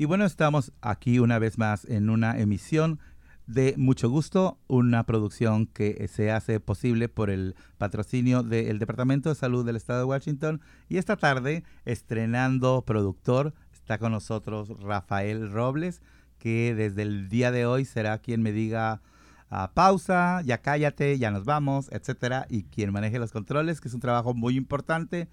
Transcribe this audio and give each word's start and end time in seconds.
Y 0.00 0.04
bueno, 0.04 0.24
estamos 0.24 0.72
aquí 0.80 1.18
una 1.18 1.40
vez 1.40 1.58
más 1.58 1.84
en 1.84 2.08
una 2.08 2.38
emisión 2.38 3.00
de 3.48 3.74
Mucho 3.76 4.08
Gusto, 4.08 4.60
una 4.68 5.04
producción 5.06 5.66
que 5.66 6.06
se 6.06 6.30
hace 6.30 6.60
posible 6.60 7.08
por 7.08 7.30
el 7.30 7.56
patrocinio 7.78 8.44
del 8.44 8.78
Departamento 8.78 9.28
de 9.28 9.34
Salud 9.34 9.66
del 9.66 9.74
Estado 9.74 9.98
de 9.98 10.04
Washington. 10.04 10.60
Y 10.88 10.98
esta 10.98 11.16
tarde, 11.16 11.64
estrenando 11.84 12.82
productor, 12.82 13.54
está 13.72 13.98
con 13.98 14.12
nosotros 14.12 14.68
Rafael 14.80 15.50
Robles, 15.50 16.00
que 16.38 16.76
desde 16.76 17.02
el 17.02 17.28
día 17.28 17.50
de 17.50 17.66
hoy 17.66 17.84
será 17.84 18.18
quien 18.18 18.40
me 18.40 18.52
diga 18.52 19.02
ah, 19.50 19.72
pausa, 19.74 20.42
ya 20.42 20.58
cállate, 20.58 21.18
ya 21.18 21.32
nos 21.32 21.44
vamos, 21.44 21.88
etcétera, 21.90 22.46
y 22.48 22.62
quien 22.62 22.92
maneje 22.92 23.18
los 23.18 23.32
controles, 23.32 23.80
que 23.80 23.88
es 23.88 23.94
un 23.94 24.00
trabajo 24.00 24.32
muy 24.32 24.56
importante 24.56 25.28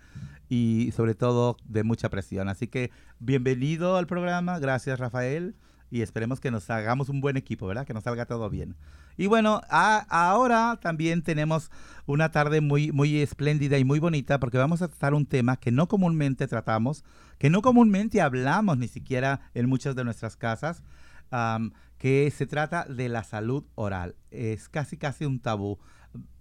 y 0.49 0.91
sobre 0.95 1.15
todo 1.15 1.57
de 1.65 1.83
mucha 1.83 2.09
presión. 2.09 2.49
Así 2.49 2.67
que 2.67 2.91
bienvenido 3.19 3.97
al 3.97 4.07
programa, 4.07 4.59
gracias 4.59 4.99
Rafael 4.99 5.55
y 5.91 6.01
esperemos 6.01 6.39
que 6.39 6.51
nos 6.51 6.69
hagamos 6.69 7.09
un 7.09 7.21
buen 7.21 7.37
equipo, 7.37 7.67
¿verdad? 7.67 7.85
Que 7.85 7.93
nos 7.93 8.03
salga 8.03 8.25
todo 8.25 8.49
bien. 8.49 8.75
Y 9.17 9.27
bueno, 9.27 9.61
ahora 9.69 10.77
también 10.81 11.21
tenemos 11.21 11.71
una 12.05 12.31
tarde 12.31 12.59
muy, 12.59 12.91
muy 12.91 13.21
espléndida 13.21 13.77
y 13.77 13.85
muy 13.85 13.99
bonita 13.99 14.39
porque 14.39 14.57
vamos 14.57 14.81
a 14.81 14.89
tratar 14.89 15.13
un 15.13 15.25
tema 15.25 15.57
que 15.57 15.71
no 15.71 15.87
comúnmente 15.87 16.47
tratamos, 16.47 17.05
que 17.37 17.49
no 17.49 17.61
comúnmente 17.61 18.19
hablamos 18.19 18.77
ni 18.77 18.89
siquiera 18.89 19.39
en 19.53 19.69
muchas 19.69 19.95
de 19.95 20.03
nuestras 20.03 20.35
casas, 20.35 20.83
que 21.97 22.31
se 22.35 22.45
trata 22.45 22.85
de 22.85 23.07
la 23.07 23.23
salud 23.23 23.63
oral. 23.75 24.15
Es 24.31 24.67
casi, 24.67 24.97
casi 24.97 25.23
un 25.23 25.39
tabú. 25.39 25.79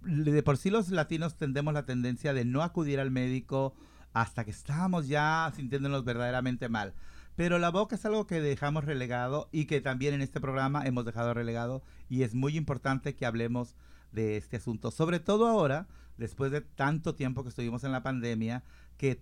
De 0.01 0.43
por 0.43 0.57
sí 0.57 0.69
los 0.69 0.89
latinos 0.89 1.37
tendemos 1.37 1.73
la 1.73 1.85
tendencia 1.85 2.33
de 2.33 2.43
no 2.43 2.61
acudir 2.61 2.99
al 2.99 3.11
médico 3.11 3.73
hasta 4.15 4.45
que 4.45 4.51
estamos 4.51 5.09
ya 5.09 5.51
sintiéndonos 5.55 6.05
verdaderamente 6.05 6.69
mal. 6.69 6.93
Pero 7.35 7.59
la 7.59 7.69
boca 7.69 7.95
es 7.95 8.05
algo 8.05 8.25
que 8.25 8.39
dejamos 8.39 8.85
relegado 8.85 9.49
y 9.51 9.65
que 9.65 9.81
también 9.81 10.13
en 10.13 10.21
este 10.21 10.39
programa 10.39 10.85
hemos 10.85 11.03
dejado 11.03 11.33
relegado 11.33 11.83
y 12.07 12.23
es 12.23 12.33
muy 12.33 12.55
importante 12.55 13.13
que 13.13 13.25
hablemos 13.25 13.75
de 14.13 14.37
este 14.37 14.55
asunto, 14.55 14.89
sobre 14.89 15.19
todo 15.19 15.47
ahora, 15.47 15.87
después 16.17 16.49
de 16.49 16.61
tanto 16.61 17.13
tiempo 17.13 17.43
que 17.43 17.49
estuvimos 17.49 17.83
en 17.83 17.91
la 17.91 18.03
pandemia, 18.03 18.63
que 18.97 19.19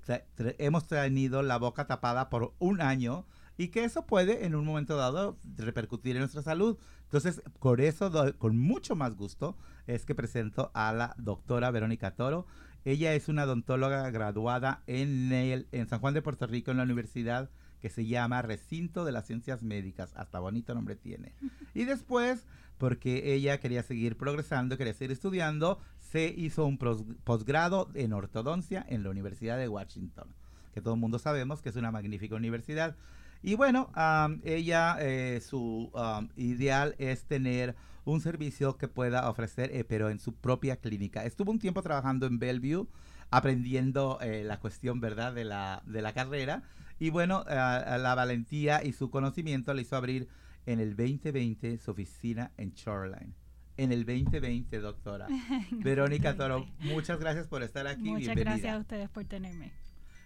hemos 0.60 0.86
tenido 0.86 1.42
la 1.42 1.58
boca 1.58 1.88
tapada 1.88 2.30
por 2.30 2.54
un 2.60 2.80
año 2.80 3.26
y 3.58 3.70
que 3.70 3.84
eso 3.84 4.06
puede 4.06 4.46
en 4.46 4.54
un 4.54 4.64
momento 4.64 4.96
dado 4.96 5.40
repercutir 5.58 6.16
en 6.16 6.20
nuestra 6.20 6.44
salud. 6.44 6.78
Entonces, 7.06 7.42
por 7.60 7.82
eso, 7.82 8.12
con 8.38 8.60
mucho 8.60 8.96
más 8.96 9.16
gusto, 9.16 9.58
es 9.88 10.06
que 10.06 10.14
presento 10.14 10.70
a 10.76 10.94
la 10.94 11.16
doctora 11.18 11.72
Verónica 11.72 12.12
Toro. 12.12 12.46
Ella 12.86 13.14
es 13.14 13.30
una 13.30 13.46
odontóloga 13.46 14.10
graduada 14.12 14.84
en, 14.88 15.32
el, 15.32 15.68
en 15.72 15.88
San 15.88 16.00
Juan 16.00 16.14
de 16.14 16.22
Puerto 16.22 16.48
Rico, 16.48 16.72
en 16.72 16.78
la 16.78 16.84
Universidad 16.84 17.50
que 17.84 17.90
se 17.90 18.06
llama 18.06 18.42
Recinto 18.42 19.04
de 19.04 19.12
las 19.12 19.28
Ciencias 19.28 19.62
Médicas. 19.62 20.14
Hasta 20.16 20.40
bonito 20.40 20.74
nombre 20.74 20.96
tiene. 20.96 21.34
Y 21.76 21.86
después, 21.86 22.46
porque 22.78 23.34
ella 23.34 23.60
quería 23.60 23.82
seguir 23.82 24.16
progresando, 24.16 24.78
quería 24.78 24.94
seguir 24.94 25.12
estudiando, 25.12 25.80
se 25.98 26.28
hizo 26.28 26.66
un 26.66 26.78
posgrado 26.78 27.90
en 27.96 28.14
ortodoncia 28.14 28.86
en 28.88 29.02
la 29.02 29.10
Universidad 29.10 29.58
de 29.58 29.68
Washington, 29.68 30.28
que 30.74 30.82
todo 30.82 30.94
el 30.94 31.00
mundo 31.00 31.18
sabemos 31.18 31.62
que 31.62 31.70
es 31.70 31.76
una 31.76 31.92
magnífica 31.92 32.36
universidad. 32.36 32.96
Y 33.42 33.56
bueno, 33.56 33.92
ella, 34.44 34.98
eh, 35.00 35.42
su 35.42 35.92
ideal 36.36 36.96
es 37.00 37.26
tener 37.26 37.76
un 38.06 38.22
servicio 38.22 38.78
que 38.78 38.88
pueda 38.88 39.30
ofrecer, 39.30 39.72
eh, 39.74 39.84
pero 39.84 40.10
en 40.10 40.20
su 40.20 40.36
propia 40.36 40.78
clínica. 40.78 41.26
Estuvo 41.26 41.52
un 41.52 41.60
tiempo 41.60 41.82
trabajando 41.82 42.26
en 42.26 42.40
Bellevue, 42.40 42.88
aprendiendo 43.32 44.20
eh, 44.22 44.44
la 44.44 44.60
cuestión, 44.60 45.00
¿verdad?, 45.00 45.34
de 45.34 45.46
la, 45.46 45.84
de 45.86 46.02
la 46.02 46.14
carrera. 46.14 46.64
Y 47.00 47.10
bueno, 47.10 47.44
la 47.48 48.14
valentía 48.16 48.84
y 48.84 48.94
su 48.94 49.10
conocimiento 49.10 49.74
le 49.74 49.82
hizo 49.82 49.96
abrir 49.98 50.30
en 50.66 50.80
el 50.80 50.96
2020 50.96 51.78
su 51.78 51.92
oficina 51.92 52.52
en 52.58 52.72
Shoreline. 52.74 53.34
En 53.76 53.92
el 53.92 54.06
2020, 54.06 54.80
doctora. 54.80 55.28
Verónica 55.72 56.36
Toro, 56.36 56.68
muchas 56.80 57.20
gracias 57.20 57.48
por 57.48 57.64
estar 57.64 57.88
aquí. 57.88 58.04
Muchas 58.04 58.36
gracias 58.36 58.74
a 58.74 58.78
ustedes 58.78 59.10
por 59.10 59.26
tenerme. 59.26 59.72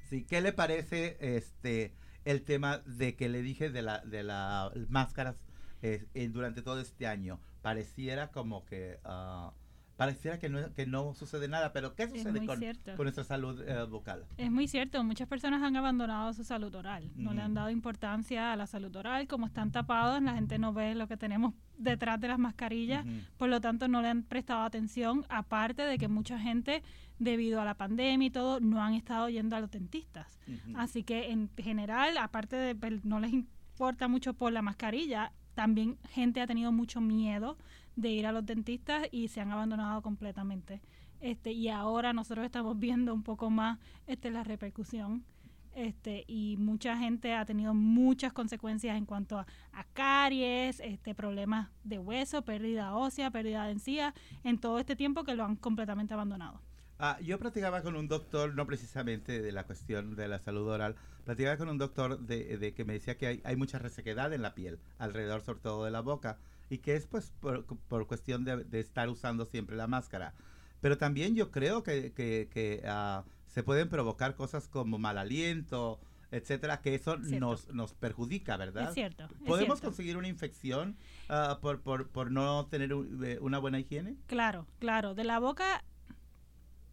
Sí, 0.10 0.24
¿qué 0.24 0.42
le 0.42 0.54
parece 0.54 1.18
este 1.20 1.94
el 2.26 2.44
tema 2.44 2.80
de 2.80 3.16
que 3.16 3.30
le 3.30 3.42
dije 3.42 3.70
de 3.70 3.82
la 3.82 4.00
de 4.00 4.24
las 4.24 4.72
máscaras 4.90 5.36
eh, 5.82 6.06
durante 6.32 6.62
todo 6.62 6.82
este 6.82 7.08
año? 7.08 7.40
Pareciera 7.68 8.32
como 8.32 8.64
que 8.64 8.98
uh, 9.04 9.52
pareciera 9.98 10.40
que 10.40 10.48
no, 10.48 10.74
que 10.74 10.86
no 10.86 11.14
sucede 11.14 11.50
nada, 11.50 11.74
pero 11.74 11.96
¿qué 11.96 12.08
sucede 12.08 12.46
con, 12.46 12.62
con, 12.96 13.04
nuestra 13.04 13.26
salud 13.26 13.62
eh, 13.68 13.84
vocal? 13.84 14.26
Es 14.38 14.50
muy 14.50 14.70
cierto, 14.70 15.04
muchas 15.04 15.28
personas 15.28 15.62
han 15.62 15.76
abandonado 15.76 16.32
su 16.32 16.46
salud 16.46 16.74
oral, 16.74 17.12
no 17.16 17.34
le 17.34 17.42
han 17.42 17.54
dado 17.54 17.70
importancia 17.70 18.54
a 18.54 18.56
la 18.56 18.68
salud 18.68 18.96
oral, 18.96 19.28
como 19.28 19.48
están 19.48 19.74
tapados, 19.74 20.22
la 20.22 20.36
gente 20.36 20.58
no 20.58 20.72
ve 20.72 20.96
lo 20.96 21.10
que 21.10 21.18
tenemos 21.18 21.56
detrás 21.78 22.22
de 22.22 22.30
las 22.30 22.40
mascarillas, 22.40 23.06
por 23.36 23.50
lo 23.50 23.60
tanto 23.60 23.90
no 23.90 24.02
le 24.02 24.08
han 24.08 24.24
prestado 24.24 24.62
atención, 24.62 25.26
aparte 25.28 25.82
de 25.82 25.98
que 25.98 26.08
mucha 26.08 26.40
gente, 26.40 26.84
debido 27.20 27.60
a 27.60 27.66
la 27.66 27.74
pandemia 27.74 28.28
y 28.28 28.32
todo, 28.32 28.62
no 28.62 28.82
han 28.82 28.94
estado 28.94 29.28
yendo 29.28 29.58
a 29.58 29.60
los 29.60 29.72
dentistas. 29.72 30.40
Así 30.74 31.04
que 31.04 31.32
en 31.32 31.50
general, 31.58 32.18
aparte 32.18 32.56
de 32.56 32.76
pues, 32.76 33.04
no 33.04 33.20
les 33.20 33.34
importa 33.34 34.08
mucho 34.08 34.34
por 34.36 34.54
la 34.54 34.62
mascarilla, 34.62 35.34
también 35.58 35.98
gente 36.12 36.40
ha 36.40 36.46
tenido 36.46 36.72
mucho 36.72 37.02
miedo 37.02 37.58
de 37.96 38.12
ir 38.12 38.28
a 38.28 38.32
los 38.32 38.46
dentistas 38.46 39.08
y 39.12 39.28
se 39.30 39.42
han 39.42 39.50
abandonado 39.52 40.04
completamente. 40.04 40.84
Este, 41.20 41.52
y 41.52 41.70
ahora 41.70 42.14
nosotros 42.14 42.46
estamos 42.46 42.78
viendo 42.86 43.12
un 43.12 43.24
poco 43.24 43.50
más 43.50 43.80
este, 44.06 44.30
la 44.30 44.44
repercusión. 44.44 45.26
Este, 45.74 46.26
y 46.28 46.58
mucha 46.58 46.96
gente 46.96 47.34
ha 47.34 47.44
tenido 47.44 47.74
muchas 47.74 48.34
consecuencias 48.34 48.96
en 48.98 49.06
cuanto 49.08 49.40
a, 49.40 49.48
caries, 49.94 50.80
este, 50.80 51.16
problemas 51.16 51.70
de 51.84 51.98
hueso, 51.98 52.44
pérdida 52.44 52.96
ósea, 52.96 53.32
pérdida 53.32 53.66
de 53.66 53.72
encía, 53.72 54.14
en 54.44 54.60
todo 54.60 54.78
este 54.78 54.96
tiempo 54.96 55.24
que 55.24 55.34
lo 55.34 55.44
han 55.44 55.56
completamente 55.56 56.14
abandonado. 56.14 56.62
Ah, 57.00 57.20
yo 57.22 57.38
platicaba 57.38 57.82
con 57.84 57.96
un 57.96 58.08
doctor, 58.08 58.56
no 58.56 58.66
precisamente 58.66 59.42
de 59.42 59.52
la 59.52 59.66
cuestión 59.66 60.16
de 60.16 60.28
la 60.28 60.40
salud 60.40 60.68
oral, 60.68 60.96
platicaba 61.26 61.58
con 61.58 61.70
un 61.70 61.78
doctor 61.78 62.20
de, 62.20 62.74
que 62.76 62.86
me 62.86 62.94
decía 62.94 63.18
que 63.18 63.42
hay, 63.44 63.56
mucha 63.56 63.78
resequedad 63.78 64.34
en 64.34 64.42
la 64.42 64.56
piel, 64.56 64.80
alrededor 64.98 65.42
sobre 65.42 65.60
todo 65.60 65.86
de 65.86 65.92
la 65.92 66.02
boca, 66.02 66.38
y 66.70 66.80
que 66.80 66.96
es 66.96 67.06
pues 67.06 67.34
por, 67.40 68.08
cuestión 68.08 68.46
de, 68.46 68.80
estar 68.80 69.10
usando 69.10 69.46
siempre 69.46 69.76
la 69.76 69.88
máscara. 69.88 70.34
Pero 70.82 70.98
también 70.98 71.36
yo 71.36 71.52
creo 71.52 71.84
que, 71.84 72.84
ah, 72.88 73.24
se 73.48 73.62
pueden 73.62 73.90
provocar 73.90 74.36
cosas 74.36 74.68
como 74.68 74.98
mal 74.98 75.20
aliento, 75.20 76.00
etcétera, 76.32 76.82
que 76.82 76.96
eso 76.96 77.18
nos, 77.18 77.72
nos 77.74 77.94
perjudica, 77.94 78.58
¿verdad? 78.58 78.90
Es 78.90 78.96
cierto. 78.96 79.28
¿Podemos 79.46 79.82
conseguir 79.82 80.18
una 80.18 80.28
infección 80.28 80.98
ah, 81.30 81.60
por, 81.62 81.82
por, 81.82 82.10
por, 82.10 82.32
no 82.32 82.66
tener 82.66 82.92
eh, 82.92 83.38
una 83.40 83.60
buena 83.60 83.80
higiene? 83.80 84.18
Claro, 84.26 84.66
claro. 84.80 85.14
De 85.14 85.24
la 85.24 85.40
boca 85.40 85.84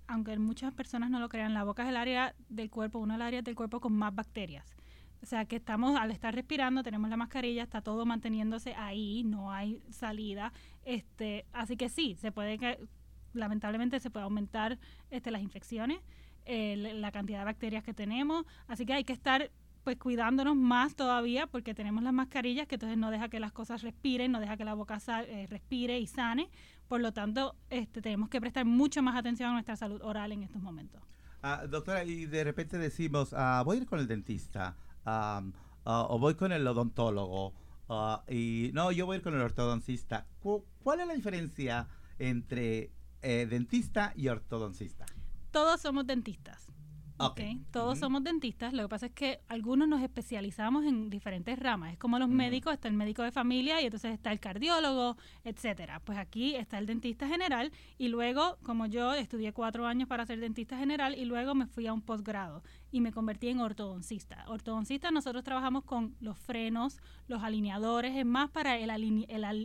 aunque 0.07 0.39
muchas 0.39 0.73
personas 0.73 1.11
no 1.11 1.21
lo 1.21 1.29
crean, 1.29 1.55
la 1.55 1.65
boca 1.65 1.83
es 1.83 1.89
el 1.89 1.97
área 1.97 2.35
del 2.49 2.71
cuerpo, 2.71 2.99
una 2.99 3.15
de 3.15 3.19
las 3.19 3.29
áreas 3.29 3.45
del 3.45 3.55
cuerpo 3.55 3.81
con 3.81 3.93
más 3.95 4.15
bacterias. 4.15 4.65
O 5.23 5.27
sea, 5.27 5.47
que 5.47 5.57
estamos, 5.57 5.99
al 5.99 6.11
estar 6.11 6.35
respirando, 6.35 6.83
tenemos 6.83 7.09
la 7.09 7.17
mascarilla, 7.17 7.63
está 7.63 7.81
todo 7.81 8.05
manteniéndose 8.05 8.75
ahí, 8.75 9.25
no 9.25 9.51
hay 9.51 9.81
salida. 9.91 10.53
Este, 10.85 11.47
así 11.53 11.77
que 11.79 11.89
sí, 11.89 12.17
se 12.21 12.31
puede 12.31 12.59
que, 12.59 12.79
lamentablemente 13.35 14.01
se 14.01 14.11
puede 14.11 14.25
aumentar 14.25 14.79
este, 15.11 15.31
las 15.31 15.43
infecciones, 15.43 15.99
la 16.47 17.11
cantidad 17.11 17.39
de 17.39 17.45
bacterias 17.45 17.85
que 17.85 17.95
tenemos. 17.95 18.45
Así 18.67 18.87
que 18.87 18.93
hay 18.93 19.05
que 19.05 19.13
estar 19.13 19.51
pues 19.83 19.99
cuidándonos 19.99 20.57
más 20.57 20.97
todavía 20.97 21.47
porque 21.47 21.75
tenemos 21.75 22.03
las 22.03 22.13
mascarillas 22.15 22.67
que 22.67 22.77
entonces 22.77 22.97
no 22.97 23.11
deja 23.11 23.29
que 23.29 23.39
las 23.39 23.53
cosas 23.53 23.83
respiren, 23.83 24.33
no 24.33 24.41
deja 24.41 24.57
que 24.57 24.65
la 24.65 24.75
boca 24.75 24.99
eh, 25.09 25.47
respire 25.49 25.99
y 25.99 26.07
sane. 26.07 26.49
Por 26.89 27.01
lo 27.01 27.13
tanto, 27.13 27.57
este, 27.71 28.03
tenemos 28.03 28.29
que 28.29 28.41
prestar 28.41 28.65
mucho 28.65 29.03
más 29.03 29.17
atención 29.17 29.51
a 29.51 29.53
nuestra 29.53 29.77
salud 29.77 30.01
oral 30.03 30.33
en 30.33 30.43
estos 30.43 30.63
momentos. 30.63 31.03
Ah, 31.43 31.67
doctora, 31.69 32.05
y 32.05 32.27
de 32.27 32.45
repente 32.45 32.79
decimos, 32.79 33.35
ah, 33.35 33.63
voy 33.65 33.79
a 33.79 33.81
ir 33.81 33.87
con 33.87 33.99
el 33.99 34.07
dentista 34.07 34.77
ah, 35.05 35.43
o 35.85 36.19
voy 36.19 36.35
con 36.35 36.53
el 36.53 36.67
odontólogo 36.67 37.53
y 38.29 38.71
no, 38.73 38.93
yo 38.93 39.07
voy 39.07 39.15
a 39.15 39.17
ir 39.19 39.23
con 39.23 39.35
el 39.35 39.43
ortodoncista. 39.43 40.27
¿Cuál 40.83 41.01
es 41.01 41.07
la 41.07 41.15
diferencia 41.15 41.87
entre 42.19 42.93
eh, 43.23 43.47
dentista 43.49 44.13
y 44.17 44.29
ortodoncista? 44.29 45.07
Todos 45.51 45.81
somos 45.81 46.07
dentistas. 46.07 46.67
Okay. 47.17 47.61
Todos 47.71 47.99
somos 48.01 48.25
dentistas. 48.25 48.73
Lo 48.73 48.83
que 48.83 48.89
pasa 48.89 49.07
es 49.07 49.13
que 49.13 49.41
algunos 49.49 49.87
nos 49.87 50.03
especializamos 50.03 50.85
en 50.85 51.11
diferentes 51.11 51.59
ramas. 51.59 51.93
Es 51.93 51.99
como 51.99 52.19
los 52.19 52.29
médicos, 52.29 52.75
está 52.75 52.89
el 52.89 52.95
médico 52.95 53.23
de 53.23 53.31
familia 53.31 53.81
y 53.81 53.85
entonces 53.85 54.13
está 54.13 54.33
el 54.33 54.41
cardiólogo, 54.41 55.17
etcétera. 55.45 56.01
Pues 56.01 56.19
aquí 56.19 56.57
está 56.57 56.79
el 56.79 56.87
dentista 56.87 57.29
general 57.29 57.71
y 57.99 58.09
luego, 58.09 58.59
como 58.65 58.87
yo 58.87 59.15
estudié 59.15 59.53
cuatro 59.53 59.87
años 59.87 60.09
para 60.09 60.27
ser 60.27 60.41
dentista 60.41 60.77
general 60.77 61.15
y 61.17 61.25
luego 61.25 61.55
me 61.55 61.67
fui 61.67 61.87
a 61.87 61.93
un 61.93 62.03
posgrado. 62.03 62.63
Y 62.95 63.01
me 63.01 63.11
convertí 63.11 63.49
en 63.49 63.59
ortodoncista. 63.59 64.45
Ortodoncista 64.47 65.11
nosotros 65.11 65.43
trabajamos 65.43 65.83
con 65.83 66.15
los 66.21 66.39
frenos, 66.39 67.01
los 67.27 67.43
alineadores, 67.43 68.15
es 68.15 68.25
más 68.25 68.51
para 68.51 68.79
el, 68.79 68.89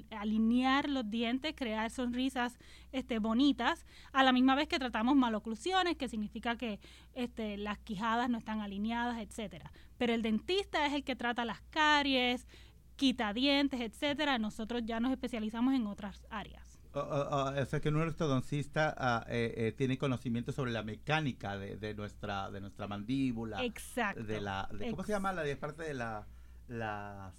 alinear 0.09 0.89
los 0.89 1.07
dientes, 1.11 1.53
crear 1.55 1.91
sonrisas 1.91 2.57
este, 2.91 3.19
bonitas, 3.19 3.85
a 4.13 4.23
la 4.23 4.31
misma 4.31 4.55
vez 4.55 4.67
que 4.67 4.79
tratamos 4.79 5.15
maloclusiones, 5.15 5.95
que 5.95 6.09
significa 6.09 6.57
que 6.57 6.79
este, 7.13 7.57
las 7.57 7.77
quijadas 7.77 8.31
no 8.31 8.39
están 8.39 8.61
alineadas, 8.61 9.19
etcétera. 9.19 9.71
Pero 9.99 10.15
el 10.15 10.23
dentista 10.23 10.87
es 10.87 10.93
el 10.93 11.03
que 11.03 11.15
trata 11.15 11.45
las 11.45 11.61
caries, 11.69 12.47
quita 12.95 13.31
dientes, 13.31 13.79
etcétera. 13.79 14.39
Nosotros 14.39 14.81
ya 14.85 14.99
nos 14.99 15.11
especializamos 15.11 15.75
en 15.75 15.85
otras 15.85 16.25
áreas. 16.31 16.68
O, 16.99 17.65
sea 17.65 17.79
que 17.79 17.89
un 17.89 17.97
ortodoncista 17.97 18.93
ah, 18.97 19.25
eh, 19.27 19.53
eh, 19.57 19.71
tiene 19.71 19.97
conocimiento 19.97 20.51
sobre 20.51 20.71
la 20.71 20.83
mecánica 20.83 21.57
de, 21.57 21.93
nuestra 21.93 22.51
de 22.51 22.61
nuestra 22.61 22.87
mandíbula. 22.87 23.63
Exacto. 23.63 24.23
De 24.23 24.41
la, 24.41 24.69
¿Cómo 24.91 25.03
se 25.03 25.11
llama 25.11 25.33
la 25.33 25.43
de 25.43 25.55
parte 25.55 25.83
de 25.83 25.93
la 25.93 26.27
las 26.67 27.33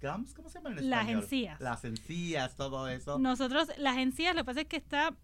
gums? 0.00 0.34
¿Cómo 0.34 0.48
se 0.48 0.58
llama 0.58 0.70
en 0.70 0.78
español? 0.78 0.90
Las 0.90 1.08
encías. 1.08 1.60
Las 1.60 1.84
encías, 1.84 2.56
todo 2.56 2.88
eso. 2.88 3.18
Nosotros, 3.18 3.68
las 3.78 3.96
encías, 3.96 4.34
lo 4.34 4.42
que 4.42 4.46
pasa 4.46 4.60
es 4.60 4.66
que 4.66 4.76
está 4.76 5.14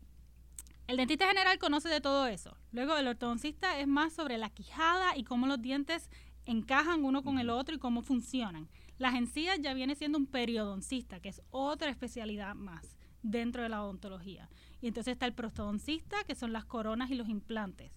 el 0.89 0.97
dentista 0.97 1.27
general 1.27 1.59
conoce 1.59 1.89
de 1.89 2.01
todo 2.01 2.27
eso. 2.27 2.57
Luego 2.73 2.97
el 2.97 3.07
ortodoncista 3.07 3.79
es 3.79 3.87
más 3.87 4.13
sobre 4.13 4.37
la 4.39 4.51
quijada 4.51 5.17
y 5.17 5.25
cómo 5.25 5.47
los 5.47 5.63
dientes 5.63 6.11
encajan 6.45 7.05
uno 7.05 7.23
con 7.23 7.39
el 7.39 7.51
otro 7.51 7.75
y 7.75 7.79
cómo 7.79 8.03
funcionan. 8.03 8.69
Las 8.99 9.15
encías 9.15 9.61
ya 9.61 9.75
viene 9.75 9.95
siendo 9.95 10.19
un 10.19 10.27
periodoncista, 10.27 11.21
que 11.21 11.29
es 11.29 11.41
otra 11.51 11.91
especialidad 11.91 12.55
más 12.55 12.97
dentro 13.23 13.63
de 13.63 13.69
la 13.69 13.83
odontología. 13.83 14.49
Y 14.81 14.89
entonces 14.89 15.13
está 15.13 15.27
el 15.27 15.33
prostodoncista, 15.33 16.25
que 16.25 16.35
son 16.35 16.53
las 16.53 16.65
coronas 16.65 17.11
y 17.11 17.15
los 17.15 17.29
implantes. 17.29 17.93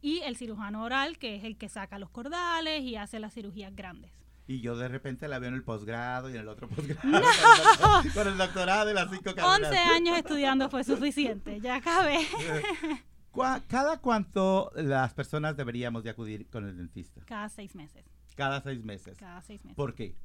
Y 0.00 0.20
el 0.20 0.36
cirujano 0.36 0.82
oral, 0.82 1.18
que 1.18 1.36
es 1.36 1.44
el 1.44 1.56
que 1.56 1.68
saca 1.68 1.98
los 1.98 2.10
cordales 2.10 2.82
y 2.82 2.96
hace 2.96 3.20
las 3.20 3.34
cirugías 3.34 3.74
grandes. 3.74 4.10
Y 4.46 4.60
yo 4.60 4.76
de 4.76 4.88
repente 4.88 5.28
la 5.28 5.38
veo 5.38 5.48
en 5.48 5.54
el 5.54 5.62
posgrado 5.62 6.28
y 6.28 6.34
en 6.34 6.40
el 6.40 6.48
otro 6.48 6.68
posgrado. 6.68 7.00
Con, 8.14 8.26
el 8.26 8.36
doctorado 8.36 8.90
y 8.90 8.94
las 8.94 9.08
cinco 9.10 9.34
carreras. 9.34 9.60
11 9.62 9.78
años 9.78 10.18
estudiando 10.18 10.68
fue 10.68 10.82
suficiente, 10.82 11.60
ya 11.60 11.76
acabé. 11.76 12.18
¿Cada 13.68 13.98
cuánto 13.98 14.70
las 14.74 15.14
personas 15.14 15.56
deberíamos 15.56 16.04
de 16.04 16.10
acudir 16.10 16.50
con 16.50 16.66
el 16.66 16.76
dentista? 16.76 17.22
Cada 17.24 17.48
seis 17.48 17.74
meses. 17.74 18.04
Cada 18.36 18.60
seis 18.60 18.84
meses. 18.84 19.16
Cada 19.16 19.40
seis 19.42 19.64
meses. 19.64 19.76
¿Por 19.76 19.94
qué? 19.94 20.16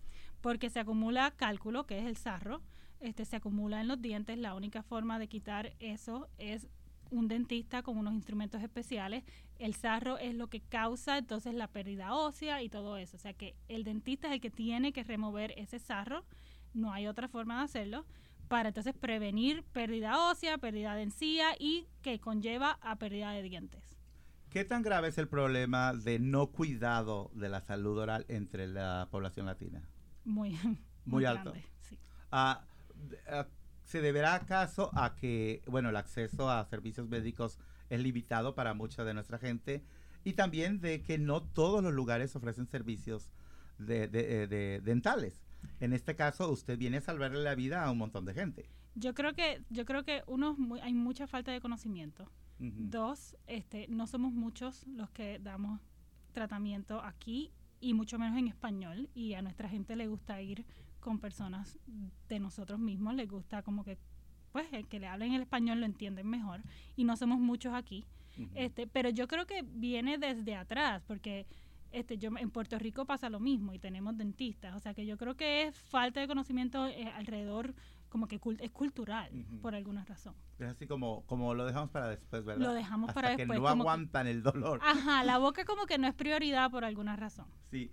Porque 0.42 0.70
se 0.70 0.80
acumula 0.80 1.32
cálculo, 1.32 1.86
que 1.86 2.00
es 2.00 2.06
el 2.06 2.18
sarro, 2.18 2.62
este, 3.00 3.26
se 3.26 3.36
acumula 3.36 3.82
en 3.82 3.88
los 3.88 4.02
dientes. 4.02 4.38
La 4.38 4.56
única 4.56 4.84
forma 4.84 5.20
de 5.20 5.28
quitar 5.28 5.74
eso 5.80 6.28
es 6.38 6.68
un 7.10 7.28
dentista 7.28 7.84
con 7.84 7.98
unos 7.98 8.14
instrumentos 8.14 8.62
especiales. 8.62 9.24
El 9.60 9.74
sarro 9.74 10.18
es 10.18 10.36
lo 10.36 10.48
que 10.48 10.62
causa 10.62 11.18
entonces 11.18 11.54
la 11.54 11.68
pérdida 11.68 12.14
ósea 12.14 12.62
y 12.62 12.70
todo 12.70 12.98
eso. 12.98 13.18
O 13.18 13.20
sea 13.20 13.34
que 13.34 13.56
el 13.68 13.84
dentista 13.84 14.28
es 14.28 14.34
el 14.34 14.42
que 14.42 14.50
tiene 14.50 14.94
que 14.94 15.04
remover 15.04 15.54
ese 15.58 15.80
sarro. 15.80 16.26
No 16.74 16.92
hay 16.92 17.08
otra 17.08 17.28
forma 17.28 17.60
de 17.60 17.64
hacerlo 17.64 18.06
para 18.48 18.70
entonces 18.70 18.94
prevenir 18.94 19.64
pérdida 19.64 20.30
ósea, 20.30 20.58
pérdida 20.58 20.96
de 20.96 21.04
encía 21.04 21.50
y 21.60 21.88
que 22.02 22.20
conlleva 22.20 22.78
a 22.82 22.96
pérdida 22.98 23.32
de 23.32 23.44
dientes. 23.44 23.84
¿Qué 24.50 24.64
tan 24.64 24.82
grave 24.82 25.10
es 25.10 25.18
el 25.18 25.28
problema 25.28 25.94
de 25.94 26.20
no 26.20 26.48
cuidado 26.48 27.30
de 27.34 27.50
la 27.50 27.62
salud 27.62 27.98
oral 27.98 28.26
entre 28.30 28.68
la 28.68 29.08
población 29.12 29.46
latina? 29.46 29.88
Muy, 30.24 30.58
muy, 31.06 31.26
alto. 31.26 31.54
sí. 31.82 32.00
Ah, 32.32 32.66
¿Se 33.84 34.02
deberá 34.02 34.36
acaso 34.36 34.92
a 34.94 35.16
que, 35.16 35.62
bueno, 35.66 35.90
el 35.90 35.96
acceso 35.96 36.50
a 36.50 36.66
servicios 36.66 37.08
médicos 37.08 37.58
es 37.90 38.02
limitado 38.02 38.54
para 38.54 38.74
mucha 38.74 39.06
de 39.06 39.14
nuestra 39.14 39.38
gente 39.38 39.82
y 40.26 40.34
también 40.34 40.82
de 40.82 41.02
que 41.04 41.18
no 41.18 41.42
todos 41.42 41.82
los 41.82 41.94
lugares 41.94 42.36
ofrecen 42.36 42.68
servicios 42.68 43.32
de, 43.78 44.10
eh, 44.12 44.82
dentales? 44.84 45.42
En 45.80 45.94
este 45.94 46.16
caso, 46.16 46.52
usted 46.52 46.78
viene 46.78 46.98
a 46.98 47.02
salvarle 47.02 47.42
la 47.42 47.56
vida 47.56 47.84
a 47.84 47.92
un 47.92 47.98
montón 47.98 48.26
de 48.26 48.34
gente. 48.34 48.70
Yo 48.96 49.14
creo 49.14 49.34
que, 49.34 49.64
yo 49.70 49.86
creo 49.86 50.04
que 50.04 50.24
uno, 50.28 50.58
hay 50.82 50.94
mucha 50.94 51.28
falta 51.28 51.52
de 51.52 51.62
conocimiento. 51.62 52.30
Dos, 52.60 53.38
este, 53.46 53.88
no 53.88 54.08
somos 54.08 54.34
muchos 54.34 54.88
los 54.88 55.12
que 55.12 55.38
damos 55.40 55.80
tratamiento 56.34 57.02
aquí 57.02 57.52
y 57.80 57.94
mucho 57.94 58.18
menos 58.18 58.38
en 58.38 58.48
español 58.48 59.10
y 59.14 59.36
a 59.36 59.42
nuestra 59.42 59.70
gente 59.70 59.96
le 59.96 60.08
gusta 60.08 60.42
ir 60.42 60.66
con 61.08 61.20
personas 61.20 61.80
de 62.28 62.38
nosotros 62.38 62.80
mismos, 62.80 63.16
les 63.16 63.30
gusta 63.30 63.62
como 63.62 63.86
que, 63.86 63.98
pues, 64.52 64.68
el 64.74 64.90
que 64.90 65.00
le 65.00 65.08
hablen 65.08 65.32
el 65.32 65.44
español 65.44 65.80
lo 65.80 65.86
entienden 65.86 66.28
mejor 66.28 66.62
y 66.98 67.06
no 67.06 67.16
somos 67.16 67.40
muchos 67.40 67.74
aquí. 67.74 68.04
este 68.56 68.88
Pero 68.88 69.10
yo 69.10 69.26
creo 69.26 69.46
que 69.46 69.64
viene 69.64 70.18
desde 70.18 70.58
atrás, 70.58 71.02
porque 71.08 71.48
este, 71.94 72.18
yo 72.18 72.30
en 72.38 72.52
Puerto 72.52 72.78
Rico 72.78 73.06
pasa 73.06 73.30
lo 73.30 73.40
mismo 73.40 73.74
y 73.74 73.80
tenemos 73.80 74.18
dentistas, 74.18 74.76
o 74.76 74.80
sea 74.80 74.94
que 74.94 75.06
yo 75.06 75.18
creo 75.18 75.36
que 75.36 75.64
es 75.64 75.78
falta 75.78 76.20
de 76.20 76.28
conocimiento 76.28 76.86
eh, 76.88 77.10
alrededor 77.16 77.74
como 78.10 78.28
que 78.28 78.42
es 78.60 78.72
cultural 78.72 79.30
por 79.62 79.76
alguna 79.76 80.04
razón. 80.04 80.36
Es 80.60 80.68
así 80.68 80.88
como, 80.88 81.26
como 81.26 81.54
lo 81.54 81.66
dejamos 81.66 81.90
para 81.90 82.10
después, 82.10 82.44
¿verdad? 82.44 82.68
Lo 82.68 82.74
dejamos 82.74 83.14
para 83.14 83.30
después. 83.30 83.58
que 83.58 83.62
no 83.62 83.68
aguantan 83.70 84.28
el 84.28 84.44
dolor. 84.44 84.82
Ajá, 84.84 85.24
la 85.24 85.38
boca 85.40 85.64
como 85.64 85.86
que 85.86 85.98
no 85.98 86.08
es 86.08 86.14
prioridad 86.14 86.70
por 86.70 86.84
alguna 86.84 87.16
razón. 87.16 87.48
Sí. 87.72 87.92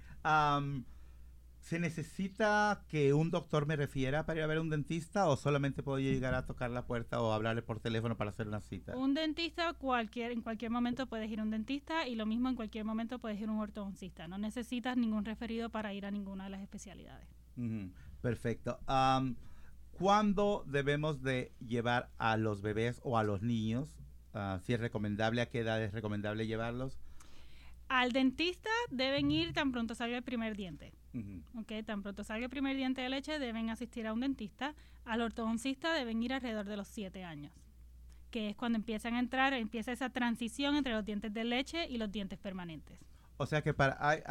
¿Se 1.65 1.79
necesita 1.79 2.85
que 2.89 3.15
un 3.15 3.31
doctor 3.31 3.65
me 3.65 3.75
refiera 3.75 4.27
para 4.27 4.39
ir 4.39 4.45
a 4.45 4.47
ver 4.47 4.59
a 4.59 4.61
un 4.61 4.69
dentista 4.69 5.27
o 5.29 5.37
solamente 5.39 5.83
puedo 5.83 5.99
llegar 5.99 6.35
a 6.35 6.45
tocar 6.45 6.71
la 6.71 6.87
puerta 6.87 7.23
o 7.23 7.33
hablarle 7.33 7.63
por 7.63 7.81
teléfono 7.81 8.19
para 8.19 8.29
hacer 8.29 8.47
una 8.47 8.61
cita? 8.61 8.95
Un 8.95 9.15
dentista, 9.15 9.73
cualquier, 9.73 10.33
en 10.33 10.43
cualquier 10.43 10.71
momento 10.71 11.07
puedes 11.07 11.31
ir 11.31 11.41
a 11.41 11.43
un 11.43 11.51
dentista 11.51 12.07
y 12.07 12.17
lo 12.17 12.27
mismo 12.27 12.51
en 12.51 12.55
cualquier 12.55 12.85
momento 12.85 13.19
puedes 13.19 13.41
ir 13.41 13.49
a 13.49 13.53
un 13.53 13.61
ortodoncista. 13.61 14.29
No 14.29 14.37
necesitas 14.37 14.99
ningún 14.99 15.25
referido 15.25 15.71
para 15.71 15.95
ir 15.95 16.05
a 16.05 16.11
ninguna 16.11 16.45
de 16.45 16.51
las 16.51 16.61
especialidades. 16.61 17.27
Perfecto. 18.21 18.79
¿Cuándo 19.93 20.65
debemos 20.67 21.23
de 21.23 21.55
llevar 21.67 22.11
a 22.19 22.37
los 22.37 22.61
bebés 22.61 23.01
o 23.05 23.17
a 23.17 23.25
los 23.25 23.41
niños? 23.41 23.97
Ah, 24.35 24.59
si 24.63 24.75
es 24.75 24.81
recomendable, 24.81 25.41
¿a 25.41 25.49
qué 25.49 25.61
edad 25.61 25.83
es 25.83 25.95
recomendable 25.95 26.47
llevarlos? 26.47 27.01
Al 27.95 28.11
dentista 28.13 28.71
deben 28.91 29.31
ir 29.31 29.53
tan 29.53 29.71
pronto 29.71 29.95
salga 29.95 30.17
el 30.17 30.25
primer 30.25 30.57
diente 30.57 30.93
tan 31.87 32.03
pronto 32.03 32.25
salga 32.25 32.45
el 32.47 32.51
primer 32.51 32.77
diente 32.77 33.01
de 33.01 33.09
leche, 33.09 33.39
deben 33.39 33.71
asistir 33.71 34.07
a 34.07 34.13
un 34.13 34.21
dentista. 34.21 34.75
Al 35.05 35.21
ortodoncista 35.21 35.93
deben 35.93 36.23
ir 36.23 36.33
alrededor 36.33 36.67
de 36.67 36.77
los 36.77 36.89
7 36.89 37.25
años, 37.25 37.53
que 38.31 38.51
es 38.51 38.57
cuando 38.57 38.79
empiezan 38.79 39.15
a 39.15 39.21
entrar, 39.21 39.53
empieza 39.53 39.93
esa 39.93 40.11
transición 40.11 40.75
entre 40.75 40.93
los 40.93 41.05
dientes 41.05 41.33
de 41.33 41.45
leche 41.45 41.87
y 41.89 41.99
los 41.99 42.11
dientes 42.11 42.39
permanentes. 42.39 42.99
O 43.37 43.47
sea 43.47 43.63
que 43.63 43.75
para, 43.75 43.97
hay, 44.01 44.23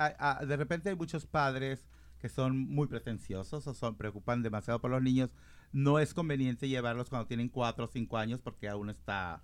de 0.46 0.58
repente 0.58 0.90
hay 0.90 0.96
muchos 0.96 1.26
padres 1.26 1.88
que 2.20 2.30
son 2.30 2.58
muy 2.58 2.88
pretenciosos 2.88 3.66
o 3.68 3.74
son 3.74 3.96
preocupan 3.96 4.42
demasiado 4.42 4.80
por 4.82 4.92
los 4.92 5.02
niños. 5.02 5.30
No 5.72 6.00
es 6.00 6.14
conveniente 6.14 6.68
llevarlos 6.68 7.10
cuando 7.10 7.28
tienen 7.28 7.50
4 7.50 7.86
o 7.86 7.88
5 7.88 8.18
años 8.18 8.42
porque 8.42 8.68
aún 8.68 8.90
está... 8.90 9.42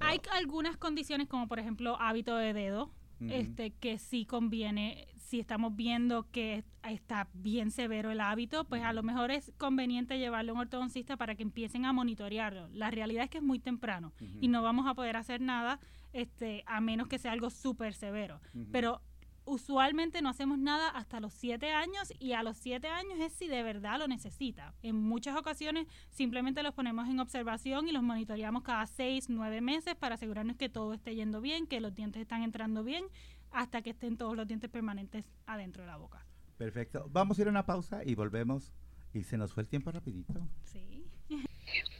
Hay 0.00 0.20
algunas 0.32 0.78
condiciones 0.78 1.28
como 1.28 1.46
por 1.46 1.58
ejemplo 1.58 2.00
hábito 2.00 2.34
de 2.36 2.54
dedo, 2.54 2.90
este, 3.20 3.70
que 3.72 3.98
sí 3.98 4.24
conviene, 4.24 5.08
si 5.16 5.40
estamos 5.40 5.76
viendo 5.76 6.30
que 6.30 6.64
está 6.82 7.28
bien 7.34 7.70
severo 7.70 8.10
el 8.10 8.20
hábito, 8.20 8.64
pues 8.64 8.82
a 8.82 8.92
lo 8.92 9.02
mejor 9.02 9.30
es 9.30 9.52
conveniente 9.58 10.18
llevarlo 10.18 10.52
a 10.52 10.54
un 10.54 10.60
ortodoncista 10.60 11.16
para 11.16 11.34
que 11.34 11.42
empiecen 11.42 11.84
a 11.84 11.92
monitorearlo. 11.92 12.68
La 12.68 12.90
realidad 12.90 13.24
es 13.24 13.30
que 13.30 13.38
es 13.38 13.44
muy 13.44 13.58
temprano 13.58 14.12
y 14.40 14.48
no 14.48 14.62
vamos 14.62 14.86
a 14.86 14.94
poder 14.94 15.16
hacer 15.16 15.40
nada 15.40 15.80
este, 16.12 16.64
a 16.66 16.80
menos 16.80 17.08
que 17.08 17.18
sea 17.18 17.32
algo 17.32 17.50
súper 17.50 17.94
severo. 17.94 18.40
Pero 18.72 19.02
usualmente 19.50 20.22
no 20.22 20.28
hacemos 20.28 20.58
nada 20.58 20.88
hasta 20.88 21.20
los 21.20 21.34
siete 21.34 21.72
años 21.72 22.12
y 22.18 22.32
a 22.32 22.42
los 22.42 22.56
siete 22.56 22.88
años 22.88 23.18
es 23.18 23.32
si 23.32 23.48
de 23.48 23.62
verdad 23.62 23.98
lo 23.98 24.06
necesita. 24.06 24.74
En 24.82 24.96
muchas 24.96 25.36
ocasiones 25.36 25.86
simplemente 26.10 26.62
los 26.62 26.72
ponemos 26.74 27.08
en 27.08 27.18
observación 27.18 27.88
y 27.88 27.92
los 27.92 28.02
monitoreamos 28.02 28.62
cada 28.62 28.86
seis, 28.86 29.28
nueve 29.28 29.60
meses 29.60 29.96
para 29.96 30.14
asegurarnos 30.14 30.56
que 30.56 30.68
todo 30.68 30.94
esté 30.94 31.14
yendo 31.14 31.40
bien, 31.40 31.66
que 31.66 31.80
los 31.80 31.94
dientes 31.94 32.22
están 32.22 32.42
entrando 32.42 32.84
bien, 32.84 33.04
hasta 33.50 33.82
que 33.82 33.90
estén 33.90 34.16
todos 34.16 34.36
los 34.36 34.46
dientes 34.46 34.70
permanentes 34.70 35.24
adentro 35.46 35.82
de 35.82 35.88
la 35.88 35.96
boca. 35.96 36.24
Perfecto. 36.56 37.08
Vamos 37.10 37.38
a 37.38 37.42
ir 37.42 37.48
a 37.48 37.50
una 37.50 37.66
pausa 37.66 38.02
y 38.04 38.14
volvemos. 38.14 38.72
Y 39.12 39.24
se 39.24 39.36
nos 39.36 39.52
fue 39.52 39.64
el 39.64 39.68
tiempo 39.68 39.90
rapidito. 39.90 40.48
Sí. 40.62 40.99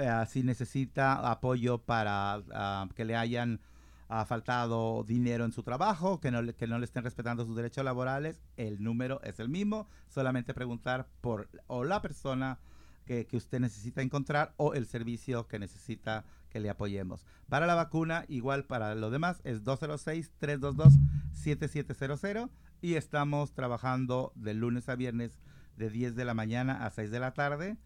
Uh, 0.00 0.24
si 0.26 0.42
necesita 0.42 1.30
apoyo 1.30 1.76
para 1.76 2.38
uh, 2.38 2.88
que 2.94 3.04
le 3.04 3.16
hayan 3.16 3.60
uh, 4.08 4.24
faltado 4.24 5.04
dinero 5.04 5.44
en 5.44 5.52
su 5.52 5.62
trabajo, 5.62 6.20
que 6.20 6.30
no, 6.30 6.40
le, 6.40 6.54
que 6.54 6.66
no 6.66 6.78
le 6.78 6.86
estén 6.86 7.04
respetando 7.04 7.44
sus 7.44 7.54
derechos 7.54 7.84
laborales, 7.84 8.40
el 8.56 8.82
número 8.82 9.20
es 9.22 9.40
el 9.40 9.50
mismo. 9.50 9.86
Solamente 10.08 10.54
preguntar 10.54 11.06
por 11.20 11.50
o 11.66 11.84
la 11.84 12.00
persona 12.00 12.60
que, 13.04 13.26
que 13.26 13.36
usted 13.36 13.60
necesita 13.60 14.00
encontrar 14.00 14.54
o 14.56 14.72
el 14.72 14.86
servicio 14.86 15.46
que 15.48 15.58
necesita 15.58 16.24
que 16.48 16.60
le 16.60 16.70
apoyemos. 16.70 17.26
Para 17.50 17.66
la 17.66 17.74
vacuna, 17.74 18.24
igual 18.28 18.64
para 18.64 18.94
lo 18.94 19.10
demás, 19.10 19.42
es 19.44 19.64
206-322-7700 19.64 22.48
y 22.80 22.94
estamos 22.94 23.52
trabajando 23.52 24.32
de 24.34 24.54
lunes 24.54 24.88
a 24.88 24.96
viernes 24.96 25.38
de 25.76 25.90
10 25.90 26.16
de 26.16 26.24
la 26.24 26.32
mañana 26.32 26.86
a 26.86 26.90
6 26.90 27.10
de 27.10 27.20
la 27.20 27.34
tarde 27.34 27.76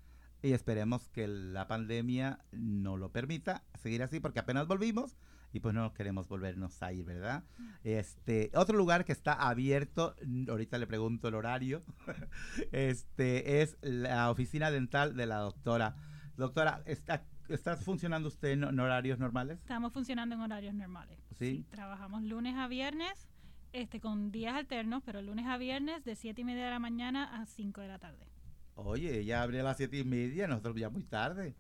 y 0.45 0.53
esperemos 0.53 1.09
que 1.09 1.27
la 1.27 1.67
pandemia 1.67 2.39
no 2.53 2.99
lo 2.99 3.11
permita 3.11 3.65
seguir 3.75 4.03
así 4.03 4.21
porque 4.21 4.41
apenas 4.41 4.67
volvimos 4.67 5.17
y 5.55 5.61
pues 5.61 5.75
no 5.75 5.95
queremos 5.95 6.29
volvernos 6.29 6.83
a 6.83 6.93
ir, 6.93 7.07
¿verdad? 7.07 7.45
Este, 7.83 8.51
otro 8.55 8.77
lugar 8.77 9.07
que 9.07 9.13
está 9.13 9.33
abierto, 9.33 10.15
ahorita 10.49 10.77
le 10.77 10.87
pregunto 10.87 11.29
el 11.29 11.35
horario, 11.35 11.83
este 12.73 13.63
es 13.63 13.79
la 13.81 14.31
oficina 14.31 14.71
dental 14.71 15.17
de 15.17 15.27
la 15.27 15.39
doctora. 15.39 15.97
Doctora, 16.37 16.83
está 16.85 17.25
¿Está 17.49 17.77
funcionando 17.77 18.29
usted 18.29 18.53
en, 18.53 18.81
horarios 18.81 19.19
normales? 19.19 19.59
Estamos 19.61 19.93
funcionando 19.93 20.35
en 20.35 20.41
horarios 20.41 20.75
normales. 20.75 21.19
¿Sí? 21.39 21.67
Trabajamos 21.71 22.23
lunes 22.23 22.57
a 22.57 22.69
viernes, 22.69 23.29
este, 23.73 24.01
con 24.01 24.33
días 24.33 24.55
alternos, 24.55 25.03
pero 25.05 25.21
lunes 25.21 25.47
a 25.47 25.59
viernes 25.59 26.05
de 26.05 26.17
7 26.17 26.41
y 26.41 26.45
media 26.45 26.65
de 26.65 26.71
la 26.71 26.79
mañana 26.79 27.39
a 27.39 27.45
5 27.45 27.83
de 27.83 27.89
la 27.89 27.99
tarde. 27.99 28.34
Oye, 28.77 29.25
ya 29.25 29.43
abre 29.43 29.61
a 29.61 29.63
las 29.63 29.77
7 29.77 29.99
y 29.99 30.05
media, 30.05 30.49
nosotros 30.49 30.77
ya 30.77 30.91
muy 30.91 31.05
tarde. 31.05 31.55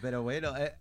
pero 0.00 0.22
bueno, 0.22 0.56
eh, 0.56 0.74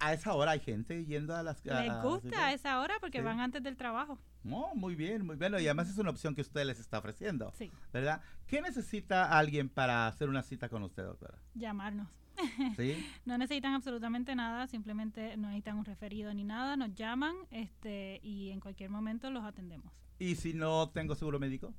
a, 0.00 0.12
esa 0.12 0.34
hora 0.34 0.52
hay 0.52 0.60
gente 0.60 1.06
yendo 1.06 1.34
a 1.34 1.42
las... 1.42 1.64
Les 1.64 2.02
gusta 2.02 2.46
a 2.46 2.52
esa 2.52 2.80
hora 2.80 2.94
porque 3.00 3.22
van 3.22 3.40
antes 3.40 3.62
del 3.62 3.76
trabajo. 3.76 4.18
Oh, 4.50 4.74
muy 4.74 4.94
bien, 4.94 5.24
muy 5.24 5.36
bien. 5.36 5.52
Y 5.54 5.66
además 5.66 5.88
es 5.88 5.96
una 5.96 6.10
opción 6.10 6.34
que 6.34 6.42
usted 6.42 6.64
les 6.66 6.78
está 6.78 6.98
ofreciendo. 6.98 7.52
Sí. 7.56 7.70
¿Verdad? 7.92 8.20
¿Qué 8.46 8.60
necesita 8.60 9.38
alguien 9.38 9.68
para 9.70 10.06
hacer 10.06 10.28
una 10.28 10.42
cita 10.42 10.68
con 10.68 10.82
usted, 10.82 11.04
doctora? 11.04 11.38
Llamarnos. 11.54 12.08
¿Sí? 12.76 13.06
no 13.26 13.36
necesitan 13.36 13.74
absolutamente 13.74 14.34
nada, 14.34 14.66
simplemente 14.66 15.36
no 15.36 15.48
necesitan 15.48 15.78
un 15.78 15.84
referido 15.84 16.32
ni 16.32 16.44
nada, 16.44 16.76
nos 16.76 16.94
llaman 16.94 17.36
este 17.50 18.20
y 18.22 18.50
en 18.50 18.60
cualquier 18.60 18.88
momento 18.90 19.30
los 19.30 19.44
atendemos. 19.44 19.92
¿Y 20.18 20.36
si 20.36 20.54
no 20.54 20.88
tengo 20.90 21.14
seguro 21.14 21.38
médico? 21.38 21.74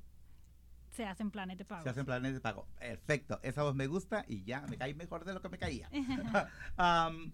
Se 0.94 1.04
hacen 1.04 1.30
planes 1.30 1.58
de 1.58 1.64
pago. 1.64 1.82
Se 1.82 1.90
hacen 1.90 2.06
planes 2.06 2.34
de 2.34 2.40
pago. 2.40 2.68
Perfecto. 2.78 3.40
Esa 3.42 3.64
voz 3.64 3.74
me 3.74 3.88
gusta 3.88 4.24
y 4.28 4.44
ya 4.44 4.60
me 4.68 4.76
cae 4.76 4.94
mejor 4.94 5.24
de 5.24 5.34
lo 5.34 5.42
que 5.42 5.48
me 5.48 5.58
caía. 5.58 5.90
um, 6.78 7.32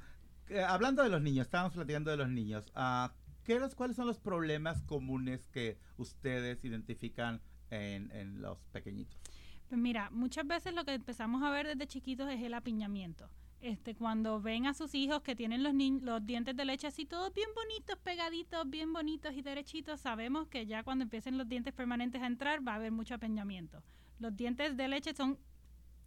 hablando 0.66 1.02
de 1.02 1.10
los 1.10 1.20
niños, 1.20 1.46
estábamos 1.46 1.74
platicando 1.74 2.10
de 2.10 2.16
los 2.16 2.28
niños. 2.28 2.72
Uh, 2.74 3.10
¿qué 3.44 3.60
¿Cuáles 3.76 3.96
son 3.96 4.06
los 4.06 4.18
problemas 4.18 4.80
comunes 4.82 5.46
que 5.48 5.78
ustedes 5.98 6.64
identifican 6.64 7.42
en, 7.70 8.10
en 8.12 8.40
los 8.40 8.58
pequeñitos? 8.72 9.20
Pues 9.68 9.78
mira, 9.78 10.08
muchas 10.10 10.46
veces 10.46 10.74
lo 10.74 10.84
que 10.84 10.94
empezamos 10.94 11.42
a 11.42 11.50
ver 11.50 11.66
desde 11.66 11.86
chiquitos 11.86 12.30
es 12.30 12.42
el 12.42 12.54
apiñamiento. 12.54 13.28
Este, 13.60 13.94
cuando 13.94 14.40
ven 14.40 14.66
a 14.66 14.72
sus 14.72 14.94
hijos 14.94 15.20
que 15.20 15.36
tienen 15.36 15.62
los, 15.62 15.74
los 16.02 16.24
dientes 16.24 16.56
de 16.56 16.64
leche 16.64 16.86
así 16.86 17.04
todos 17.04 17.34
bien 17.34 17.50
bonitos, 17.54 17.98
pegaditos, 17.98 18.68
bien 18.70 18.90
bonitos 18.92 19.34
y 19.34 19.42
derechitos, 19.42 20.00
sabemos 20.00 20.48
que 20.48 20.64
ya 20.64 20.82
cuando 20.82 21.02
empiecen 21.02 21.36
los 21.36 21.46
dientes 21.46 21.74
permanentes 21.74 22.22
a 22.22 22.26
entrar 22.26 22.66
va 22.66 22.72
a 22.72 22.76
haber 22.76 22.90
mucho 22.90 23.14
apiñamiento. 23.14 23.82
Los 24.18 24.34
dientes 24.34 24.78
de 24.78 24.88
leche 24.88 25.14
son 25.14 25.38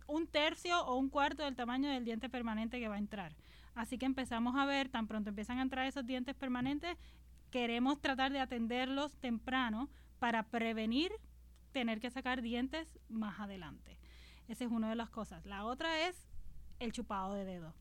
un 0.08 0.26
tercio 0.26 0.84
o 0.86 0.98
un 0.98 1.10
cuarto 1.10 1.44
del 1.44 1.56
tamaño 1.56 1.90
del 1.90 2.06
diente 2.06 2.28
permanente 2.28 2.80
que 2.80 2.88
va 2.88 2.96
a 2.96 3.00
entrar. 3.00 3.36
Así 3.76 4.00
que 4.00 4.08
empezamos 4.08 4.56
a 4.56 4.66
ver, 4.66 4.90
tan 4.90 5.08
pronto 5.08 5.30
empiezan 5.30 5.60
a 5.60 5.62
entrar 5.62 5.86
esos 5.86 6.06
dientes 6.06 6.36
permanentes, 6.36 6.98
queremos 7.52 8.02
tratar 8.02 8.32
de 8.32 8.40
atenderlos 8.40 9.16
temprano 9.18 9.90
para 10.18 10.44
prevenir 10.44 11.12
tener 11.72 12.00
que 12.00 12.10
sacar 12.10 12.42
dientes 12.42 13.00
más 13.10 13.40
adelante. 13.40 14.00
Esa 14.48 14.66
es 14.66 14.72
una 14.72 14.90
de 14.90 14.96
las 14.96 15.10
cosas. 15.10 15.46
La 15.46 15.66
otra 15.66 16.08
es 16.08 16.33
el 16.80 16.92
chupado 16.92 17.34
de 17.34 17.46
dedo. 17.46 17.74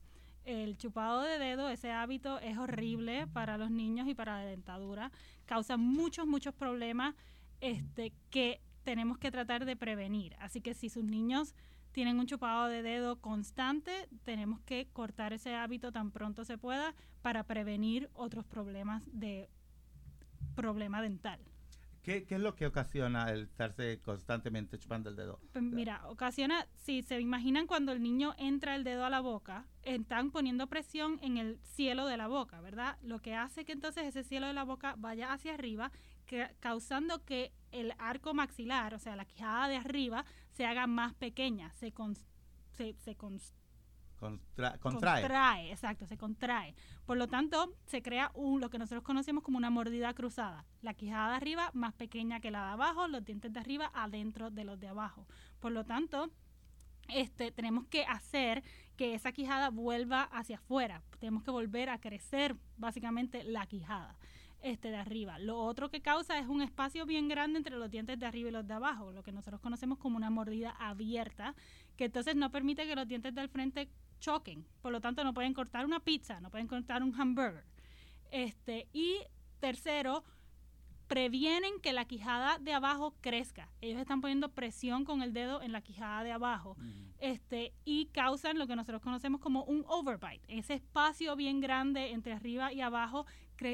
El 0.45 0.77
chupado 0.77 1.21
de 1.21 1.39
dedo, 1.39 1.69
ese 1.69 1.91
hábito 1.91 2.39
es 2.39 2.57
horrible 2.57 3.27
para 3.27 3.57
los 3.57 3.71
niños 3.71 4.07
y 4.07 4.13
para 4.13 4.39
la 4.39 4.45
dentadura. 4.45 5.11
Causa 5.45 5.77
muchos, 5.77 6.27
muchos 6.27 6.53
problemas 6.53 7.15
este, 7.61 8.13
que 8.29 8.61
tenemos 8.83 9.17
que 9.17 9.31
tratar 9.31 9.65
de 9.65 9.77
prevenir. 9.77 10.35
Así 10.39 10.59
que 10.59 10.73
si 10.73 10.89
sus 10.89 11.05
niños 11.05 11.55
tienen 11.93 12.19
un 12.19 12.25
chupado 12.25 12.67
de 12.67 12.81
dedo 12.81 13.21
constante, 13.21 14.09
tenemos 14.23 14.59
que 14.61 14.87
cortar 14.91 15.31
ese 15.31 15.55
hábito 15.55 15.91
tan 15.91 16.11
pronto 16.11 16.43
se 16.43 16.57
pueda 16.57 16.93
para 17.21 17.43
prevenir 17.43 18.09
otros 18.13 18.45
problemas 18.45 19.03
de 19.13 19.49
problema 20.55 21.01
dental. 21.01 21.39
¿Qué, 22.03 22.25
es 22.29 22.39
lo 22.39 22.53
que 22.53 22.67
ocasiona 22.67 23.31
el 23.31 23.43
estarse 23.43 24.01
constantemente 24.01 24.77
chupando 24.77 25.09
el 25.09 25.15
dedo? 25.15 25.39
Pues 25.53 25.63
mira, 25.63 26.01
ocasiona, 26.09 26.67
si 26.75 27.01
se 27.01 27.21
imaginan 27.21 27.65
cuando 27.65 27.93
el 27.93 28.03
niño 28.03 28.35
entra 28.37 28.75
el 28.75 28.83
dedo 28.83 29.05
a 29.05 29.09
la 29.09 29.21
boca, 29.21 29.65
están 29.83 30.29
poniendo 30.29 30.67
presión 30.67 31.17
en 31.21 31.37
el 31.37 31.59
cielo 31.63 32.05
de 32.05 32.17
la 32.17 32.27
boca, 32.27 32.59
¿verdad? 32.59 32.97
Lo 33.03 33.19
que 33.19 33.35
hace 33.35 33.63
que 33.63 33.71
entonces 33.71 34.05
ese 34.05 34.25
cielo 34.25 34.47
de 34.47 34.53
la 34.53 34.65
boca 34.65 34.95
vaya 34.97 35.31
hacia 35.31 35.53
arriba, 35.53 35.91
causando 36.59 37.23
que 37.23 37.53
el 37.71 37.93
arco 37.99 38.33
maxilar, 38.33 38.93
o 38.93 38.99
sea, 38.99 39.15
la 39.15 39.25
quijada 39.25 39.69
de 39.69 39.77
arriba, 39.77 40.25
se 40.51 40.65
haga 40.65 40.87
más 40.87 41.13
pequeña, 41.13 41.71
se, 41.73 41.93
se, 42.71 42.95
se 42.99 43.15
contrae. 44.79 45.21
Contrae, 45.21 45.71
exacto, 45.71 46.05
se 46.05 46.17
contrae. 46.17 46.75
Por 47.05 47.17
lo 47.17 47.27
tanto, 47.27 47.73
se 47.85 48.01
crea 48.01 48.31
un, 48.33 48.61
lo 48.61 48.69
que 48.69 48.77
nosotros 48.77 49.03
conocemos 49.03 49.43
como 49.43 49.57
una 49.57 49.69
mordida 49.69 50.13
cruzada. 50.13 50.65
La 50.81 50.93
quijada 50.93 51.31
de 51.31 51.35
arriba 51.35 51.71
más 51.73 51.93
pequeña 51.93 52.39
que 52.39 52.51
la 52.51 52.65
de 52.65 52.71
abajo, 52.73 53.07
los 53.07 53.23
dientes 53.23 53.51
de 53.51 53.59
arriba 53.59 53.91
adentro 53.93 54.49
de 54.49 54.63
los 54.63 54.79
de 54.79 54.87
abajo. 54.87 55.27
Por 55.59 55.71
lo 55.71 55.83
tanto, 55.85 56.29
este, 57.09 57.51
tenemos 57.51 57.85
que 57.87 58.05
hacer 58.05 58.63
que 58.95 59.13
esa 59.13 59.31
quijada 59.31 59.69
vuelva 59.69 60.23
hacia 60.23 60.57
afuera. 60.57 61.01
Tenemos 61.19 61.43
que 61.43 61.51
volver 61.51 61.89
a 61.89 61.99
crecer 61.99 62.55
básicamente 62.77 63.43
la 63.43 63.65
quijada 63.65 64.17
este 64.63 64.89
de 64.89 64.97
arriba. 64.97 65.37
Lo 65.39 65.59
otro 65.59 65.89
que 65.89 66.01
causa 66.01 66.39
es 66.39 66.47
un 66.47 66.61
espacio 66.61 67.05
bien 67.05 67.27
grande 67.27 67.57
entre 67.57 67.75
los 67.75 67.91
dientes 67.91 68.17
de 68.17 68.25
arriba 68.25 68.49
y 68.49 68.51
los 68.53 68.65
de 68.65 68.73
abajo, 68.73 69.11
lo 69.11 69.21
que 69.21 69.31
nosotros 69.31 69.61
conocemos 69.61 69.99
como 69.99 70.17
una 70.17 70.29
mordida 70.29 70.71
abierta, 70.79 71.53
que 71.97 72.05
entonces 72.05 72.35
no 72.35 72.49
permite 72.49 72.87
que 72.87 72.95
los 72.95 73.07
dientes 73.07 73.35
del 73.35 73.49
frente 73.49 73.89
choquen. 74.23 74.65
Por 74.81 74.91
lo 74.91 75.01
tanto, 75.01 75.23
no 75.23 75.33
pueden 75.33 75.53
cortar 75.53 75.85
una 75.85 75.99
pizza, 75.99 76.39
no 76.39 76.49
pueden 76.49 76.67
cortar 76.67 77.03
un 77.03 77.13
hamburger. 77.19 77.65
Este, 78.31 78.87
y 78.93 79.17
tercero, 79.59 80.23
previenen 81.07 81.79
que 81.81 81.93
la 81.93 82.05
quijada 82.05 82.57
de 82.57 82.73
abajo 82.73 83.13
crezca. 83.21 83.69
Ellos 83.81 83.99
están 83.99 84.21
poniendo 84.21 84.49
presión 84.49 85.03
con 85.05 85.21
el 85.21 85.33
dedo 85.33 85.61
en 85.61 85.71
la 85.71 85.81
quijada 85.81 86.23
de 86.23 86.31
abajo. 86.31 86.77
Este, 87.19 87.73
y 87.85 88.07
causan 88.07 88.57
lo 88.57 88.65
que 88.65 88.75
nosotros 88.75 89.01
conocemos 89.01 89.41
como 89.41 89.63
un 89.65 89.85
overbite, 89.87 90.43
ese 90.47 90.73
espacio 90.73 91.35
bien 91.35 91.61
grande 91.61 92.11
entre 92.11 92.33
arriba 92.33 92.73
y 92.73 92.81
abajo, 92.81 93.25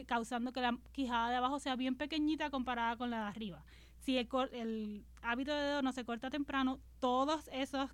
causando 0.06 0.51
que 0.51 0.62
la 0.62 0.77
quijada 0.91 1.29
de 1.29 1.38
abajo 1.38 1.60
sea 1.60 1.75
bien 1.75 1.96
pequeñita 1.96 2.50
comparada 2.50 2.98
con 2.98 3.10
la 3.10 3.22
de 3.22 3.27
arriba. 3.27 3.63
Si 4.01 4.18
el, 4.18 4.27
el 4.51 5.06
hábito 5.22 5.51
de 5.51 5.63
dedo 5.63 5.82
no 5.82 5.91
se 5.94 6.03
corta 6.03 6.29
temprano, 6.29 6.79
todas 7.00 7.50
esas 7.53 7.91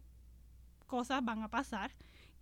cosas 0.87 1.23
van 1.23 1.41
a 1.41 1.49
pasar 1.49 1.91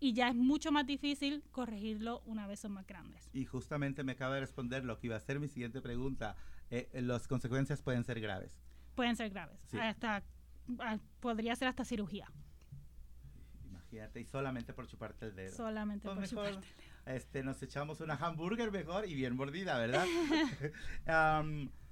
y 0.03 0.11
ya 0.11 0.27
es 0.27 0.35
mucho 0.35 0.69
más 0.69 0.85
difícil 0.85 1.45
corregirlo 1.51 2.21
una 2.25 2.45
vez 2.45 2.59
son 2.59 2.73
más 2.73 2.85
grandes. 2.85 3.29
Y 3.31 3.45
justamente 3.45 4.03
me 4.03 4.11
acaba 4.11 4.35
de 4.35 4.41
responder 4.41 4.83
lo 4.83 4.99
que 4.99 5.07
iba 5.07 5.15
a 5.15 5.19
ser 5.21 5.39
mi 5.39 5.47
siguiente 5.47 5.79
pregunta. 5.79 6.35
Eh, 6.69 6.89
las 7.01 7.25
consecuencias 7.25 7.81
pueden 7.81 8.03
ser 8.03 8.19
graves. 8.19 8.51
Pueden 8.95 9.15
ser 9.15 9.29
graves. 9.29 9.61
Hasta, 9.79 10.21
ah, 10.79 10.97
podría 11.21 11.55
ser 11.55 11.69
hasta 11.69 11.85
cirugía. 11.85 12.29
Imagínate, 13.63 14.19
y 14.19 14.25
solamente 14.25 14.73
por 14.73 14.87
chuparte 14.87 15.27
el 15.27 15.35
dedo. 15.35 15.55
Solamente 15.55 16.09
pues 16.09 16.17
por 16.17 16.27
chuparte 16.27 16.49
el 16.49 16.75
dedo. 17.05 17.15
este, 17.15 17.41
nos 17.41 17.63
echamos 17.63 18.01
una 18.01 18.15
hamburger 18.15 18.73
mejor 18.73 19.07
y 19.07 19.15
bien 19.15 19.37
mordida, 19.37 19.77
¿verdad? 19.77 20.05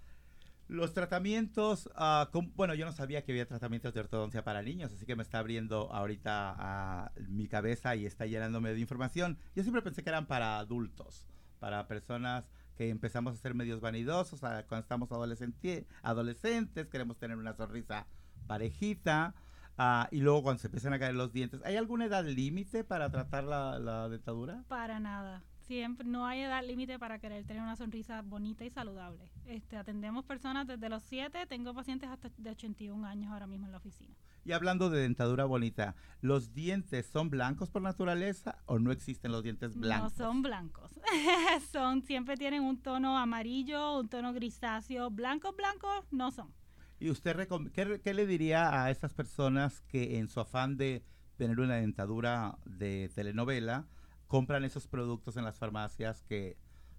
los 0.71 0.93
tratamientos, 0.93 1.89
ah, 1.95 2.29
bueno, 2.55 2.73
yo 2.75 2.85
no 2.85 2.93
sabía 2.93 3.25
que 3.25 3.33
había 3.33 3.45
tratamientos 3.45 3.93
de 3.93 3.99
ortodoncia 3.99 4.45
para 4.45 4.61
niños, 4.61 4.93
así 4.93 5.05
que 5.05 5.17
me 5.17 5.23
está 5.23 5.39
abriendo 5.39 5.91
ahorita 5.91 7.11
mi 7.27 7.49
cabeza 7.49 7.97
y 7.97 8.05
está 8.05 8.25
llenándome 8.25 8.73
de 8.73 8.79
información. 8.79 9.37
Yo 9.53 9.63
siempre 9.63 9.81
pensé 9.81 10.01
que 10.01 10.09
eran 10.09 10.27
para 10.27 10.59
adultos, 10.59 11.27
para 11.59 11.89
personas 11.89 12.49
que 12.77 12.87
empezamos 12.87 13.33
a 13.33 13.37
ser 13.37 13.53
medios 13.53 13.81
vanidosos, 13.81 14.39
cuando 14.39 14.79
estamos 14.79 15.09
adolescentes, 15.11 16.87
queremos 16.87 17.17
tener 17.17 17.35
una 17.35 17.53
sonrisa 17.53 18.07
parejita. 18.47 19.35
Ah, 19.77 20.07
y 20.09 20.21
luego 20.21 20.41
cuando 20.43 20.61
se 20.61 20.67
empiezan 20.67 20.93
a 20.93 20.99
caer 20.99 21.15
los 21.15 21.33
dientes, 21.33 21.59
¿hay 21.65 21.75
alguna 21.75 22.05
edad 22.05 22.23
límite 22.23 22.85
para 22.85 23.11
tratar 23.11 23.43
la, 23.43 24.07
dentadura? 24.07 24.63
Para 24.69 25.01
nada. 25.01 25.43
Siempre, 25.71 26.05
no 26.05 26.25
hay 26.25 26.41
edad 26.41 26.65
límite 26.67 26.99
para 26.99 27.17
querer 27.17 27.45
tener 27.45 27.63
una 27.63 27.77
sonrisa 27.77 28.21
bonita 28.23 28.65
y 28.65 28.69
saludable. 28.69 29.31
Este, 29.45 29.77
atendemos 29.77 30.25
personas 30.25 30.67
desde 30.67 30.89
los 30.89 31.01
7, 31.03 31.45
tengo 31.45 31.73
pacientes 31.73 32.09
hasta 32.09 32.29
de 32.37 32.49
81 32.49 33.07
años 33.07 33.31
ahora 33.31 33.47
mismo 33.47 33.67
en 33.67 33.71
la 33.71 33.77
oficina. 33.77 34.13
Y 34.43 34.51
hablando 34.51 34.89
de 34.89 34.99
dentadura 34.99 35.45
bonita, 35.45 35.95
¿los 36.19 36.53
dientes 36.53 37.05
son 37.05 37.29
blancos 37.29 37.69
por 37.69 37.81
naturaleza 37.81 38.57
o 38.65 38.79
no 38.79 38.91
existen 38.91 39.31
los 39.31 39.43
dientes 39.43 39.77
blancos? 39.77 40.11
No 40.11 40.25
son 40.25 40.41
blancos. 40.41 40.91
son 41.71 42.01
siempre 42.01 42.35
tienen 42.35 42.63
un 42.63 42.81
tono 42.81 43.17
amarillo, 43.17 43.97
un 43.97 44.09
tono 44.09 44.33
grisáceo. 44.33 45.09
Blancos, 45.09 45.55
blancos 45.55 46.05
no 46.11 46.31
son. 46.31 46.53
¿Y 46.99 47.09
usted 47.11 47.47
qué, 47.71 48.13
le 48.13 48.27
diría 48.27 48.83
a 48.83 48.91
esas 48.91 49.13
personas 49.13 49.79
que 49.83 50.19
en 50.19 50.27
su 50.27 50.41
afán 50.41 50.75
de 50.75 51.05
tener 51.37 51.61
una 51.61 51.75
dentadura 51.75 52.57
de 52.65 53.09
telenovela 53.15 53.87
compran 54.31 54.63
esos 54.63 54.87
productos 54.87 55.35
en 55.35 55.43
las 55.43 55.59
farmacias 55.59 56.23
que, 56.23 56.55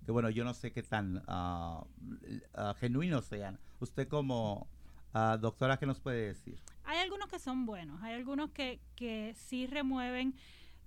bueno, 0.07 0.29
yo 0.29 0.45
no 0.45 0.53
sé 0.53 0.71
qué 0.71 0.83
tan 0.83 1.17
uh, 1.27 1.83
genuinos 2.77 3.25
sean? 3.25 3.59
Usted 3.81 4.07
como 4.07 4.69
uh, 5.15 5.39
doctora, 5.39 5.79
¿qué 5.79 5.87
nos 5.87 5.99
puede 5.99 6.27
decir? 6.27 6.61
Hay 6.85 6.99
algunos 6.99 7.29
que 7.31 7.39
son 7.39 7.65
buenos, 7.65 8.03
hay 8.03 8.13
algunos 8.13 8.51
que, 8.51 8.83
que 8.97 9.33
sí 9.35 9.67
remueven. 9.67 10.35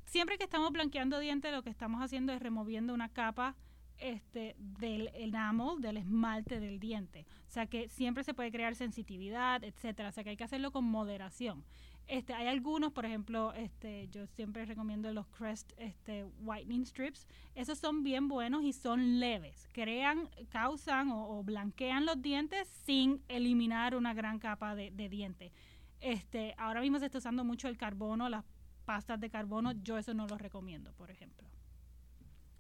Siempre 0.05 0.37
que 0.37 0.43
estamos 0.43 0.71
blanqueando 0.71 1.17
dientes, 1.17 1.51
lo 1.51 1.63
que 1.63 1.71
estamos 1.71 1.99
haciendo 2.03 2.31
es 2.31 2.39
removiendo 2.39 2.93
una 2.93 3.09
capa 3.09 3.55
este, 3.97 4.55
del 4.59 5.09
enamel, 5.15 5.81
del 5.81 5.97
esmalte 5.97 6.59
del 6.59 6.79
diente. 6.79 7.25
O 7.47 7.51
sea 7.51 7.65
que 7.65 7.89
siempre 7.89 8.23
se 8.23 8.35
puede 8.35 8.51
crear 8.51 8.75
sensitividad, 8.75 9.63
etcétera. 9.63 10.09
O 10.09 10.11
sea 10.11 10.23
que 10.23 10.29
hay 10.29 10.37
que 10.37 10.43
hacerlo 10.43 10.69
con 10.71 10.85
moderación. 10.85 11.65
Este, 12.07 12.33
hay 12.33 12.47
algunos, 12.47 12.91
por 12.91 13.05
ejemplo, 13.05 13.51
este, 13.53 14.07
yo 14.09 14.27
siempre 14.27 14.65
recomiendo 14.65 15.11
los 15.11 15.25
Crest 15.27 15.71
este, 15.77 16.23
Whitening 16.41 16.85
Strips. 16.85 17.27
Esos 17.55 17.79
son 17.79 18.03
bien 18.03 18.27
buenos 18.27 18.63
y 18.63 18.73
son 18.73 19.19
leves. 19.19 19.67
Crean, 19.73 20.29
causan 20.49 21.09
o, 21.11 21.43
blanquean 21.43 22.05
los 22.05 22.21
dientes 22.21 22.67
sin 22.85 23.23
eliminar 23.27 23.95
una 23.95 24.13
gran 24.13 24.37
capa 24.37 24.75
de, 24.75 24.91
de 24.91 25.09
diente. 25.09 25.51
Este, 25.99 26.53
ahora 26.57 26.81
mismo 26.81 26.99
se 26.99 27.05
está 27.05 27.17
usando 27.17 27.43
mucho 27.43 27.67
el 27.67 27.77
carbono, 27.77 28.29
las 28.29 28.45
pastas 28.85 29.19
de 29.19 29.31
carbono. 29.31 29.71
Yo 29.71 29.97
eso 29.97 30.13
no 30.13 30.27
lo 30.27 30.37
recomiendo, 30.37 30.93
por 30.93 31.09
ejemplo. 31.09 31.47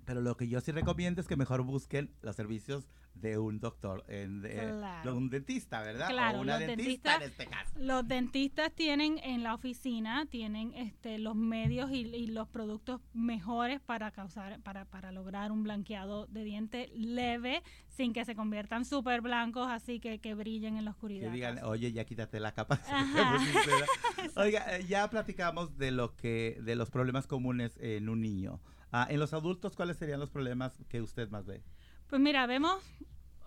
Pero 0.05 0.21
lo 0.21 0.37
que 0.37 0.47
yo 0.47 0.61
sí 0.61 0.71
recomiendo 0.71 1.21
es 1.21 1.27
que 1.27 1.35
mejor 1.35 1.63
busquen 1.63 2.11
los 2.21 2.35
servicios 2.35 2.87
de 3.15 3.37
un 3.37 3.59
doctor, 3.59 4.03
en, 4.07 4.41
de, 4.41 5.11
un 5.11 5.29
dentista, 5.29 5.81
¿verdad? 5.81 6.09
Claro, 6.09 6.41
una 6.41 6.59
los 6.59 6.67
dentista 6.67 7.17
dentistas, 7.17 7.21
en 7.21 7.23
este 7.23 7.47
caso. 7.47 7.71
Los 7.79 8.07
dentistas 8.07 8.71
tienen 8.73 9.19
en 9.23 9.43
la 9.43 9.53
oficina, 9.53 10.25
tienen 10.27 10.73
este, 10.75 11.17
los 11.17 11.35
medios 11.35 11.91
y, 11.91 12.27
los 12.27 12.47
productos 12.47 13.01
mejores 13.13 13.79
para 13.79 14.11
causar, 14.11 14.59
para, 14.61 14.85
para 14.85 15.11
lograr 15.11 15.51
un 15.51 15.63
blanqueado 15.63 16.27
de 16.27 16.43
diente 16.43 16.91
leve, 16.93 17.63
sin 17.87 18.13
que 18.13 18.25
se 18.25 18.35
conviertan 18.35 18.83
súper 18.83 19.21
blancos, 19.21 19.67
así 19.69 19.99
que, 19.99 20.19
que 20.19 20.33
brillen 20.33 20.77
en 20.77 20.85
la 20.85 20.91
oscuridad. 20.91 21.27
Que 21.27 21.33
digan, 21.33 21.63
oye, 21.63 21.91
ya 21.91 22.03
quítate 22.03 22.39
la 22.39 22.53
capa. 22.53 22.81
Oiga, 24.35 24.77
eh, 24.77 24.85
ya 24.87 25.09
platicamos 25.09 25.77
de 25.77 25.91
lo 25.91 26.15
que, 26.15 26.59
de 26.61 26.75
los 26.75 26.89
problemas 26.89 27.27
comunes 27.27 27.77
en 27.79 28.09
un 28.09 28.21
niño. 28.21 28.61
Ah, 28.91 29.07
en 29.09 29.19
los 29.19 29.33
adultos, 29.33 29.75
¿cuáles 29.75 29.97
serían 29.97 30.19
los 30.19 30.29
problemas 30.29 30.77
que 30.87 31.01
usted 31.01 31.29
más 31.29 31.45
ve? 31.45 31.63
Pues 32.15 32.23
mira, 32.23 32.45
vemos 32.47 32.81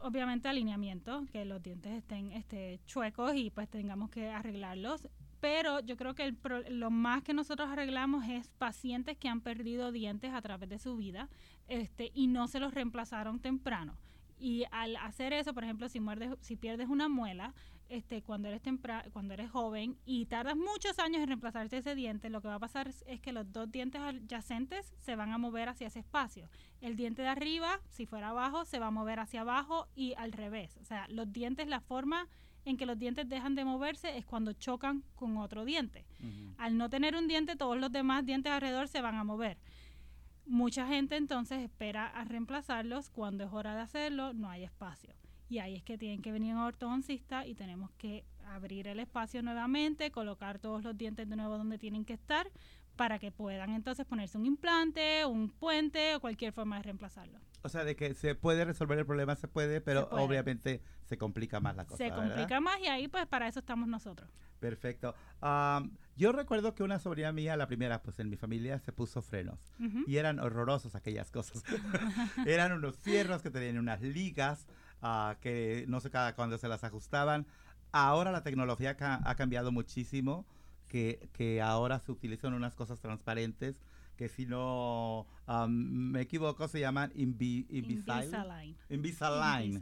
obviamente 0.02 0.46
alineamiento, 0.46 1.25
que 1.32 1.46
los 1.46 1.62
dientes 1.62 1.90
estén 1.90 2.32
este, 2.32 2.78
chuecos 2.84 3.34
y 3.34 3.48
pues 3.48 3.66
tengamos 3.66 4.11
que 4.11 4.28
arreglarlos. 4.28 5.09
Pero 5.40 5.81
yo 5.81 5.96
creo 5.96 6.14
que 6.14 6.35
lo 6.68 6.90
más 6.90 7.22
que 7.22 7.33
nosotros 7.33 7.70
arreglamos 7.70 8.28
es 8.28 8.50
pacientes 8.59 9.16
que 9.16 9.26
han 9.26 9.40
perdido 9.40 9.90
dientes 9.90 10.35
a 10.35 10.42
través 10.42 10.68
de 10.68 10.78
su 10.78 10.98
vida 10.98 11.31
este, 11.66 12.11
y 12.12 12.26
no 12.26 12.46
se 12.46 12.61
los 12.61 12.74
reemplazaron 12.74 13.40
temprano. 13.40 13.96
Y 14.38 14.64
al 14.70 14.96
hacer 14.96 15.33
eso, 15.33 15.54
por 15.54 15.64
ejemplo, 15.64 15.88
si 15.88 15.98
muerdes, 15.98 16.37
si 16.42 16.54
pierdes 16.54 16.90
una 16.90 17.09
muela, 17.09 17.54
este, 17.88 18.22
cuando 18.22 18.48
eres 18.48 18.62
cuando 19.12 19.35
eres 19.35 19.51
joven 19.51 19.96
y 20.05 20.27
tardas 20.27 20.57
muchos 20.57 20.98
años 20.98 21.22
en 21.22 21.29
reemplazarte 21.29 21.79
ese 21.79 21.94
diente, 21.94 22.29
lo 22.29 22.40
que 22.40 22.48
va 22.48 22.57
a 22.57 22.61
pasar 22.61 22.88
es, 22.88 23.20
que 23.20 23.33
los 23.33 23.51
dos 23.53 23.70
dientes 23.70 24.01
adyacentes 24.01 24.92
se 24.98 25.16
van 25.16 25.33
a 25.33 25.38
mover 25.38 25.68
hacia 25.68 25.87
ese 25.87 26.01
espacio. 26.01 26.48
El 26.81 26.96
diente 26.96 27.22
de 27.22 27.29
arriba, 27.29 27.81
si 27.88 28.07
fuera 28.07 28.29
abajo, 28.29 28.64
se 28.64 28.79
va 28.79 28.88
a 28.88 28.90
mover 28.90 29.20
hacia 29.20 29.40
abajo 29.40 29.88
y 29.94 30.14
al 30.18 30.33
revés. 30.33 30.77
O 30.81 30.85
sea, 30.85 31.07
los 31.09 31.33
dientes, 31.33 31.66
la 31.66 31.81
forma 31.81 32.29
en 32.64 32.77
que 32.77 32.87
los 32.87 32.98
dientes 32.98 33.29
dejan 33.29 33.55
de 33.55 33.64
moverse 33.64 34.18
es 34.18 34.27
cuando 34.27 34.53
chocan 34.53 35.03
con 35.14 35.38
otro 35.38 35.64
diente. 35.64 36.05
Al 36.59 36.77
no 36.77 36.90
tener 36.90 37.16
un 37.16 37.27
diente, 37.27 37.57
todos 37.57 37.79
los 37.79 37.90
demás 37.90 38.27
dientes 38.27 38.53
alrededor 38.53 38.88
se 38.88 39.01
van 39.01 39.14
a 39.14 39.24
mover. 39.24 39.59
Mucha 40.44 40.87
gente 40.87 41.16
entonces 41.16 41.62
espera 41.62 42.07
a 42.07 42.24
reemplazarlos. 42.24 43.11
Cuando 43.11 43.44
es 43.44 43.53
hora 43.53 43.74
de 43.74 43.81
hacerlo, 43.81 44.35
no 44.35 44.51
hay 44.51 44.64
espacio. 44.64 45.14
Y 45.48 45.58
ahí 45.58 45.76
es 45.76 45.82
que 45.82 45.96
tienen 45.96 46.22
que 46.22 46.32
venir 46.32 46.54
un 46.54 46.61
ortodoncista 46.61 47.46
y 47.46 47.54
tenemos 47.54 47.90
que 47.92 48.24
abrir 48.46 48.88
el 48.88 49.00
espacio 49.00 49.42
nuevamente, 49.42 50.11
colocar 50.11 50.58
todos 50.58 50.82
los 50.82 50.96
dientes 50.96 51.28
de 51.28 51.37
nuevo 51.37 51.56
donde 51.58 51.78
tienen 51.78 52.04
que 52.04 52.14
estar 52.14 52.50
para 52.96 53.18
que 53.20 53.30
puedan 53.30 53.70
entonces 53.70 54.04
ponerse 54.04 54.37
un 54.37 54.44
implante, 54.44 55.24
un 55.24 55.50
puente 55.50 56.16
o 56.16 56.20
cualquier 56.20 56.52
forma 56.52 56.76
de 56.78 56.82
reemplazarlo. 56.82 57.38
O 57.62 57.68
sea, 57.68 57.84
de 57.84 57.94
que 57.94 58.12
se 58.14 58.34
puede 58.34 58.64
resolver 58.64 58.98
el 58.98 59.06
problema, 59.06 59.37
se 59.37 59.46
puede, 59.46 59.80
pero 59.80 60.08
obviamente 60.11 60.82
se 61.04 61.16
complica 61.16 61.61
más 61.61 61.76
la 61.76 61.87
cosa. 61.87 62.04
Se 62.04 62.11
complica 62.11 62.61
más 62.61 62.78
y 62.80 62.88
ahí 62.88 63.08
pues 63.08 63.26
para 63.26 63.46
eso 63.46 63.61
estamos 63.61 63.88
nosotros. 63.88 64.28
Perfecto. 64.58 65.14
yo 66.16 66.32
recuerdo 66.32 66.74
que 66.74 66.82
una 66.82 66.98
sobrina 66.98 67.32
mía, 67.32 67.56
la 67.56 67.68
primera, 67.68 68.02
pues 68.02 68.18
en 68.18 68.28
mi 68.28 68.37
familia 68.37 68.80
se 68.80 68.92
puso 68.92 69.22
frenos 69.22 69.72
y 70.06 70.16
eran 70.16 70.40
horrorosos 70.40 70.96
aquellas 70.96 71.30
cosas. 71.30 71.62
eran 72.46 72.72
unos 72.72 72.96
fierros 72.98 73.42
que 73.42 73.50
tenían 73.50 73.78
unas 73.78 74.02
ligas 74.02 74.66
que 75.40 75.84
no 75.88 76.00
sé 76.00 76.11
cada 76.11 76.34
cuándo 76.34 76.58
se 76.58 76.68
las 76.68 76.84
ajustaban. 76.84 77.46
Ahora 77.92 78.32
la 78.32 78.42
tecnología 78.42 78.96
ha 79.00 79.34
cambiado 79.34 79.72
muchísimo, 79.72 80.44
que, 80.88 81.28
que 81.32 81.62
ahora 81.62 82.00
se 82.00 82.12
utilizan 82.12 82.54
unas 82.54 82.74
cosas 82.74 83.00
transparentes 83.00 83.80
que 84.18 84.28
si 84.28 84.46
no 84.46 85.26
me 85.68 86.20
equivoco 86.20 86.68
se 86.68 86.80
llaman 86.80 87.12
Invisalign. 87.14 88.76
Invisalign. 88.90 89.80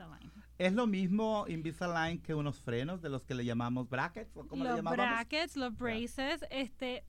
¿Es 0.59 0.75
lo 0.75 0.87
mismo 0.87 1.47
Invisalign 1.49 2.19
que 2.19 2.35
unos 2.35 2.61
frenos 2.61 3.01
de 3.01 3.09
los 3.09 3.25
que 3.25 3.35
le 3.35 3.45
llamamos 3.45 3.89
brackets? 3.89 4.37
¿o 4.37 4.45
los 4.45 4.83
brackets, 4.83 5.57
los 5.57 5.77
braces, 5.77 6.45
este 6.51 7.05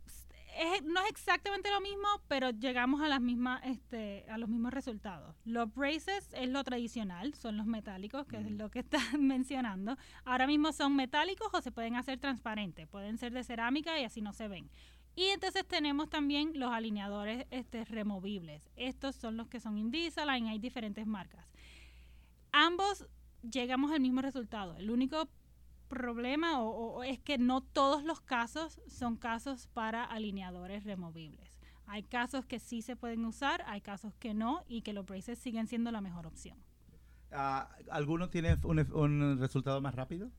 no 0.85 1.01
es 1.01 1.09
exactamente 1.09 1.69
lo 1.71 1.81
mismo, 1.81 2.07
pero 2.27 2.51
llegamos 2.51 3.01
a 3.01 3.07
las 3.07 3.21
mismas, 3.21 3.61
este, 3.65 4.25
a 4.29 4.37
los 4.37 4.49
mismos 4.49 4.73
resultados. 4.73 5.35
Los 5.45 5.73
braces 5.73 6.29
es 6.33 6.49
lo 6.49 6.63
tradicional, 6.63 7.33
son 7.33 7.57
los 7.57 7.65
metálicos, 7.65 8.25
que 8.25 8.37
es 8.37 8.51
lo 8.51 8.69
que 8.69 8.79
estás 8.87 9.13
mencionando. 9.19 9.97
Ahora 10.25 10.47
mismo 10.47 10.71
son 10.73 10.95
metálicos 10.95 11.49
o 11.53 11.61
se 11.61 11.71
pueden 11.71 11.95
hacer 11.95 12.19
transparentes, 12.19 12.87
pueden 12.87 13.17
ser 13.17 13.33
de 13.33 13.43
cerámica 13.43 13.99
y 13.99 14.03
así 14.03 14.21
no 14.21 14.33
se 14.33 14.47
ven. 14.47 14.69
Y 15.15 15.25
entonces 15.29 15.67
tenemos 15.67 16.09
también 16.09 16.59
los 16.59 16.71
alineadores 16.71 17.47
este, 17.49 17.85
removibles. 17.85 18.69
Estos 18.75 19.15
son 19.15 19.35
los 19.35 19.47
que 19.47 19.59
son 19.59 19.77
Invisalign, 19.77 20.47
hay 20.47 20.59
diferentes 20.59 21.07
marcas. 21.07 21.45
Ambos 22.51 23.07
llegamos 23.41 23.91
al 23.91 23.99
mismo 23.99 24.21
resultado. 24.21 24.75
El 24.77 24.91
único 24.91 25.27
problema 25.88 26.62
o, 26.62 27.04
es 27.04 27.19
que 27.19 27.38
no 27.38 27.62
todos 27.62 28.04
los 28.04 28.21
casos 28.21 28.82
son 28.88 29.17
casos 29.17 29.67
para 29.67 30.04
alineadores 30.04 30.84
removibles. 30.84 31.60
Hay 31.86 32.04
casos 32.04 32.45
que 32.45 32.60
sí 32.60 32.82
se 32.82 32.95
pueden 32.95 33.26
usar, 33.26 33.63
hay 33.65 33.82
casos 33.82 34.13
que 34.15 34.34
no 34.34 34.63
y 34.67 34.82
que 34.82 34.93
los 34.93 35.06
braces 35.06 35.39
siguen 35.39 35.67
siendo 35.67 35.91
la 35.91 36.02
mejor 36.02 36.28
opción. 36.28 36.58
Uh, 37.32 37.65
¿Alguno 37.91 38.30
tiene 38.30 38.58
un, 38.63 39.39
resultado 39.39 39.82
más 39.82 39.95
rápido? 39.95 40.30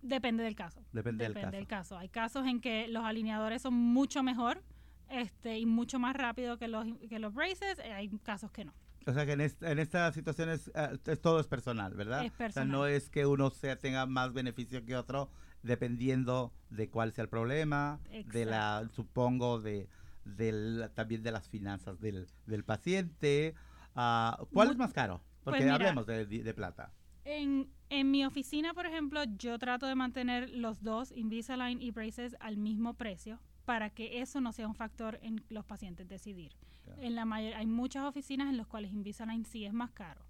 Depende 0.00 0.42
del 0.42 0.54
caso. 0.54 0.82
Depende, 0.92 1.24
del, 1.24 1.34
caso. 1.34 1.50
del, 1.50 1.66
caso. 1.66 1.98
Hay 1.98 2.08
casos 2.08 2.46
en 2.46 2.60
que 2.60 2.88
los 2.88 3.04
alineadores 3.04 3.62
son 3.62 3.74
mucho 3.74 4.22
mejor 4.22 4.62
este, 5.08 5.58
y 5.58 5.66
mucho 5.66 5.98
más 5.98 6.16
rápido 6.16 6.58
que 6.58 6.68
los, 6.68 6.86
que 7.08 7.18
los 7.18 7.34
braces, 7.34 7.78
hay 7.78 8.08
casos 8.20 8.50
que 8.50 8.64
no. 8.64 8.72
O 9.06 9.12
sea 9.12 9.26
que 9.26 9.32
en, 9.32 9.40
en 9.40 9.78
estas 9.78 10.14
situaciones 10.14 10.70
eh, 10.74 10.98
es, 11.06 11.20
todo 11.20 11.40
es 11.40 11.46
personal, 11.46 11.94
¿verdad? 11.94 12.24
Es 12.24 12.32
personal. 12.32 12.68
O 12.68 12.70
sea, 12.70 12.78
no 12.78 12.86
es 12.86 13.08
que 13.08 13.26
uno 13.26 13.50
sea, 13.50 13.76
tenga 13.76 14.06
más 14.06 14.32
beneficio 14.32 14.84
que 14.84 14.96
otro 14.96 15.30
dependiendo 15.62 16.52
de 16.70 16.88
cuál 16.88 17.12
sea 17.12 17.22
el 17.22 17.28
problema, 17.28 18.00
de 18.32 18.44
la, 18.44 18.88
supongo, 18.92 19.60
de, 19.60 19.88
del, 20.24 20.90
también 20.94 21.22
de 21.22 21.30
las 21.30 21.48
finanzas 21.48 22.00
del, 22.00 22.26
del 22.46 22.64
paciente. 22.64 23.54
Ah, 23.94 24.44
¿Cuál 24.52 24.70
es 24.70 24.76
más 24.76 24.92
caro? 24.92 25.20
Porque 25.44 25.58
Pues 25.58 25.64
mira, 25.64 25.74
hablemos 25.74 26.06
de, 26.06 26.26
de 26.26 26.54
plata. 26.54 26.92
En, 27.24 27.70
en 27.90 28.10
mi 28.10 28.24
oficina, 28.24 28.74
por 28.74 28.86
ejemplo, 28.86 29.22
yo 29.36 29.58
trato 29.58 29.86
de 29.86 29.94
mantener 29.94 30.50
los 30.50 30.82
dos, 30.82 31.12
Invisalign 31.12 31.80
y 31.80 31.92
braces, 31.92 32.36
al 32.40 32.56
mismo 32.56 32.94
precio 32.94 33.38
para 33.64 33.90
que 33.90 34.20
eso 34.20 34.40
no 34.40 34.52
sea 34.52 34.66
un 34.66 34.74
factor 34.74 35.18
en 35.22 35.44
los 35.48 35.64
pacientes 35.64 36.08
decidir. 36.08 36.52
Claro. 36.84 37.00
En 37.02 37.14
la 37.14 37.24
mayor, 37.24 37.54
hay 37.54 37.66
muchas 37.66 38.04
oficinas 38.04 38.48
en 38.48 38.56
las 38.56 38.66
cuales 38.66 38.92
Invisalign 38.92 39.44
sí 39.44 39.64
es 39.64 39.72
más 39.72 39.90
caro. 39.92 40.20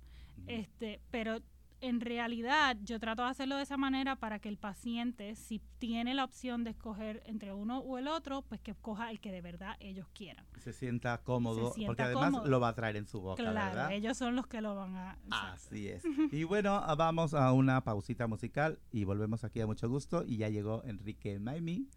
Este, 0.47 1.01
pero 1.11 1.38
en 1.83 2.01
realidad 2.01 2.77
yo 2.85 3.01
trato 3.01 3.23
de 3.23 3.29
hacerlo 3.29 3.57
de 3.57 3.65
esa 3.65 3.77
manera 3.77 4.15
para 4.15 4.38
que 4.38 4.49
el 4.49 4.57
paciente, 4.57 5.35
si 5.35 5.61
tiene 5.79 6.15
la 6.15 6.25
opción 6.25 6.62
de 6.62 6.71
escoger 6.71 7.23
entre 7.27 7.53
uno 7.53 7.79
o 7.81 7.99
el 7.99 8.07
otro, 8.07 8.43
pues 8.43 8.61
que 8.61 8.71
escoja 8.71 9.11
el 9.11 9.21
que 9.21 9.33
de 9.33 9.41
verdad 9.41 9.77
ellos 9.81 10.07
quieran. 10.15 10.47
Se 10.59 10.73
sienta 10.73 11.19
cómodo, 11.25 11.69
Se 11.69 11.75
sienta 11.75 11.88
porque 11.88 12.03
además 12.03 12.31
cómodo. 12.31 12.49
lo 12.49 12.61
va 12.61 12.69
a 12.69 12.75
traer 12.75 12.97
en 12.97 13.07
su 13.09 13.21
boca, 13.21 13.43
claro, 13.43 13.77
¿verdad? 13.77 13.93
ellos 13.93 14.17
son 14.17 14.37
los 14.37 14.47
que 14.47 14.61
lo 14.61 14.77
van 14.77 14.95
a... 14.95 15.19
Así 15.31 15.88
es. 15.88 16.05
Y 16.31 16.45
bueno, 16.45 16.77
ah, 16.77 16.95
vamos 16.95 17.35
a 17.35 17.53
una 17.53 17.83
pausita 17.83 18.29
musical 18.29 18.79
y 18.93 19.03
volvemos 19.03 19.43
aquí 19.43 19.61
a 19.61 19.67
mucho 19.67 19.88
gusto. 19.88 20.23
Y 20.25 20.37
ya 20.37 20.49
llegó 20.49 20.85
Enrique 20.85 21.41
Maimi 21.41 21.88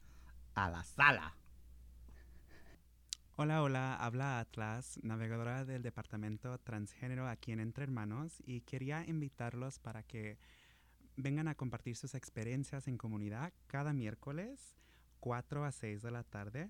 a 0.56 0.70
la 0.72 0.84
sala. 0.84 1.36
Hola, 3.38 3.64
hola, 3.64 3.98
habla 3.98 4.40
Atlas, 4.40 4.98
navegadora 5.04 5.66
del 5.66 5.82
departamento 5.82 6.58
transgénero 6.60 7.28
aquí 7.28 7.52
en 7.52 7.60
Entre 7.60 7.84
Hermanos 7.84 8.42
y 8.46 8.62
quería 8.62 9.06
invitarlos 9.06 9.78
para 9.78 10.04
que 10.04 10.38
vengan 11.18 11.50
a 11.50 11.56
compartir 11.56 11.98
sus 11.98 12.16
experiencias 12.16 12.88
en 12.88 12.98
comunidad 12.98 13.52
cada 13.68 13.92
miércoles 13.92 14.78
4 15.20 15.66
a 15.66 15.74
6 15.74 16.02
de 16.02 16.12
la 16.12 16.24
tarde 16.24 16.70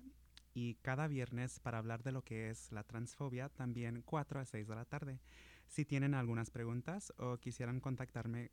y 0.54 0.74
cada 0.82 1.06
viernes 1.06 1.60
para 1.60 1.78
hablar 1.78 2.02
de 2.02 2.10
lo 2.10 2.22
que 2.22 2.50
es 2.50 2.72
la 2.72 2.82
transfobia 2.82 3.48
también 3.48 4.02
4 4.04 4.40
a 4.40 4.44
6 4.44 4.66
de 4.66 4.74
la 4.74 4.84
tarde. 4.84 5.20
Si 5.68 5.84
tienen 5.84 6.14
algunas 6.14 6.50
preguntas 6.50 7.12
o 7.16 7.38
quisieran 7.38 7.78
contactarme, 7.78 8.50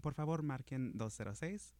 por 0.00 0.14
favor 0.14 0.44
marquen 0.44 0.96
206 0.96 1.74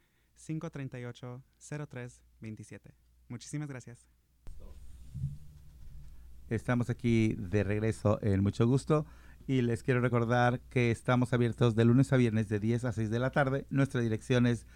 538 0.45 1.45
0327. 1.61 2.97
Muchísimas 3.29 3.69
gracias. 3.69 4.09
Estamos 6.51 6.89
aquí 6.89 7.35
de 7.39 7.63
regreso 7.63 8.19
en 8.23 8.43
mucho 8.43 8.67
gusto 8.67 9.05
y 9.47 9.61
les 9.63 9.83
quiero 9.83 10.01
recordar 10.01 10.61
que 10.71 10.91
estamos 10.91 11.33
abiertos 11.33 11.75
de 11.75 11.85
lunes 11.85 12.13
a 12.13 12.17
viernes 12.17 12.49
de 12.49 12.59
10 12.59 12.87
a 12.87 12.93
6 12.93 13.11
de 13.11 13.19
la 13.19 13.31
tarde. 13.31 13.67
Nuestra 13.71 14.01
dirección 14.01 14.47
es 14.47 14.67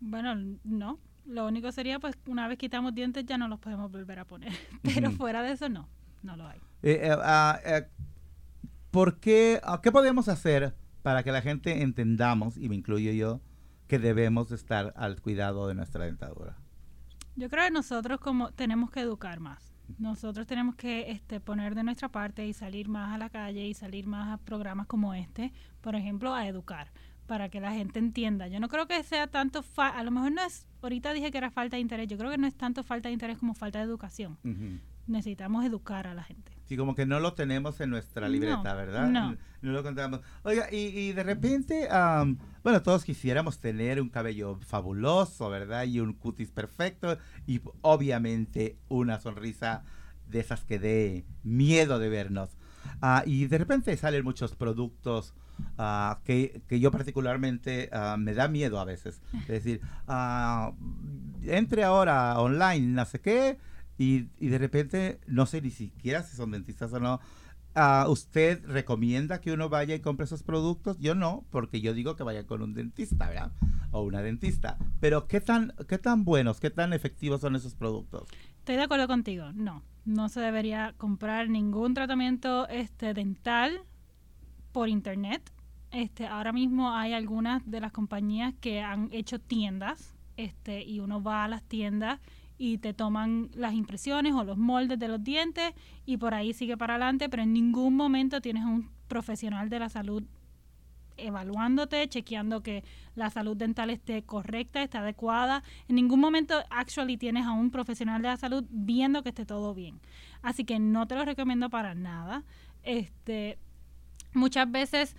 Bueno, 0.00 0.34
no. 0.64 0.98
Lo 1.26 1.46
único 1.46 1.72
sería, 1.72 1.98
pues, 1.98 2.16
una 2.26 2.46
vez 2.48 2.58
quitamos 2.58 2.94
dientes 2.94 3.24
ya 3.24 3.38
no 3.38 3.48
los 3.48 3.58
podemos 3.58 3.90
volver 3.90 4.18
a 4.18 4.26
poner. 4.26 4.52
Pero 4.82 5.10
fuera 5.10 5.42
de 5.42 5.52
eso, 5.52 5.68
no. 5.68 5.88
No 6.22 6.36
lo 6.36 6.46
hay. 6.46 6.58
Eh, 6.82 7.00
eh, 7.02 7.16
ah, 7.22 7.58
eh, 7.64 7.86
¿Por 8.90 9.18
qué, 9.18 9.60
ah, 9.62 9.80
qué 9.82 9.90
podemos 9.90 10.28
hacer 10.28 10.74
para 11.02 11.22
que 11.22 11.32
la 11.32 11.42
gente 11.42 11.82
entendamos, 11.82 12.56
y 12.56 12.68
me 12.68 12.76
incluyo 12.76 13.12
yo, 13.12 13.40
que 13.88 13.98
debemos 13.98 14.52
estar 14.52 14.94
al 14.96 15.20
cuidado 15.20 15.66
de 15.68 15.74
nuestra 15.74 16.04
dentadura? 16.04 16.56
Yo 17.36 17.50
creo 17.50 17.64
que 17.64 17.70
nosotros 17.70 18.20
como 18.20 18.52
tenemos 18.52 18.90
que 18.90 19.00
educar 19.00 19.40
más. 19.40 19.73
Nosotros 19.98 20.46
tenemos 20.46 20.74
que 20.76 21.10
este, 21.10 21.40
poner 21.40 21.74
de 21.74 21.82
nuestra 21.82 22.08
parte 22.08 22.46
y 22.46 22.52
salir 22.52 22.88
más 22.88 23.14
a 23.14 23.18
la 23.18 23.28
calle 23.28 23.66
y 23.66 23.74
salir 23.74 24.06
más 24.06 24.32
a 24.32 24.38
programas 24.38 24.86
como 24.86 25.14
este, 25.14 25.52
por 25.80 25.94
ejemplo, 25.94 26.34
a 26.34 26.46
educar, 26.46 26.90
para 27.26 27.48
que 27.48 27.60
la 27.60 27.72
gente 27.72 27.98
entienda. 27.98 28.48
Yo 28.48 28.60
no 28.60 28.68
creo 28.68 28.86
que 28.86 29.02
sea 29.02 29.26
tanto, 29.26 29.62
fa 29.62 29.88
a 29.88 30.02
lo 30.02 30.10
mejor 30.10 30.32
no 30.32 30.42
es, 30.42 30.66
ahorita 30.82 31.12
dije 31.12 31.30
que 31.30 31.38
era 31.38 31.50
falta 31.50 31.76
de 31.76 31.82
interés, 31.82 32.08
yo 32.08 32.18
creo 32.18 32.30
que 32.30 32.38
no 32.38 32.46
es 32.46 32.54
tanto 32.54 32.82
falta 32.82 33.08
de 33.08 33.12
interés 33.12 33.38
como 33.38 33.54
falta 33.54 33.78
de 33.78 33.84
educación. 33.84 34.38
Necesitamos 35.06 35.64
educar 35.64 36.06
a 36.06 36.14
la 36.14 36.22
gente. 36.22 36.52
Sí, 36.64 36.76
como 36.78 36.94
que 36.94 37.04
no 37.04 37.20
lo 37.20 37.34
tenemos 37.34 37.78
en 37.80 37.90
nuestra 37.90 38.26
No, 38.26 38.32
libreta, 38.32 38.74
¿verdad? 38.74 39.08
no. 39.08 39.36
No 39.60 39.72
lo 39.72 39.82
contamos. 39.82 40.20
Oiga, 40.42 40.68
y, 40.72 40.76
y 40.76 41.12
de 41.12 41.22
repente, 41.22 41.88
am, 41.90 42.38
bueno, 42.62 42.82
todos 42.82 43.04
quisiéramos 43.04 43.58
tener 43.60 44.00
un 44.00 44.08
cabello 44.10 44.58
fabuloso, 44.60 45.48
¿verdad? 45.50 45.84
Y 45.84 46.00
un 46.00 46.12
cutis 46.14 46.50
perfecto 46.50 47.18
y 47.46 47.60
obviamente 47.82 48.76
una 48.88 49.20
sonrisa 49.20 49.84
de 50.28 50.40
esas 50.40 50.64
que 50.64 50.78
dé 50.78 51.24
miedo 51.42 51.98
de 51.98 52.08
vernos. 52.08 52.56
Ah, 53.00 53.22
y 53.26 53.46
de 53.46 53.56
repente 53.58 53.96
salen 53.96 54.24
muchos 54.24 54.54
productos 54.54 55.34
ah, 55.78 56.20
que, 56.24 56.62
que 56.68 56.80
yo 56.80 56.90
particularmente 56.90 57.88
ah, 57.92 58.16
me 58.18 58.34
da 58.34 58.48
miedo 58.48 58.78
a 58.80 58.84
veces. 58.84 59.22
Es 59.42 59.48
decir, 59.48 59.80
entre 61.44 61.84
ahora 61.84 62.38
online, 62.40 62.86
no 62.88 63.04
sé 63.04 63.20
qué, 63.20 63.58
y, 63.98 64.22
de 64.40 64.58
repente 64.58 65.20
no 65.26 65.46
sé 65.46 65.60
ni 65.60 65.70
siquiera 65.70 66.22
si 66.22 66.36
son 66.36 66.50
dentistas 66.50 66.92
o 66.92 67.00
no. 67.00 67.20
¿Usted 68.08 68.64
recomienda 68.66 69.40
que 69.40 69.52
uno 69.52 69.68
vaya 69.68 69.94
y 69.94 70.00
compre 70.00 70.24
esos 70.24 70.42
productos? 70.42 70.98
Yo 70.98 71.14
no, 71.14 71.44
porque 71.50 71.80
yo 71.80 71.92
digo 71.92 72.14
que 72.14 72.22
vaya 72.22 72.46
con 72.46 72.62
un 72.62 72.74
dentista, 72.74 73.28
¿verdad? 73.28 73.52
O 73.90 74.02
una 74.02 74.22
dentista. 74.22 74.78
Pero 75.00 75.26
¿qué 75.26 75.40
tan, 75.40 75.74
qué 75.88 75.98
tan 75.98 76.24
buenos, 76.24 76.60
qué 76.60 76.70
tan 76.70 76.92
efectivos 76.92 77.40
son 77.40 77.56
esos 77.56 77.74
productos? 77.74 78.28
Estoy 78.58 78.76
de 78.76 78.82
acuerdo 78.82 79.08
contigo. 79.08 79.52
No, 79.54 79.82
no 80.04 80.28
se 80.28 80.40
debería 80.40 80.94
comprar 80.96 81.48
ningún 81.48 81.94
tratamiento 81.94 82.68
este 82.68 83.12
dental 83.12 83.80
por 84.72 84.88
internet. 84.88 85.52
Este, 85.90 86.26
ahora 86.26 86.52
mismo 86.52 86.92
hay 86.92 87.12
algunas 87.12 87.68
de 87.70 87.80
las 87.80 87.92
compañías 87.92 88.54
que 88.60 88.82
han 88.82 89.08
hecho 89.12 89.40
tiendas, 89.40 90.14
este, 90.36 90.82
y 90.82 91.00
uno 91.00 91.22
va 91.22 91.44
a 91.44 91.48
las 91.48 91.62
tiendas 91.62 92.20
y 92.56 92.78
te 92.78 92.94
toman 92.94 93.50
las 93.54 93.74
impresiones 93.74 94.34
o 94.34 94.44
los 94.44 94.56
moldes 94.56 94.98
de 94.98 95.08
los 95.08 95.22
dientes 95.22 95.72
y 96.06 96.16
por 96.16 96.34
ahí 96.34 96.52
sigue 96.52 96.76
para 96.76 96.94
adelante, 96.94 97.28
pero 97.28 97.42
en 97.42 97.52
ningún 97.52 97.96
momento 97.96 98.40
tienes 98.40 98.64
un 98.64 98.90
profesional 99.08 99.68
de 99.68 99.78
la 99.78 99.88
salud 99.88 100.22
evaluándote, 101.16 102.08
chequeando 102.08 102.62
que 102.62 102.82
la 103.14 103.30
salud 103.30 103.56
dental 103.56 103.90
esté 103.90 104.22
correcta, 104.22 104.82
esté 104.82 104.98
adecuada. 104.98 105.62
En 105.88 105.96
ningún 105.96 106.20
momento 106.20 106.62
actually 106.70 107.16
tienes 107.16 107.46
a 107.46 107.52
un 107.52 107.70
profesional 107.70 108.22
de 108.22 108.28
la 108.28 108.36
salud 108.36 108.64
viendo 108.70 109.22
que 109.22 109.28
esté 109.28 109.46
todo 109.46 109.74
bien. 109.74 110.00
Así 110.42 110.64
que 110.64 110.78
no 110.78 111.06
te 111.06 111.14
lo 111.14 111.24
recomiendo 111.24 111.70
para 111.70 111.94
nada. 111.94 112.44
Este, 112.82 113.58
muchas 114.32 114.70
veces 114.70 115.16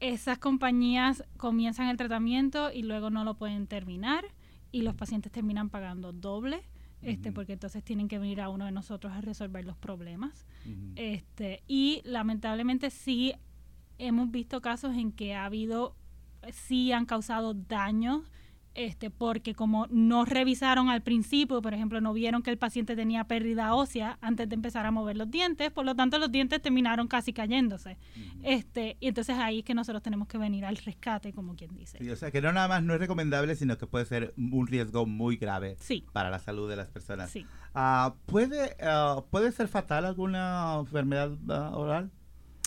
esas 0.00 0.38
compañías 0.38 1.24
comienzan 1.36 1.88
el 1.88 1.96
tratamiento 1.96 2.72
y 2.72 2.82
luego 2.82 3.10
no 3.10 3.22
lo 3.24 3.34
pueden 3.34 3.68
terminar 3.68 4.24
y 4.72 4.82
los 4.82 4.94
pacientes 4.94 5.30
terminan 5.30 5.70
pagando 5.70 6.12
doble. 6.12 6.62
Este, 7.02 7.32
porque 7.32 7.54
entonces 7.54 7.82
tienen 7.82 8.06
que 8.06 8.20
venir 8.20 8.40
a 8.40 8.48
uno 8.48 8.64
de 8.64 8.70
nosotros 8.70 9.12
a 9.12 9.20
resolver 9.20 9.64
los 9.64 9.76
problemas. 9.76 10.46
este, 10.94 11.64
y 11.66 12.00
lamentablemente 12.04 12.90
sí 12.90 13.34
hemos 13.98 14.30
visto 14.30 14.60
casos 14.60 14.96
en 14.96 15.10
que 15.10 15.34
ha 15.34 15.44
habido, 15.44 15.96
sí 16.52 16.92
han 16.92 17.06
causado 17.06 17.54
daños 17.54 18.22
este, 18.74 19.10
porque 19.10 19.54
como 19.54 19.86
no 19.90 20.24
revisaron 20.24 20.88
al 20.88 21.02
principio, 21.02 21.60
por 21.62 21.74
ejemplo, 21.74 22.00
no 22.00 22.12
vieron 22.12 22.42
que 22.42 22.50
el 22.50 22.58
paciente 22.58 22.96
tenía 22.96 23.24
pérdida 23.24 23.74
ósea 23.74 24.18
antes 24.20 24.48
de 24.48 24.54
empezar 24.54 24.86
a 24.86 24.90
mover 24.90 25.16
los 25.16 25.30
dientes, 25.30 25.70
por 25.70 25.84
lo 25.84 25.94
tanto 25.94 26.18
los 26.18 26.30
dientes 26.30 26.60
terminaron 26.60 27.08
casi 27.08 27.32
cayéndose. 27.32 27.98
este, 28.42 28.96
y 29.00 29.08
entonces 29.08 29.36
ahí 29.38 29.60
es 29.60 29.64
que 29.64 29.74
nosotros 29.74 30.02
tenemos 30.02 30.28
que 30.28 30.38
venir 30.38 30.64
al 30.64 30.76
rescate, 30.76 31.32
como 31.32 31.54
quien 31.56 31.74
dice. 31.74 31.98
Sí, 31.98 32.10
o 32.10 32.16
sea, 32.16 32.30
que 32.30 32.40
no 32.40 32.52
nada 32.52 32.68
más 32.68 32.82
no 32.82 32.94
es 32.94 33.00
recomendable, 33.00 33.54
sino 33.56 33.78
que 33.78 33.86
puede 33.86 34.04
ser 34.04 34.34
un 34.36 34.66
riesgo 34.66 35.06
muy 35.06 35.36
grave 35.36 35.76
sí. 35.80 36.04
para 36.12 36.30
la 36.30 36.38
salud 36.38 36.68
de 36.68 36.76
las 36.76 36.88
personas. 36.88 37.30
Sí. 37.30 37.46
Uh, 37.74 38.12
¿puede, 38.26 38.76
uh, 38.82 39.22
¿Puede 39.30 39.52
ser 39.52 39.68
fatal 39.68 40.04
alguna 40.04 40.76
enfermedad 40.78 41.30
uh, 41.30 41.76
oral? 41.76 42.10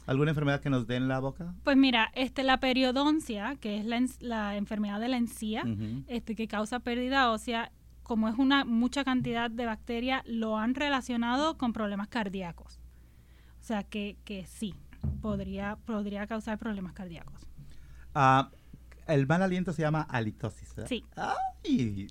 ¿Alguna 0.05 0.31
enfermedad 0.31 0.61
que 0.61 0.69
nos 0.69 0.85
dé 0.87 0.97
en 0.97 1.07
la 1.07 1.19
boca? 1.19 1.55
Pues 1.63 1.77
mira, 1.77 2.11
este, 2.13 2.43
la 2.43 2.59
periodoncia, 2.59 3.55
que 3.59 3.77
es 3.77 3.85
la, 3.85 4.01
la 4.19 4.55
enfermedad 4.55 4.99
de 4.99 5.07
la 5.07 5.17
encía, 5.17 5.63
este, 6.07 6.35
que 6.35 6.47
causa 6.47 6.79
pérdida 6.79 7.31
ósea, 7.31 7.71
como 8.03 8.29
es 8.29 8.35
una 8.37 8.65
mucha 8.65 9.03
cantidad 9.03 9.49
de 9.49 9.65
bacterias, 9.65 10.21
lo 10.25 10.57
han 10.57 10.75
relacionado 10.75 11.57
con 11.57 11.73
problemas 11.73 12.07
cardíacos. 12.07 12.79
O 13.59 13.63
sea 13.63 13.83
que, 13.83 14.17
que 14.25 14.45
sí, 14.45 14.75
podría, 15.21 15.77
podría 15.85 16.27
causar 16.27 16.59
problemas 16.59 16.93
cardíacos. 16.93 17.47
Ah, 18.13 18.51
el 19.07 19.27
mal 19.27 19.41
aliento 19.41 19.73
se 19.73 19.81
llama 19.81 20.01
halitosis. 20.09 20.75
¿verdad? 20.75 20.89
Sí. 20.89 21.03
¡Ay! 21.15 22.07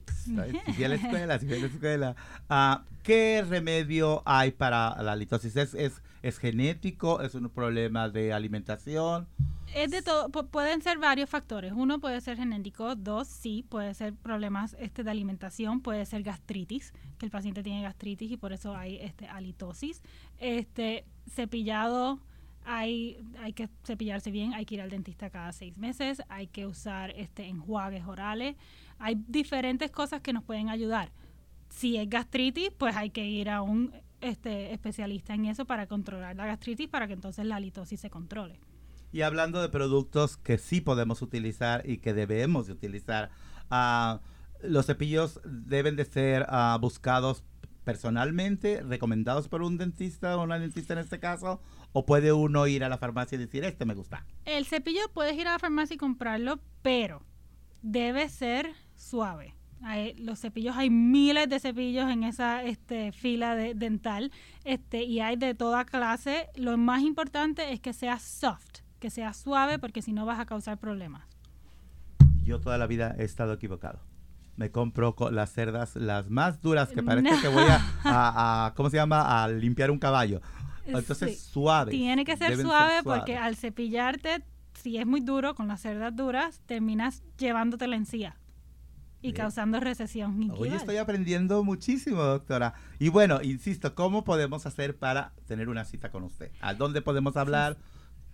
Si 0.75 0.85
a 0.85 0.89
la 0.89 0.95
escuela, 0.97 1.39
si 1.39 1.53
a 1.53 1.57
la 1.59 1.67
escuela. 1.67 2.17
Ah, 2.49 2.85
¿Qué 3.03 3.45
remedio 3.49 4.23
hay 4.25 4.51
para 4.51 5.01
la 5.03 5.13
halitosis? 5.13 5.57
¿Es, 5.57 5.75
es, 5.75 6.03
es 6.23 6.39
genético? 6.39 7.21
¿Es 7.21 7.35
un 7.35 7.49
problema 7.51 8.09
de 8.09 8.33
alimentación? 8.33 9.29
Es 9.75 9.91
de 9.91 10.03
todo, 10.03 10.29
pueden 10.29 10.83
ser 10.83 10.99
varios 10.99 11.29
factores. 11.29 11.73
Uno 11.73 11.99
puede 11.99 12.21
ser 12.21 12.37
genético, 12.37 12.95
dos, 12.95 13.27
sí, 13.27 13.65
puede 13.69 13.93
ser 13.95 14.15
problemas 14.15 14.77
este, 14.79 15.03
de 15.03 15.11
alimentación, 15.11 15.81
puede 15.81 16.07
ser 16.07 16.23
gastritis, 16.23 16.93
que 17.19 17.27
el 17.27 17.33
paciente 17.33 17.65
tiene 17.65 17.83
gastritis 17.83 18.31
y 18.31 18.37
por 18.37 18.53
eso 18.53 18.77
hay 18.77 18.99
este, 19.01 19.27
halitosis. 19.27 20.01
Este, 20.39 21.05
cepillado, 21.29 22.21
hay, 22.65 23.19
hay 23.39 23.53
que 23.53 23.69
cepillarse 23.85 24.31
bien, 24.31 24.55
hay 24.55 24.65
que 24.65 24.77
ir 24.77 24.81
al 24.81 24.91
dentista 24.91 25.31
cada 25.31 25.53
seis 25.53 25.77
meses, 25.79 26.23
hay 26.29 26.47
que 26.47 26.67
usar 26.67 27.11
este 27.17 27.47
enjuagues 27.47 28.05
orales, 28.07 28.57
hay 28.99 29.17
diferentes 29.29 29.91
cosas 29.91 30.21
que 30.21 30.33
nos 30.33 30.45
pueden 30.45 30.69
ayudar. 30.69 31.13
Si 31.69 31.97
es 31.97 32.09
gastritis, 32.09 32.71
pues 32.71 32.97
hay 32.97 33.11
que 33.11 33.27
ir 33.27 33.51
a 33.51 33.63
un 33.63 33.93
este, 34.21 34.73
especialista 34.73 35.35
en 35.35 35.47
eso 35.47 35.67
para 35.67 35.87
controlar 35.87 36.37
la 36.37 36.47
gastritis 36.47 36.89
para 36.89 37.07
que 37.07 37.13
entonces 37.13 37.45
la 37.45 37.57
halitosis 37.57 38.01
se 38.01 38.11
controle. 38.11 38.59
Y 39.13 39.23
hablando 39.23 39.61
de 39.63 39.69
productos 39.69 40.37
que 40.37 40.59
sí 40.59 40.81
podemos 40.81 41.23
utilizar 41.23 41.89
y 41.89 41.99
que 41.99 42.15
debemos 42.15 42.67
de 42.67 42.73
utilizar, 42.73 43.31
uh, 43.71 44.19
los 44.63 44.87
cepillos 44.87 45.41
deben 45.45 45.95
de 45.95 46.05
ser 46.05 46.47
uh, 46.51 46.79
buscados 46.81 47.45
personalmente, 47.85 48.83
recomendados 48.83 49.49
por 49.49 49.63
un 49.63 49.77
dentista 49.77 50.37
o 50.37 50.43
una 50.43 50.59
dentista 50.59 50.95
en 50.95 51.01
este 51.01 51.21
caso, 51.21 51.61
o 51.95 52.05
puede 52.05 52.33
uno 52.33 52.67
ir 52.67 52.83
a 52.83 52.89
la 52.89 52.99
farmacia 52.99 53.37
y 53.37 53.39
decir, 53.39 53.65
este 53.65 53.85
me 53.85 53.95
gusta. 53.95 54.27
El 54.45 54.67
cepillo 54.67 55.01
puedes 55.15 55.37
ir 55.37 55.47
a 55.47 55.53
la 55.53 55.59
farmacia 55.61 55.95
y 55.95 55.97
comprarlo, 55.97 56.59
pero 56.83 57.23
debe 57.83 58.29
ser 58.29 58.75
suave. 58.97 59.55
Hay, 59.81 60.15
los 60.15 60.41
cepillos, 60.41 60.77
hay 60.77 60.91
miles 60.91 61.49
de 61.49 61.61
cepillos 61.61 62.11
en 62.11 62.25
esa 62.25 62.65
este, 62.65 63.13
fila 63.13 63.55
de, 63.55 63.75
dental 63.75 64.33
este, 64.65 65.05
y 65.05 65.21
hay 65.21 65.37
de 65.37 65.55
toda 65.55 65.85
clase. 65.85 66.49
Lo 66.57 66.77
más 66.77 67.03
importante 67.03 67.73
es 67.73 67.79
que 67.79 67.93
sea 67.93 68.19
soft, 68.19 68.81
que 68.99 69.09
sea 69.09 69.33
suave, 69.33 69.79
porque 69.79 70.03
si 70.03 70.13
no 70.13 70.27
vas 70.27 70.41
a 70.41 70.47
causar 70.47 70.79
problemas. 70.79 71.23
Yo 72.43 72.61
toda 72.61 72.77
la 72.77 72.89
vida 72.89 73.15
he 73.19 73.25
estado 73.25 73.53
equivocado 73.53 74.01
me 74.57 74.71
compro 74.71 75.17
las 75.33 75.51
cerdas 75.51 75.97
las 75.97 76.31
más 76.31 76.63
duras 76.63 76.91
que 76.91 77.03
parece 77.03 77.41
que 77.41 77.49
voy 77.49 77.65
a, 78.05 78.73
¿cómo 78.77 78.91
se 78.91 78.97
llama? 78.97 79.43
A 79.43 79.49
limpiar 79.49 79.91
un 79.91 79.99
caballo. 79.99 80.41
Entonces, 80.87 81.41
suave. 81.41 81.91
Tiene 81.91 82.25
que 82.25 82.37
ser 82.37 82.57
suave, 82.57 83.03
porque 83.03 83.37
al 83.37 83.57
cepillarte, 83.57 84.43
si 84.75 84.99
es 84.99 85.07
muy 85.07 85.21
duro, 85.21 85.55
con 85.55 85.69
las 85.69 85.81
cerdas 85.81 86.15
duras, 86.15 86.61
terminas 86.67 87.23
llevándote 87.39 87.87
la 87.87 87.97
encía 87.97 88.37
y 89.29 89.33
causando 89.33 89.81
recesión. 89.81 90.53
Hoy 90.57 90.69
estoy 90.69 90.99
aprendiendo 90.99 91.65
muchísimo, 91.65 92.23
doctora. 92.23 92.75
Y 92.99 93.09
bueno, 93.09 93.41
insisto, 93.43 93.95
¿cómo 93.95 94.23
podemos 94.25 94.67
hacer 94.67 94.95
para 94.97 95.33
tener 95.47 95.71
una 95.71 95.87
cita 95.87 96.11
con 96.11 96.25
usted? 96.25 96.51
¿A 96.61 96.75
dónde 96.75 97.01
podemos 97.01 97.35
hablar? 97.37 97.79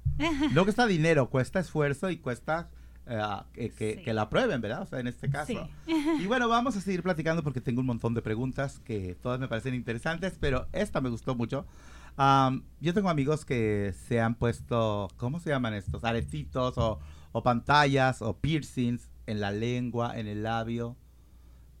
no 0.53 0.63
cuesta 0.63 0.85
dinero, 0.87 1.29
cuesta 1.29 1.59
esfuerzo 1.59 2.09
y 2.09 2.17
cuesta 2.17 2.69
eh, 3.55 4.01
que, 4.03 4.13
la 4.13 4.23
aprueben, 4.23 4.59
¿verdad? 4.59 4.81
O 4.81 4.85
sea, 4.85 4.99
en 4.99 5.07
este 5.07 5.29
caso. 5.29 5.69
Y 5.85 6.25
bueno, 6.25 6.49
vamos 6.49 6.75
a 6.75 6.81
seguir 6.81 7.03
platicando 7.03 7.43
porque 7.43 7.61
tengo 7.61 7.81
un 7.81 7.87
montón 7.87 8.13
de 8.13 8.21
preguntas 8.21 8.79
que 8.79 9.15
todas 9.21 9.39
me 9.39 9.47
parecen 9.47 9.73
interesantes, 9.73 10.37
pero 10.39 10.67
esta 10.73 10.99
me 11.01 11.09
gustó 11.09 11.35
mucho. 11.35 11.65
yo 12.17 12.93
tengo 12.93 13.09
amigos 13.09 13.45
que 13.45 13.93
se 14.07 14.19
han 14.19 14.35
puesto, 14.35 15.07
¿cómo 15.17 15.39
se 15.39 15.49
llaman 15.49 15.73
estos? 15.73 16.03
Arecitos 16.03 16.77
o, 16.77 16.99
o 17.31 17.43
pantallas 17.43 18.21
o 18.21 18.37
piercings 18.37 19.09
en 19.25 19.39
la 19.39 19.51
lengua, 19.51 20.19
en 20.19 20.27
el 20.27 20.43
labio. 20.43 20.97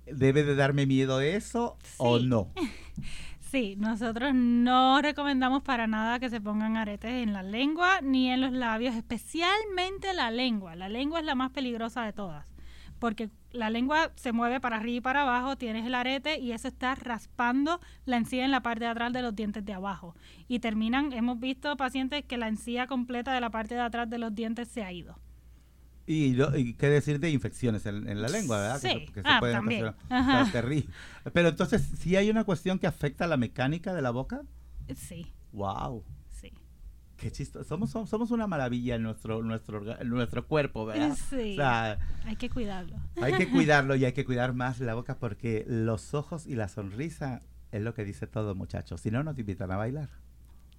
¿Debe 0.05 0.43
de 0.43 0.55
darme 0.55 0.85
miedo 0.85 1.19
eso 1.19 1.77
o 1.97 2.19
no? 2.19 2.53
Sí, 3.49 3.77
nosotros 3.77 4.33
no 4.33 5.01
recomendamos 5.01 5.63
para 5.63 5.87
nada 5.87 6.19
que 6.19 6.29
se 6.29 6.41
pongan 6.41 6.75
aretes 6.75 7.11
en 7.11 7.31
la 7.31 7.43
lengua 7.43 8.01
ni 8.01 8.29
en 8.29 8.41
los 8.41 8.51
labios, 8.51 8.93
especialmente 8.93 10.13
la 10.13 10.31
lengua. 10.31 10.75
La 10.75 10.89
lengua 10.89 11.19
es 11.21 11.25
la 11.25 11.33
más 11.33 11.51
peligrosa 11.51 12.03
de 12.03 12.11
todas, 12.11 12.45
porque 12.99 13.29
la 13.51 13.69
lengua 13.69 14.11
se 14.15 14.33
mueve 14.33 14.59
para 14.59 14.75
arriba 14.75 14.97
y 14.97 15.01
para 15.01 15.21
abajo, 15.21 15.55
tienes 15.55 15.85
el 15.85 15.95
arete 15.95 16.39
y 16.39 16.51
eso 16.51 16.67
está 16.67 16.93
raspando 16.95 17.79
la 18.03 18.17
encía 18.17 18.43
en 18.43 18.51
la 18.51 18.63
parte 18.63 18.83
de 18.83 18.91
atrás 18.91 19.13
de 19.13 19.21
los 19.21 19.33
dientes 19.33 19.63
de 19.63 19.73
abajo. 19.73 20.13
Y 20.49 20.59
terminan, 20.59 21.13
hemos 21.13 21.39
visto 21.39 21.77
pacientes 21.77 22.25
que 22.25 22.35
la 22.35 22.49
encía 22.49 22.85
completa 22.85 23.31
de 23.31 23.39
la 23.39 23.49
parte 23.49 23.75
de 23.75 23.81
atrás 23.81 24.09
de 24.09 24.17
los 24.17 24.35
dientes 24.35 24.67
se 24.67 24.83
ha 24.83 24.91
ido. 24.91 25.19
Y, 26.09 26.73
qué 26.75 26.89
decir 26.89 27.19
de 27.19 27.29
infecciones 27.29 27.85
en, 27.85 28.21
la 28.21 28.29
lengua, 28.29 28.59
¿verdad? 28.59 28.79
Sí, 28.79 29.07
que, 29.13 29.21
ah, 29.25 29.41
también. 29.41 29.93
Terrible. 30.53 30.89
Pero 31.33 31.49
entonces, 31.49 31.85
¿sí 31.99 32.15
hay 32.15 32.29
una 32.29 32.45
cuestión 32.45 32.79
que 32.79 32.87
afecta 32.87 33.25
a 33.25 33.27
la 33.27 33.35
mecánica 33.35 33.93
de 33.93 34.01
la 34.01 34.11
boca? 34.11 34.43
Sí. 34.95 35.33
Wow. 35.51 36.05
Sí. 36.29 36.53
Qué 37.17 37.29
chistoso. 37.29 37.65
Somos, 37.65 37.91
somos 37.91 38.31
una 38.31 38.47
maravilla 38.47 38.95
en 38.95 39.03
nuestro, 39.03 39.43
nuestro, 39.43 39.81
nuestro 40.05 40.47
cuerpo, 40.47 40.85
¿verdad? 40.85 41.17
Sí. 41.29 41.57
hay 41.59 42.37
que 42.37 42.49
cuidarlo. 42.49 42.95
Hay 43.21 43.33
que 43.33 43.49
cuidarlo 43.51 43.95
y 43.97 44.05
hay 44.05 44.13
que 44.13 44.23
cuidar 44.23 44.53
más 44.53 44.79
la 44.79 44.93
boca 44.93 45.17
porque 45.19 45.65
los 45.67 46.13
ojos 46.13 46.47
y 46.47 46.55
la 46.55 46.69
sonrisa 46.69 47.41
es 47.73 47.81
lo 47.81 47.93
que 47.93 48.05
dice 48.05 48.27
todo, 48.27 48.55
muchachos. 48.55 49.01
Si 49.01 49.11
no, 49.11 49.23
no 49.23 49.35
te 49.35 49.41
invitan 49.41 49.71
a 49.71 49.75
bailar. 49.75 50.09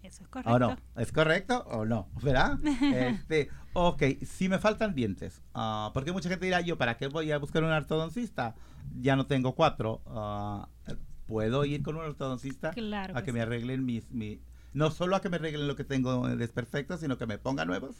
Eso 0.02 0.22
es 0.22 0.28
correcto. 0.28 0.54
¿O 0.54 0.58
no? 0.58 0.76
¿Es 0.96 1.12
correcto 1.12 1.64
o 1.70 1.84
no? 1.84 2.08
¿Verdad? 2.22 2.58
este, 2.94 3.48
ok, 3.72 4.02
si 4.24 4.48
me 4.48 4.58
faltan 4.58 4.94
dientes, 4.94 5.42
ah, 5.54 5.90
porque 5.92 6.12
mucha 6.12 6.28
gente 6.28 6.46
dirá, 6.46 6.60
yo, 6.60 6.78
¿para 6.78 6.96
qué 6.96 7.08
voy 7.08 7.30
a 7.32 7.38
buscar 7.38 7.64
un 7.64 7.70
ortodoncista? 7.70 8.54
Ya 9.00 9.16
no 9.16 9.26
tengo 9.26 9.54
cuatro. 9.54 10.00
ah, 10.06 10.68
¿Puedo 11.26 11.64
ir 11.66 11.82
con 11.82 11.96
un 11.96 12.02
ortodoncista 12.02 12.70
Claro 12.70 13.14
a 13.16 13.20
que 13.20 13.26
que 13.26 13.32
me 13.34 13.40
arreglen 13.42 13.84
mis... 13.84 14.10
mi- 14.10 14.40
no 14.72 14.90
solo 14.90 15.16
a 15.16 15.20
que 15.20 15.28
me 15.28 15.36
arreglen 15.36 15.66
lo 15.66 15.76
que 15.76 15.84
tengo 15.84 16.26
desperfecto, 16.28 16.96
sino 16.96 17.18
que 17.18 17.26
me 17.26 17.36
ponga 17.38 17.64
nuevos? 17.64 17.96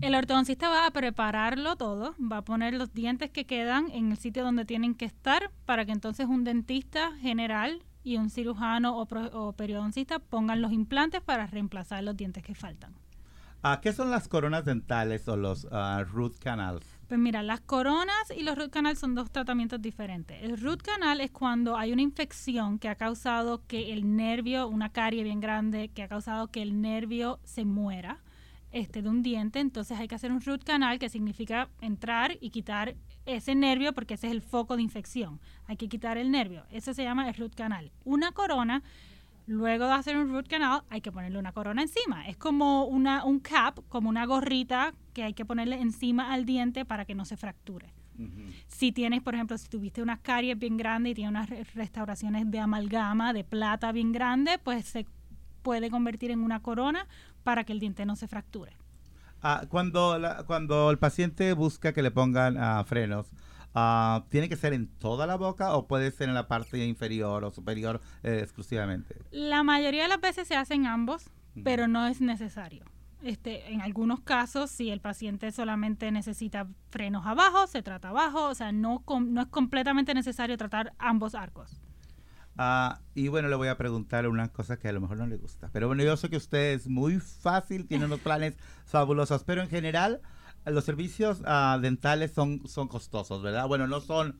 El 0.00 0.14
ortodoncista 0.14 0.68
va 0.68 0.86
a 0.86 0.90
prepararlo 0.90 1.76
todo, 1.76 2.14
va 2.20 2.38
a 2.38 2.42
poner 2.44 2.74
los 2.74 2.92
dientes 2.92 3.30
que 3.30 3.46
quedan 3.46 3.90
en 3.92 4.10
el 4.10 4.18
sitio 4.18 4.42
donde 4.44 4.64
tienen 4.64 4.94
que 4.94 5.04
estar 5.06 5.50
para 5.64 5.84
que 5.86 5.92
entonces 5.92 6.26
un 6.26 6.42
dentista 6.44 7.12
general 7.18 7.82
y 8.06 8.16
un 8.18 8.30
cirujano 8.30 8.96
o, 8.98 9.06
pro- 9.06 9.30
o 9.32 9.52
periodoncista 9.52 10.20
pongan 10.20 10.62
los 10.62 10.72
implantes 10.72 11.20
para 11.20 11.46
reemplazar 11.48 12.04
los 12.04 12.16
dientes 12.16 12.44
que 12.44 12.54
faltan. 12.54 12.94
Ah, 13.64 13.80
¿Qué 13.82 13.92
son 13.92 14.12
las 14.12 14.28
coronas 14.28 14.64
dentales 14.64 15.26
o 15.26 15.36
los 15.36 15.66
ah, 15.72 16.04
root 16.08 16.38
canals? 16.38 16.86
Pues 17.08 17.18
mira, 17.18 17.42
las 17.42 17.60
coronas 17.60 18.14
y 18.36 18.44
los 18.44 18.56
root 18.56 18.70
canal 18.70 18.96
son 18.96 19.16
dos 19.16 19.30
tratamientos 19.32 19.82
diferentes. 19.82 20.40
El 20.40 20.60
root 20.60 20.82
canal 20.82 21.20
es 21.20 21.32
cuando 21.32 21.76
hay 21.76 21.92
una 21.92 22.02
infección 22.02 22.78
que 22.78 22.88
ha 22.88 22.94
causado 22.94 23.62
que 23.66 23.92
el 23.92 24.14
nervio, 24.14 24.68
una 24.68 24.90
carie 24.90 25.24
bien 25.24 25.40
grande, 25.40 25.88
que 25.88 26.04
ha 26.04 26.08
causado 26.08 26.46
que 26.46 26.62
el 26.62 26.80
nervio 26.80 27.40
se 27.42 27.64
muera 27.64 28.18
este, 28.72 29.02
de 29.02 29.08
un 29.08 29.22
diente. 29.22 29.60
Entonces 29.60 29.98
hay 29.98 30.08
que 30.08 30.14
hacer 30.14 30.32
un 30.32 30.40
root 30.40 30.62
canal 30.64 30.98
que 30.98 31.08
significa 31.08 31.68
entrar 31.80 32.36
y 32.40 32.50
quitar 32.50 32.94
ese 33.24 33.54
nervio 33.54 33.92
porque 33.92 34.14
ese 34.14 34.26
es 34.26 34.32
el 34.32 34.42
foco 34.42 34.76
de 34.76 34.82
infección. 34.82 35.40
Hay 35.66 35.76
que 35.76 35.88
quitar 35.88 36.18
el 36.18 36.30
nervio. 36.30 36.64
Eso 36.70 36.94
se 36.94 37.02
llama 37.04 37.28
el 37.28 37.34
root 37.34 37.54
canal. 37.54 37.90
Una 38.04 38.32
corona 38.32 38.82
Luego 39.48 39.86
de 39.86 39.92
hacer 39.92 40.16
un 40.16 40.28
root 40.32 40.48
canal, 40.48 40.82
hay 40.90 41.00
que 41.00 41.12
ponerle 41.12 41.38
una 41.38 41.52
corona 41.52 41.80
encima. 41.80 42.26
Es 42.26 42.36
como 42.36 42.84
una, 42.86 43.24
un 43.24 43.38
cap, 43.38 43.78
como 43.88 44.08
una 44.08 44.26
gorrita 44.26 44.92
que 45.12 45.22
hay 45.22 45.34
que 45.34 45.44
ponerle 45.44 45.80
encima 45.80 46.32
al 46.32 46.44
diente 46.44 46.84
para 46.84 47.04
que 47.04 47.14
no 47.14 47.24
se 47.24 47.36
fracture. 47.36 47.92
Si 48.66 48.90
tienes, 48.90 49.22
por 49.22 49.34
ejemplo, 49.36 49.56
si 49.56 49.68
tuviste 49.68 50.02
unas 50.02 50.18
caries 50.18 50.58
bien 50.58 50.76
grandes 50.76 51.12
y 51.12 51.14
tienes 51.14 51.30
unas 51.30 51.48
re- 51.48 51.62
restauraciones 51.74 52.50
de 52.50 52.58
amalgama, 52.58 53.32
de 53.32 53.44
plata 53.44 53.92
bien 53.92 54.10
grande, 54.10 54.58
pues 54.58 54.84
se 54.86 55.06
puede 55.62 55.90
convertir 55.90 56.32
en 56.32 56.40
una 56.40 56.60
corona 56.60 57.06
para 57.46 57.62
que 57.62 57.72
el 57.72 57.78
diente 57.78 58.04
no 58.04 58.16
se 58.16 58.26
fracture. 58.26 58.72
Ah, 59.40 59.62
cuando, 59.68 60.18
la- 60.18 60.42
cuando 60.46 60.90
el 60.90 60.98
paciente 60.98 61.52
busca 61.52 61.92
que 61.92 62.02
le 62.02 62.10
pongan 62.10 62.56
ah, 62.58 62.82
frenos, 62.84 63.28
ah, 63.72 64.24
¿tiene 64.30 64.48
que 64.48 64.56
ser 64.56 64.72
en 64.72 64.88
toda 64.88 65.28
la 65.28 65.36
boca 65.36 65.76
o 65.76 65.86
puede 65.86 66.10
ser 66.10 66.28
en 66.28 66.34
la 66.34 66.48
parte 66.48 66.84
inferior 66.84 67.44
o 67.44 67.50
superior 67.52 68.00
eh, 68.24 68.40
exclusivamente? 68.42 69.14
La 69.30 69.62
mayoría 69.62 70.02
de 70.02 70.08
las 70.08 70.20
veces 70.20 70.48
se 70.48 70.56
hacen 70.56 70.86
ambos, 70.86 71.26
Ujú. 71.54 71.62
pero 71.62 71.86
no 71.86 72.08
es 72.08 72.20
necesario. 72.20 72.84
Este, 73.22 73.72
en 73.72 73.80
algunos 73.80 74.20
casos, 74.20 74.70
si 74.70 74.90
el 74.90 75.00
paciente 75.00 75.52
solamente 75.52 76.10
necesita 76.10 76.66
frenos 76.90 77.26
abajo, 77.26 77.66
se 77.68 77.82
trata 77.82 78.08
abajo, 78.08 78.48
o 78.48 78.54
sea, 78.56 78.72
no, 78.72 79.02
com- 79.04 79.32
no 79.32 79.40
es 79.42 79.46
completamente 79.48 80.14
necesario 80.14 80.56
tratar 80.56 80.92
ambos 80.98 81.34
arcos. 81.36 81.80
Ah, 82.58 83.00
y 83.14 83.28
bueno, 83.28 83.48
le 83.48 83.56
voy 83.56 83.68
a 83.68 83.76
preguntar 83.76 84.26
una 84.28 84.48
cosa 84.48 84.78
que 84.78 84.88
a 84.88 84.92
lo 84.92 85.00
mejor 85.00 85.18
no 85.18 85.26
le 85.26 85.36
gusta. 85.36 85.68
Pero 85.72 85.88
bueno, 85.88 86.02
yo 86.02 86.16
sé 86.16 86.30
que 86.30 86.36
usted 86.36 86.72
es 86.72 86.88
muy 86.88 87.18
fácil, 87.20 87.86
tiene 87.86 88.06
unos 88.06 88.20
planes 88.22 88.56
fabulosos, 88.86 89.44
pero 89.44 89.62
en 89.62 89.68
general 89.68 90.20
los 90.64 90.84
servicios 90.84 91.42
ah, 91.44 91.78
dentales 91.80 92.32
son, 92.32 92.66
son 92.66 92.88
costosos, 92.88 93.42
¿verdad? 93.42 93.66
Bueno, 93.68 93.86
no 93.86 94.00
son 94.00 94.38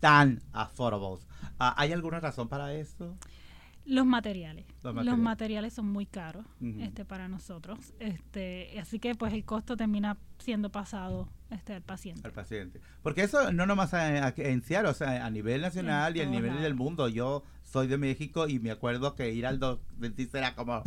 tan 0.00 0.42
affordables. 0.52 1.26
Ah, 1.58 1.74
¿Hay 1.78 1.92
alguna 1.92 2.20
razón 2.20 2.48
para 2.48 2.74
esto? 2.74 3.16
Los 3.86 4.06
materiales. 4.06 4.64
Los 4.82 4.94
Los 5.04 5.18
materiales. 5.18 5.74
son 5.74 5.86
muy 5.92 6.06
caros 6.06 6.46
este, 6.80 7.04
para 7.04 7.28
nosotros. 7.28 7.78
Este, 8.00 8.78
así 8.80 8.98
que 8.98 9.14
pues 9.14 9.32
el 9.34 9.44
costo 9.44 9.76
termina 9.76 10.16
siendo 10.38 10.70
pasado 10.70 11.28
este, 11.50 11.74
al 11.74 11.82
paciente. 11.82 12.22
al 12.26 12.32
paciente. 12.32 12.80
Porque 13.02 13.22
eso 13.24 13.52
no 13.52 13.66
nomás 13.66 13.92
a- 13.92 14.26
a- 14.28 14.34
en 14.36 14.62
Seattle, 14.62 14.88
o 14.90 14.94
sea, 14.94 15.26
a 15.26 15.30
nivel 15.30 15.60
nacional 15.60 16.16
y 16.16 16.20
a 16.22 16.26
nivel 16.26 16.60
del 16.62 16.74
mundo. 16.74 17.08
Yo 17.08 17.42
soy 17.62 17.86
de 17.86 17.98
México 17.98 18.48
y 18.48 18.58
me 18.58 18.70
acuerdo 18.70 19.14
que 19.16 19.32
ir 19.34 19.46
al 19.46 19.60
dentista 19.98 20.38
era 20.38 20.54
como... 20.54 20.82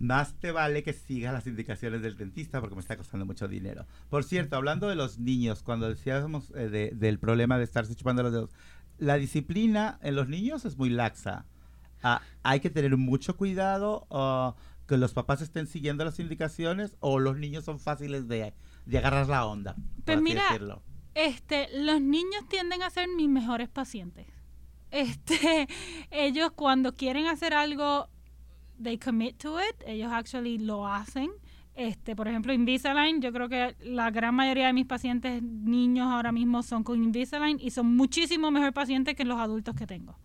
Más 0.00 0.32
te 0.40 0.50
vale 0.50 0.82
que 0.82 0.94
sigas 0.94 1.32
las 1.34 1.46
indicaciones 1.46 2.00
del 2.00 2.16
dentista 2.16 2.58
porque 2.60 2.74
me 2.74 2.80
está 2.80 2.96
costando 2.96 3.26
mucho 3.26 3.48
dinero. 3.48 3.84
Por 4.08 4.24
cierto, 4.24 4.56
hablando 4.56 4.88
de 4.88 4.94
los 4.94 5.18
niños, 5.18 5.62
cuando 5.62 5.88
decíamos 5.90 6.50
eh, 6.56 6.68
de- 6.70 6.90
del 6.94 7.18
problema 7.18 7.58
de 7.58 7.64
estarse 7.64 7.94
chupando 7.94 8.22
los 8.22 8.32
dedos, 8.32 8.50
la 8.98 9.16
disciplina 9.16 9.98
en 10.02 10.16
los 10.16 10.26
niños 10.28 10.64
es 10.64 10.78
muy 10.78 10.88
laxa. 10.88 11.44
Ah, 12.02 12.22
hay 12.42 12.60
que 12.60 12.70
tener 12.70 12.96
mucho 12.96 13.36
cuidado 13.36 14.06
ah, 14.10 14.54
que 14.86 14.96
los 14.96 15.12
papás 15.12 15.42
estén 15.42 15.66
siguiendo 15.66 16.04
las 16.04 16.18
indicaciones 16.18 16.96
o 17.00 17.18
los 17.18 17.36
niños 17.38 17.64
son 17.64 17.78
fáciles 17.78 18.28
de, 18.28 18.54
de 18.86 18.98
agarrar 18.98 19.28
la 19.28 19.46
onda. 19.46 19.76
Pues 20.04 20.20
mira. 20.20 20.44
Este, 21.14 21.68
los 21.82 22.00
niños 22.00 22.46
tienden 22.48 22.82
a 22.82 22.90
ser 22.90 23.08
mis 23.08 23.28
mejores 23.28 23.68
pacientes. 23.68 24.26
Este, 24.90 25.68
ellos 26.10 26.52
cuando 26.52 26.94
quieren 26.96 27.26
hacer 27.26 27.54
algo, 27.54 28.08
they 28.82 28.98
commit 28.98 29.36
to 29.38 29.58
it, 29.60 29.76
ellos 29.86 30.10
actually 30.12 30.58
lo 30.58 30.86
hacen. 30.86 31.30
Este, 31.74 32.14
por 32.16 32.28
ejemplo, 32.28 32.52
Invisalign, 32.52 33.22
yo 33.22 33.32
creo 33.32 33.48
que 33.48 33.76
la 33.80 34.10
gran 34.10 34.34
mayoría 34.34 34.66
de 34.66 34.72
mis 34.72 34.86
pacientes 34.86 35.42
niños 35.42 36.08
ahora 36.08 36.32
mismo 36.32 36.62
son 36.62 36.84
con 36.84 37.02
Invisalign 37.02 37.58
y 37.60 37.70
son 37.70 37.96
muchísimo 37.96 38.50
mejor 38.50 38.72
pacientes 38.72 39.14
que 39.14 39.24
los 39.24 39.38
adultos 39.38 39.74
que 39.74 39.86
tengo. 39.86 40.18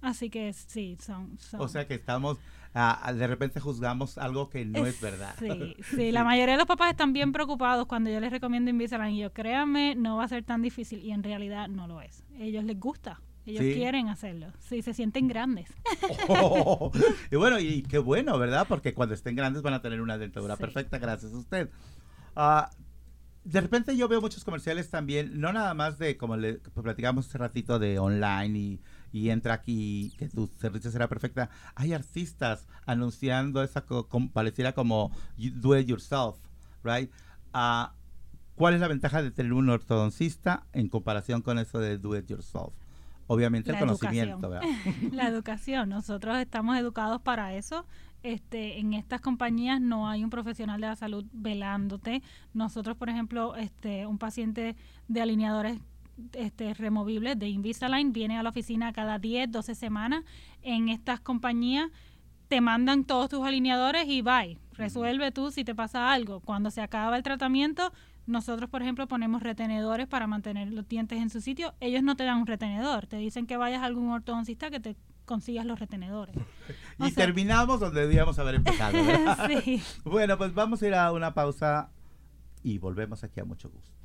Así 0.00 0.30
que 0.30 0.52
sí, 0.52 0.96
son. 1.00 1.38
son- 1.38 1.60
O 1.60 1.68
sea 1.68 1.86
que 1.86 1.94
estamos, 1.94 2.38
ah, 2.74 3.12
de 3.12 3.26
repente 3.26 3.58
juzgamos 3.60 4.16
algo 4.18 4.48
que 4.48 4.64
no 4.64 4.86
es, 4.86 5.00
verdad. 5.00 5.34
Sí, 5.38 5.74
sí, 5.96 6.12
la 6.12 6.22
mayoría 6.24 6.52
de 6.54 6.58
los 6.58 6.66
papás 6.66 6.90
están 6.92 7.12
bien 7.12 7.32
preocupados 7.32 7.86
cuando 7.86 8.08
yo 8.10 8.20
les 8.20 8.30
recomiendo 8.30 8.70
Invisalign 8.70 9.14
y 9.14 9.18
yo, 9.20 9.32
créanme, 9.32 9.94
no 9.96 10.16
va 10.16 10.24
a 10.24 10.28
ser 10.28 10.44
tan 10.44 10.62
difícil 10.62 11.04
y 11.04 11.10
en 11.10 11.22
realidad 11.22 11.66
no 11.68 11.86
lo 11.88 12.00
es. 12.00 12.22
Ellos 12.38 12.62
les 12.64 12.78
gusta, 12.78 13.20
ellos 13.44 13.64
Sí. 13.64 13.72
quieren 13.74 14.08
hacerlo, 14.08 14.46
sí, 14.60 14.82
se 14.82 14.94
sienten 14.94 15.26
grandes. 15.26 15.68
Oh, 16.28 16.92
y 17.32 17.36
bueno, 17.36 17.58
y 17.58 17.82
qué 17.82 17.98
bueno, 17.98 18.38
¿verdad? 18.38 18.66
Porque 18.68 18.94
cuando 18.94 19.14
estén 19.14 19.34
grandes 19.34 19.62
van 19.62 19.74
a 19.74 19.82
tener 19.82 20.00
una 20.00 20.16
dentadura 20.18 20.54
Sí. 20.56 20.60
perfecta, 20.60 20.98
gracias 20.98 21.32
a 21.32 21.36
usted. 21.38 21.70
Ah, 22.36 22.70
de 23.44 23.60
repente 23.60 23.96
yo 23.96 24.08
veo 24.08 24.20
muchos 24.20 24.44
comerciales 24.44 24.90
también, 24.90 25.40
no 25.40 25.52
nada 25.52 25.72
más 25.74 25.98
de, 25.98 26.16
como 26.16 26.36
le 26.36 26.54
platicamos 26.58 27.26
hace 27.28 27.38
ratito, 27.38 27.78
de 27.78 27.98
online 27.98 28.58
y, 28.58 28.80
y 29.12 29.30
entra 29.30 29.54
aquí, 29.54 30.12
que 30.18 30.28
tu 30.28 30.46
servicio 30.58 30.90
será 30.90 31.08
perfecta. 31.08 31.50
Hay 31.74 31.92
artistas 31.92 32.66
anunciando 32.86 33.62
esa, 33.62 33.82
co- 33.82 34.08
com- 34.08 34.28
pareciera 34.28 34.72
como 34.72 35.10
you- 35.36 35.52
do 35.54 35.76
it 35.78 35.86
yourself, 35.86 36.36
right? 36.84 37.10
Ah, 37.52 37.92
¿Cuál 38.54 38.74
es 38.74 38.80
la 38.80 38.88
ventaja 38.88 39.22
de 39.22 39.30
tener 39.30 39.52
un 39.52 39.68
ortodoncista 39.70 40.66
en 40.72 40.88
comparación 40.88 41.42
con 41.42 41.58
eso 41.58 41.78
de 41.78 41.96
do 41.98 42.16
it 42.16 42.26
yourself? 42.26 42.74
Obviamente 43.28 43.70
La 43.72 43.78
el 43.78 43.84
conocimiento, 43.86 44.38
educación. 44.46 44.74
¿verdad? 44.84 45.12
la 45.12 45.28
educación, 45.28 45.88
nosotros 45.90 46.38
estamos 46.38 46.76
educados 46.76 47.20
para 47.22 47.54
eso. 47.54 47.84
Este, 48.24 48.80
en 48.80 48.94
estas 48.94 49.20
compañías 49.20 49.80
no 49.80 50.08
hay 50.08 50.24
un 50.24 50.30
profesional 50.30 50.80
de 50.80 50.88
la 50.88 50.96
salud 50.96 51.24
velándote. 51.32 52.22
Nosotros, 52.52 52.96
por 52.96 53.08
ejemplo, 53.10 53.54
este, 53.54 54.06
un 54.06 54.18
paciente 54.18 54.74
de 55.06 55.20
alineadores 55.22 55.78
este, 56.34 56.74
removibles 56.74 57.38
de 57.38 57.48
Invisalign 57.48 58.12
viene 58.12 58.38
a 58.38 58.42
la 58.42 58.50
oficina 58.50 58.92
cada 58.92 59.18
10, 59.18 59.50
12 59.50 59.74
semanas. 59.74 60.24
En 60.62 60.88
estas 60.88 61.20
compañías 61.20 61.88
te 62.48 62.60
mandan 62.60 63.04
todos 63.04 63.28
tus 63.30 63.46
alineadores 63.46 64.06
y 64.08 64.22
bye. 64.22 64.58
Resuelve 64.72 65.32
tú 65.32 65.50
si 65.50 65.64
te 65.64 65.74
pasa 65.74 66.12
algo. 66.12 66.40
Cuando 66.40 66.70
se 66.70 66.80
acaba 66.80 67.16
el 67.16 67.22
tratamiento, 67.22 67.92
nosotros, 68.26 68.70
por 68.70 68.82
ejemplo, 68.82 69.06
ponemos 69.08 69.42
retenedores 69.42 70.06
para 70.06 70.26
mantener 70.26 70.72
los 70.72 70.86
dientes 70.88 71.20
en 71.20 71.30
su 71.30 71.40
sitio. 71.40 71.74
Ellos 71.80 72.02
no 72.02 72.14
te 72.16 72.24
dan 72.24 72.38
un 72.38 72.46
retenedor, 72.46 73.06
te 73.06 73.16
dicen 73.16 73.46
que 73.46 73.56
vayas 73.56 73.82
a 73.82 73.86
algún 73.86 74.10
ortodoncista 74.10 74.70
que 74.70 74.80
te 74.80 74.96
consigas 75.24 75.66
los 75.66 75.78
retenedores. 75.78 76.36
O 77.00 77.06
Y 77.06 77.10
sea- 77.12 77.24
terminamos 77.26 77.80
donde 77.80 78.00
debíamos 78.02 78.38
haber 78.38 78.56
empezado. 78.56 78.96
sí. 79.64 79.82
Bueno, 80.04 80.36
pues 80.38 80.52
vamos 80.54 80.82
a 80.82 80.86
ir 80.88 80.94
a 80.94 81.12
una 81.12 81.32
pausa 81.34 81.90
y 82.62 82.78
volvemos 82.78 83.22
aquí 83.24 83.40
a 83.40 83.44
mucho 83.44 83.70
gusto. 83.70 83.97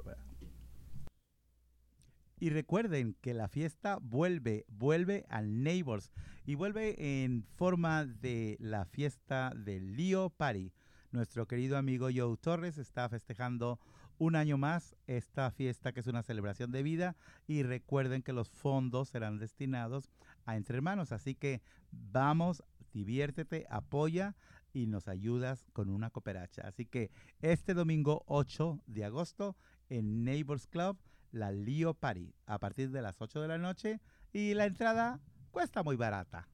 Y 2.44 2.50
recuerden 2.50 3.16
que 3.22 3.34
la 3.34 3.48
fiesta 3.48 4.00
vuelve, 4.02 4.66
vuelve 4.68 5.26
al 5.30 5.64
Neighbors 5.64 6.12
y 6.46 6.56
vuelve 6.56 7.24
en 7.24 7.46
forma 7.56 8.04
de 8.04 8.58
la 8.60 8.84
fiesta 8.84 9.54
del 9.56 9.96
Lío 9.96 10.30
Party. 10.30 10.74
Nuestro 11.12 11.48
querido 11.48 11.78
amigo 11.78 12.10
Joe 12.14 12.36
Torres 12.36 12.78
está 12.78 13.08
festejando 13.08 13.80
un 14.18 14.36
año 14.36 14.58
más 14.58 14.94
esta 15.08 15.52
fiesta 15.52 15.94
que 15.94 16.02
es 16.02 16.08
una 16.08 16.22
celebración 16.22 16.74
de 16.74 16.84
vida 16.84 17.16
y 17.48 17.64
recuerden 17.64 18.24
que 18.24 18.34
los 18.34 18.50
fondos 18.50 19.08
serán 19.08 19.38
destinados 19.38 20.12
a 20.44 20.58
Entre 20.58 20.76
Hermanos, 20.76 21.14
así 21.14 21.36
que 21.36 21.62
vamos, 21.92 22.62
diviértete, 22.92 23.66
apoya 23.70 24.36
y 24.74 24.88
nos 24.88 25.08
ayudas 25.08 25.66
con 25.72 25.90
una 25.90 26.10
cooperacha. 26.10 26.64
Así 26.68 26.86
que 26.86 27.10
este 27.40 27.74
domingo 27.74 28.26
8 28.28 28.82
de 28.86 29.06
agosto 29.06 29.56
en 29.88 30.26
Neighbors 30.26 30.68
Club, 30.68 30.98
la 31.34 31.52
Lío 31.52 31.96
Party, 31.96 32.34
a 32.46 32.60
partir 32.60 32.92
de 32.92 33.02
las 33.02 33.20
8 33.20 33.42
de 33.42 33.48
la 33.50 33.58
noche 33.58 34.00
y 34.32 34.54
la 34.54 34.66
entrada 34.66 35.20
cuesta 35.52 35.84
muy 35.84 35.96
barata. 35.98 36.48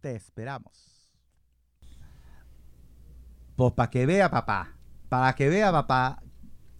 Te 0.00 0.14
esperamos. 0.14 1.12
Pues 3.56 3.72
para 3.74 3.90
que 3.90 4.06
vea 4.06 4.30
papá, 4.30 4.76
para 5.08 5.34
que 5.34 5.48
vea 5.48 5.72
papá, 5.72 6.22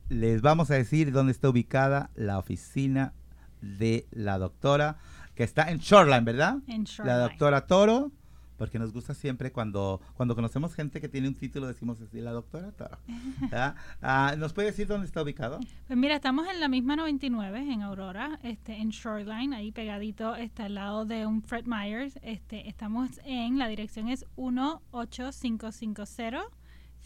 les 0.09 0.41
vamos 0.43 0.71
a 0.71 0.75
decir 0.75 1.11
dónde 1.11 1.33
está 1.33 1.49
ubicada 1.49 2.11
la 2.15 2.39
oficina 2.39 3.15
de 3.61 4.07
la 4.13 4.39
doctora, 4.39 4.99
que 5.35 5.43
está 5.43 5.71
en 5.71 5.79
Shoreline, 5.79 6.25
¿verdad? 6.25 6.59
En 6.69 6.85
La 6.85 6.85
Shoreline. 6.85 7.19
doctora 7.19 7.67
Toro, 7.67 8.13
porque 8.59 8.79
nos 8.79 8.93
gusta 8.93 9.15
siempre 9.15 9.53
cuando, 9.53 10.01
cuando 10.15 10.35
conocemos 10.35 10.75
gente 10.75 11.01
que 11.01 11.09
tiene 11.09 11.29
un 11.29 11.35
título, 11.35 11.67
decimos 11.67 12.01
así, 12.01 12.21
la 12.21 12.33
doctora 12.33 12.73
Toro. 12.73 12.99
Ah, 14.03 14.35
¿Nos 14.37 14.53
puede 14.53 14.69
decir 14.69 14.87
dónde 14.87 15.07
está 15.07 15.23
ubicado? 15.23 15.61
Pues 15.87 15.99
mira, 15.99 16.17
estamos 16.17 16.47
en 16.49 16.61
la 16.61 16.69
misma 16.69 16.97
99 16.97 17.73
en 17.73 17.83
Aurora, 17.83 18.39
este, 18.43 18.77
en 18.77 18.91
Shoreline, 18.91 19.55
ahí 19.55 19.73
pegadito, 19.73 20.35
está 20.35 20.67
al 20.67 20.75
lado 20.75 21.05
de 21.05 21.27
un 21.27 21.43
Fred 21.43 21.65
Myers. 21.67 22.19
Este, 22.23 22.69
estamos 22.69 23.21
en, 23.25 23.59
la 23.59 23.69
dirección 23.69 24.09
es 24.09 24.25
18550 24.37 26.47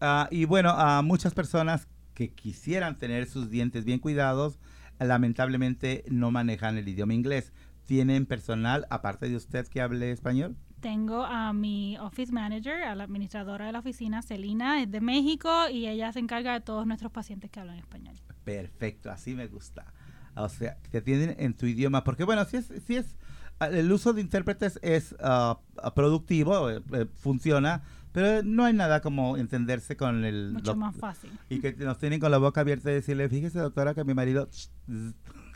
Ah, 0.00 0.26
y 0.30 0.46
bueno, 0.46 0.70
a 0.70 1.02
muchas 1.02 1.34
personas 1.34 1.88
que 2.14 2.32
quisieran 2.32 2.96
tener 2.98 3.26
sus 3.26 3.50
dientes 3.50 3.84
bien 3.84 3.98
cuidados, 3.98 4.58
lamentablemente 4.98 6.04
no 6.08 6.30
manejan 6.30 6.78
el 6.78 6.88
idioma 6.88 7.12
inglés. 7.14 7.52
¿Tienen 7.84 8.26
personal, 8.26 8.86
aparte 8.90 9.28
de 9.28 9.34
usted, 9.36 9.66
que 9.66 9.80
hable 9.80 10.12
español? 10.12 10.56
Tengo 10.82 11.22
a 11.22 11.52
mi 11.52 11.96
office 11.98 12.32
manager, 12.32 12.82
a 12.82 12.96
la 12.96 13.04
administradora 13.04 13.66
de 13.66 13.72
la 13.72 13.78
oficina, 13.78 14.20
Celina, 14.20 14.82
es 14.82 14.90
de 14.90 15.00
México 15.00 15.68
y 15.70 15.86
ella 15.86 16.12
se 16.12 16.18
encarga 16.18 16.54
de 16.54 16.60
todos 16.60 16.88
nuestros 16.88 17.12
pacientes 17.12 17.52
que 17.52 17.60
hablan 17.60 17.78
español. 17.78 18.16
Perfecto, 18.42 19.08
así 19.08 19.34
me 19.34 19.46
gusta. 19.46 19.94
O 20.34 20.48
sea, 20.48 20.76
te 20.90 20.98
atienden 20.98 21.36
en 21.38 21.54
tu 21.54 21.66
idioma. 21.66 22.02
Porque 22.02 22.24
bueno, 22.24 22.44
si 22.46 22.56
es, 22.56 22.72
si 22.84 22.96
es 22.96 23.16
ah, 23.60 23.68
el 23.68 23.92
uso 23.92 24.12
de 24.12 24.22
intérpretes 24.22 24.80
es 24.82 25.14
ah, 25.20 25.60
productivo, 25.94 26.68
eh, 26.68 26.82
eh, 26.94 27.06
funciona, 27.14 27.82
pero 28.10 28.42
no 28.42 28.64
hay 28.64 28.72
nada 28.72 29.00
como 29.00 29.36
entenderse 29.36 29.96
con 29.96 30.24
el... 30.24 30.52
Mucho 30.52 30.74
más 30.74 30.96
fácil. 30.96 31.30
Y 31.48 31.60
que 31.60 31.74
nos 31.74 31.98
tienen 31.98 32.18
con 32.18 32.32
la 32.32 32.38
boca 32.38 32.62
abierta 32.62 32.90
y 32.90 32.94
decirle, 32.94 33.28
fíjese 33.28 33.60
doctora 33.60 33.94
que 33.94 34.04
mi 34.04 34.14
marido... 34.14 34.48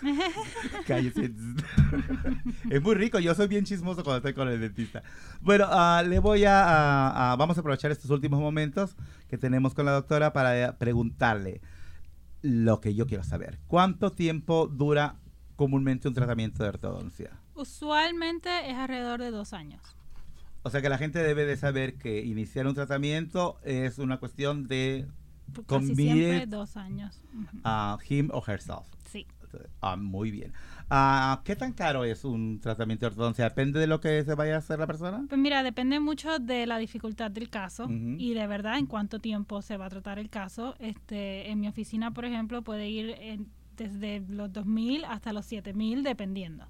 Cállese. 0.86 1.32
es 2.70 2.82
muy 2.82 2.94
rico, 2.94 3.18
yo 3.18 3.34
soy 3.34 3.48
bien 3.48 3.64
chismoso 3.64 4.02
cuando 4.04 4.18
estoy 4.18 4.34
con 4.34 4.48
el 4.48 4.60
dentista. 4.60 5.02
Bueno, 5.40 5.66
ah, 5.68 6.02
le 6.06 6.18
voy 6.18 6.44
a, 6.44 6.62
a- 6.64 7.32
a- 7.32 7.36
Vamos 7.36 7.56
a 7.56 7.60
aprovechar 7.60 7.90
estos 7.90 8.10
últimos 8.10 8.40
momentos 8.40 8.96
que 9.28 9.38
tenemos 9.38 9.74
con 9.74 9.86
la 9.86 9.92
doctora 9.92 10.32
para 10.32 10.60
eh, 10.60 10.72
preguntarle 10.78 11.60
lo 12.42 12.80
que 12.80 12.94
yo 12.94 13.06
quiero 13.06 13.24
saber. 13.24 13.58
¿Cuánto 13.66 14.10
tiempo 14.12 14.66
dura 14.66 15.16
comúnmente 15.56 16.08
un 16.08 16.14
tratamiento 16.14 16.62
de 16.62 16.68
ortodoncia? 16.68 17.30
Usualmente 17.54 18.70
es 18.70 18.76
alrededor 18.76 19.20
de 19.20 19.30
dos 19.30 19.52
años. 19.52 19.80
O 20.62 20.70
sea 20.70 20.82
que 20.82 20.88
la 20.88 20.98
gente 20.98 21.20
debe 21.20 21.46
de 21.46 21.56
saber 21.56 21.94
que 21.94 22.24
iniciar 22.24 22.66
un 22.66 22.74
tratamiento 22.74 23.58
es 23.62 23.98
una 23.98 24.18
cuestión 24.18 24.66
de 24.66 25.06
Casi 25.66 25.94
siempre 25.94 26.46
dos 26.46 26.76
años. 26.76 27.22
Ah, 27.62 27.96
him 28.08 28.30
o 28.32 28.42
herself. 28.46 28.84
Ah, 29.80 29.96
muy 29.96 30.30
bien. 30.30 30.52
Ah, 30.90 31.40
¿Qué 31.44 31.56
tan 31.56 31.72
caro 31.72 32.04
es 32.04 32.24
un 32.24 32.60
tratamiento 32.60 33.06
de 33.06 33.10
ortodoncia? 33.12 33.44
¿Depende 33.48 33.80
de 33.80 33.86
lo 33.86 34.00
que 34.00 34.22
se 34.24 34.34
vaya 34.34 34.54
a 34.54 34.58
hacer 34.58 34.78
la 34.78 34.86
persona? 34.86 35.24
Pues 35.28 35.40
mira, 35.40 35.62
depende 35.62 35.98
mucho 36.00 36.38
de 36.38 36.66
la 36.66 36.78
dificultad 36.78 37.30
del 37.30 37.50
caso 37.50 37.86
y 38.18 38.34
de 38.34 38.46
verdad 38.46 38.78
en 38.78 38.86
cuánto 38.86 39.18
tiempo 39.18 39.62
se 39.62 39.76
va 39.76 39.86
a 39.86 39.90
tratar 39.90 40.18
el 40.18 40.30
caso. 40.30 40.74
Este, 40.78 41.50
en 41.50 41.60
mi 41.60 41.68
oficina, 41.68 42.12
por 42.12 42.24
ejemplo, 42.24 42.62
puede 42.62 42.88
ir 42.88 43.10
en- 43.20 43.48
desde 43.76 44.20
los 44.28 44.52
2.000 44.52 45.04
hasta 45.04 45.32
los 45.32 45.44
7.000 45.46 46.02
dependiendo. 46.02 46.66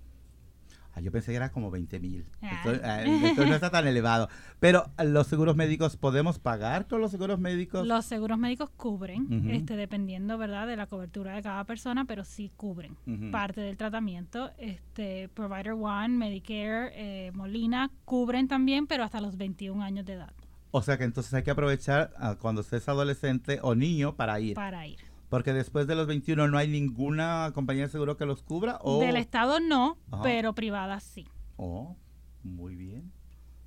Ah, 0.97 1.01
yo 1.03 1.13
pensé 1.13 1.31
que 1.31 1.37
era 1.37 1.51
como 1.51 1.71
20 1.71 2.01
mil. 2.01 2.25
Ah. 2.41 3.03
Entonces 3.05 3.49
no 3.49 3.55
está 3.55 3.69
tan 3.69 3.87
elevado. 3.87 4.31
Pero 4.61 4.91
ah, 4.97 5.05
los 5.05 5.27
seguros 5.27 5.55
médicos, 5.55 5.99
¿podemos 5.99 6.39
pagar 6.39 6.87
con 6.87 7.03
los 7.03 7.11
seguros 7.11 7.39
médicos? 7.39 7.87
Los 7.87 8.07
seguros 8.07 8.39
médicos 8.39 8.71
cubren, 8.71 9.51
este, 9.51 9.77
dependiendo, 9.77 10.39
¿verdad?, 10.39 10.67
de 10.67 10.77
la 10.77 10.87
cobertura 10.87 11.35
de 11.35 11.43
cada 11.43 11.65
persona, 11.65 12.07
pero 12.07 12.25
sí 12.25 12.51
cubren 12.57 12.97
parte 13.31 13.61
del 13.61 13.77
tratamiento. 13.77 14.51
Este, 14.57 15.29
Provider 15.29 15.73
One, 15.73 16.17
Medicare, 16.17 16.93
eh, 16.95 17.31
Molina 17.33 17.91
cubren 18.07 18.49
también, 18.49 18.87
pero 18.87 19.05
hasta 19.05 19.21
los 19.21 19.37
21 19.37 19.83
años 19.83 20.07
de 20.07 20.15
edad 20.15 20.33
O 20.71 20.81
sea 20.81 20.97
que 20.97 21.05
entonces 21.05 21.35
hay 21.35 21.43
que 21.43 21.51
aprovechar 21.51 22.15
ah, 22.17 22.37
cuando 22.41 22.63
estés 22.63 22.89
adolescente 22.89 23.59
o 23.63 23.75
niño 23.75 24.17
para 24.17 24.41
ir. 24.41 24.55
para 24.55 24.87
ir. 24.87 24.99
Porque 25.29 25.53
después 25.53 25.87
de 25.87 25.95
los 25.97 26.07
21 26.07 26.49
no 26.49 26.57
hay 26.59 26.69
ninguna 26.69 27.51
compañía 27.55 27.85
de 27.85 27.89
seguro 27.91 28.17
que 28.17 28.27
los 28.27 28.43
cubra. 28.43 28.79
O... 28.83 29.01
Del 29.01 29.17
Estado 29.17 29.59
no, 29.61 29.99
Ajá. 30.11 30.23
pero 30.23 30.55
privada 30.55 31.01
sí. 31.01 31.27
Oh, 31.57 31.97
muy 32.43 32.77
bien. 32.77 33.13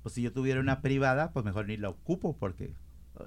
Pues 0.02 0.14
si 0.14 0.22
yo 0.22 0.32
tuviera 0.32 0.60
una 0.60 0.80
privada, 0.80 1.32
pues 1.32 1.44
mejor 1.44 1.66
ni 1.66 1.76
la 1.76 1.90
ocupo 1.90 2.34
porque 2.38 2.72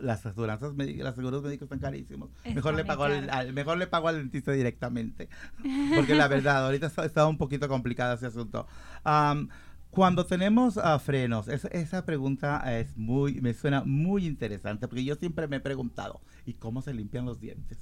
las 0.01 0.25
aseguranzas 0.25 0.73
médicas, 0.73 1.05
los 1.05 1.15
seguros 1.15 1.43
médicos 1.43 1.65
están 1.67 1.77
carísimos. 1.79 2.31
Mejor 2.45 2.73
le, 2.73 2.83
pago 2.83 3.03
al, 3.03 3.29
al- 3.29 3.53
mejor 3.53 3.77
le 3.77 3.85
pago 3.85 4.07
al 4.07 4.15
dentista 4.15 4.51
directamente. 4.51 5.29
Porque 5.95 6.15
la 6.15 6.27
verdad, 6.27 6.65
ahorita 6.65 6.87
está, 6.87 7.05
está 7.05 7.27
un 7.27 7.37
poquito 7.37 7.67
complicado 7.67 8.15
ese 8.15 8.25
asunto. 8.25 8.65
Am, 9.03 9.49
cuando 9.91 10.25
tenemos 10.25 10.79
ah, 10.79 10.97
frenos, 10.97 11.47
es- 11.47 11.65
esa 11.65 12.03
pregunta 12.05 12.63
es 12.79 12.97
muy, 12.97 13.39
me 13.41 13.53
suena 13.53 13.83
muy 13.85 14.25
interesante 14.25 14.87
porque 14.87 15.03
yo 15.03 15.13
siempre 15.13 15.47
me 15.47 15.57
he 15.57 15.59
preguntado, 15.59 16.21
¿y 16.47 16.53
cómo 16.53 16.81
se 16.81 16.95
limpian 16.95 17.25
los 17.25 17.39
dientes? 17.39 17.77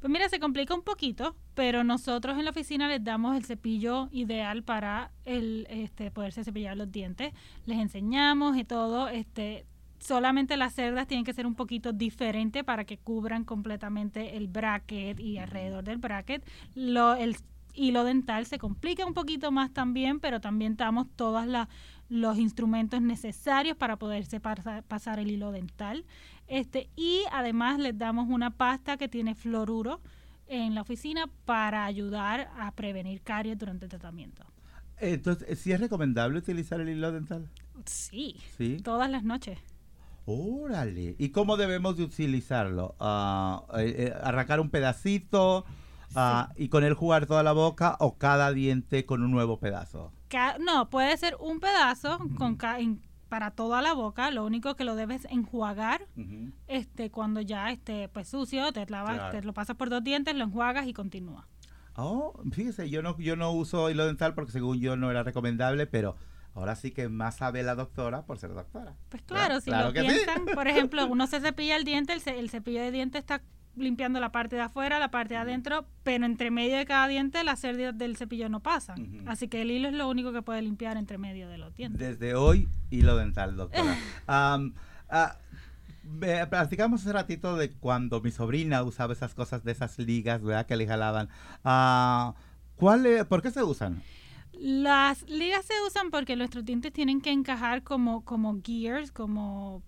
Pues 0.00 0.12
mira, 0.12 0.28
se 0.28 0.38
complica 0.38 0.74
un 0.74 0.82
poquito, 0.82 1.34
pero 1.54 1.82
nosotros 1.82 2.38
en 2.38 2.44
la 2.44 2.50
oficina 2.52 2.86
les 2.86 3.02
damos 3.02 3.36
el 3.36 3.44
cepillo 3.44 4.08
ideal 4.12 4.62
para 4.62 5.10
el 5.24 5.66
este 5.70 6.12
poderse 6.12 6.44
cepillar 6.44 6.76
los 6.76 6.92
dientes. 6.92 7.32
Les 7.66 7.78
enseñamos 7.78 8.56
y 8.56 8.62
todo, 8.64 9.08
este 9.08 9.66
solamente 9.98 10.56
las 10.56 10.74
cerdas 10.74 11.08
tienen 11.08 11.24
que 11.24 11.32
ser 11.32 11.44
un 11.44 11.56
poquito 11.56 11.92
diferente 11.92 12.62
para 12.62 12.84
que 12.84 12.98
cubran 12.98 13.42
completamente 13.44 14.36
el 14.36 14.46
bracket 14.46 15.18
y 15.18 15.38
alrededor 15.38 15.82
del 15.82 15.98
bracket. 15.98 16.48
Lo, 16.76 17.14
el 17.16 17.36
hilo 17.74 18.04
dental 18.04 18.46
se 18.46 18.58
complica 18.58 19.04
un 19.04 19.14
poquito 19.14 19.50
más 19.50 19.72
también, 19.72 20.20
pero 20.20 20.40
también 20.40 20.76
damos 20.76 21.08
todos 21.16 21.44
los 22.08 22.38
instrumentos 22.38 23.02
necesarios 23.02 23.76
para 23.76 23.96
poderse 23.96 24.38
pasa- 24.38 24.82
pasar 24.82 25.18
el 25.18 25.32
hilo 25.32 25.50
dental. 25.50 26.04
Este, 26.48 26.88
y 26.96 27.22
además 27.30 27.78
les 27.78 27.96
damos 27.98 28.28
una 28.28 28.50
pasta 28.50 28.96
que 28.96 29.08
tiene 29.08 29.34
fluoruro 29.34 30.00
en 30.46 30.74
la 30.74 30.80
oficina 30.80 31.28
para 31.44 31.84
ayudar 31.84 32.50
a 32.58 32.72
prevenir 32.72 33.20
caries 33.22 33.58
durante 33.58 33.84
el 33.84 33.90
tratamiento. 33.90 34.44
Entonces, 34.98 35.58
¿sí 35.60 35.72
es 35.72 35.78
recomendable 35.80 36.38
utilizar 36.38 36.80
el 36.80 36.88
hilo 36.88 37.12
dental? 37.12 37.48
Sí, 37.84 38.36
Sí. 38.56 38.78
todas 38.82 39.10
las 39.10 39.22
noches. 39.24 39.58
Órale. 40.26 41.14
¿Y 41.18 41.30
cómo 41.30 41.56
debemos 41.56 41.96
de 41.96 42.04
utilizarlo? 42.04 42.96
Ah, 43.00 43.62
eh, 43.78 43.94
eh, 44.08 44.14
¿Arrancar 44.22 44.60
un 44.60 44.68
pedacito 44.70 45.64
ah, 46.14 46.50
y 46.56 46.68
con 46.68 46.84
él 46.84 46.94
jugar 46.94 47.26
toda 47.26 47.42
la 47.42 47.52
boca 47.52 47.96
o 48.00 48.18
cada 48.18 48.52
diente 48.52 49.06
con 49.06 49.22
un 49.22 49.30
nuevo 49.30 49.58
pedazo? 49.58 50.12
Ca- 50.28 50.58
no, 50.58 50.90
puede 50.90 51.16
ser 51.16 51.36
un 51.40 51.60
pedazo 51.60 52.18
con 52.36 52.56
ca- 52.56 52.78
en- 52.80 53.00
para 53.28 53.50
toda 53.52 53.82
la 53.82 53.92
boca. 53.92 54.30
Lo 54.30 54.44
único 54.44 54.74
que 54.76 54.84
lo 54.84 54.96
debes 54.96 55.26
enjuagar 55.30 56.06
este, 56.66 57.10
cuando 57.10 57.40
ya 57.40 57.70
esté 57.70 58.08
pues, 58.08 58.28
sucio, 58.28 58.72
te, 58.72 58.86
lavas, 58.86 59.16
Claro. 59.16 59.30
te 59.38 59.42
lo 59.46 59.52
pasas 59.52 59.76
por 59.76 59.90
dos 59.90 60.02
dientes, 60.02 60.34
lo 60.34 60.44
enjuagas 60.44 60.86
y 60.86 60.92
continúa. 60.92 61.46
Oh, 61.94 62.40
fíjese, 62.52 62.88
yo 62.90 63.02
no, 63.02 63.18
yo 63.18 63.34
no 63.36 63.50
uso 63.52 63.90
hilo 63.90 64.06
dental 64.06 64.34
porque 64.34 64.52
según 64.52 64.78
yo 64.80 64.96
no 64.96 65.10
era 65.10 65.24
recomendable, 65.24 65.86
pero 65.86 66.16
ahora 66.54 66.76
sí 66.76 66.92
que 66.92 67.08
más 67.08 67.36
sabe 67.36 67.62
la 67.64 67.74
doctora 67.74 68.24
por 68.24 68.38
ser 68.38 68.54
doctora. 68.54 68.94
Pues 69.08 69.22
claro, 69.22 69.60
si 69.60 69.70
Claro 69.70 69.90
lo 69.92 70.00
sí. 70.00 70.06
piensan, 70.06 70.44
por 70.54 70.68
ejemplo, 70.68 71.06
uno 71.10 71.26
se 71.26 71.40
cepilla 71.40 71.76
el 71.76 71.84
diente, 71.84 72.12
el, 72.12 72.20
ce- 72.20 72.38
el 72.38 72.50
cepillo 72.50 72.80
de 72.80 72.92
diente 72.92 73.18
está 73.18 73.42
limpiando 73.78 74.20
la 74.20 74.30
parte 74.32 74.56
de 74.56 74.62
afuera, 74.62 74.98
la 74.98 75.10
parte 75.10 75.34
de 75.34 75.40
adentro, 75.40 75.86
pero 76.02 76.24
entre 76.26 76.50
medio 76.50 76.76
de 76.76 76.84
cada 76.86 77.08
diente 77.08 77.42
las 77.44 77.60
cerdas 77.60 77.96
del 77.96 78.16
cepillo 78.16 78.48
no 78.48 78.60
pasan. 78.60 79.22
Así 79.26 79.48
que 79.48 79.62
el 79.62 79.70
hilo 79.70 79.88
es 79.88 79.94
lo 79.94 80.08
único 80.08 80.32
que 80.32 80.42
puede 80.42 80.62
limpiar 80.62 80.96
entre 80.96 81.18
medio 81.18 81.48
de 81.48 81.58
los 81.58 81.74
dientes. 81.74 82.00
Desde 82.00 82.34
hoy, 82.34 82.68
hilo 82.90 83.16
dental, 83.16 83.56
doctora. 83.56 83.96
Ah, 85.10 85.36
me- 86.04 86.46
platicamos 86.46 87.00
hace 87.02 87.12
ratito 87.12 87.56
de 87.56 87.72
cuando 87.72 88.20
mi 88.20 88.30
sobrina 88.30 88.82
usaba 88.82 89.12
esas 89.12 89.34
cosas 89.34 89.64
de 89.64 89.72
esas 89.72 89.98
ligas, 89.98 90.42
¿verdad? 90.42 90.66
Que 90.66 90.76
le 90.76 90.86
jalaban. 90.86 91.28
¿cuál, 92.76 93.06
e- 93.06 93.24
¿Por 93.24 93.42
qué 93.42 93.50
se 93.50 93.62
usan? 93.62 94.02
Las 94.52 95.22
ligas 95.28 95.64
se 95.66 95.74
usan 95.86 96.10
porque 96.10 96.34
nuestros 96.36 96.64
dientes 96.64 96.92
tienen 96.92 97.20
que 97.20 97.30
encajar 97.30 97.82
como, 97.84 98.24
como 98.24 98.60
gears, 98.64 99.12
como 99.12 99.82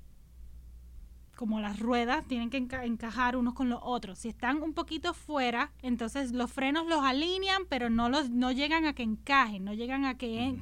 como 1.41 1.59
las 1.59 1.81
ruedas 1.81 2.23
tienen 2.27 2.51
que 2.51 2.59
encajar 2.59 3.35
unos 3.35 3.55
con 3.55 3.71
los 3.71 3.81
otros. 3.83 4.19
Si 4.19 4.29
están 4.29 4.63
un 4.63 4.75
poquito 4.75 5.15
fuera, 5.15 5.73
entonces 5.81 6.33
los 6.33 6.53
frenos 6.53 6.87
los 6.87 7.03
alinean, 7.03 7.63
pero 7.67 7.89
no 7.89 8.11
los 8.11 8.29
no 8.29 8.53
llegan 8.53 8.85
a 8.85 8.93
que 8.93 9.03
encajen, 9.03 9.65
no 9.65 9.73
llegan 9.73 10.05
a 10.05 10.19
que 10.19 10.59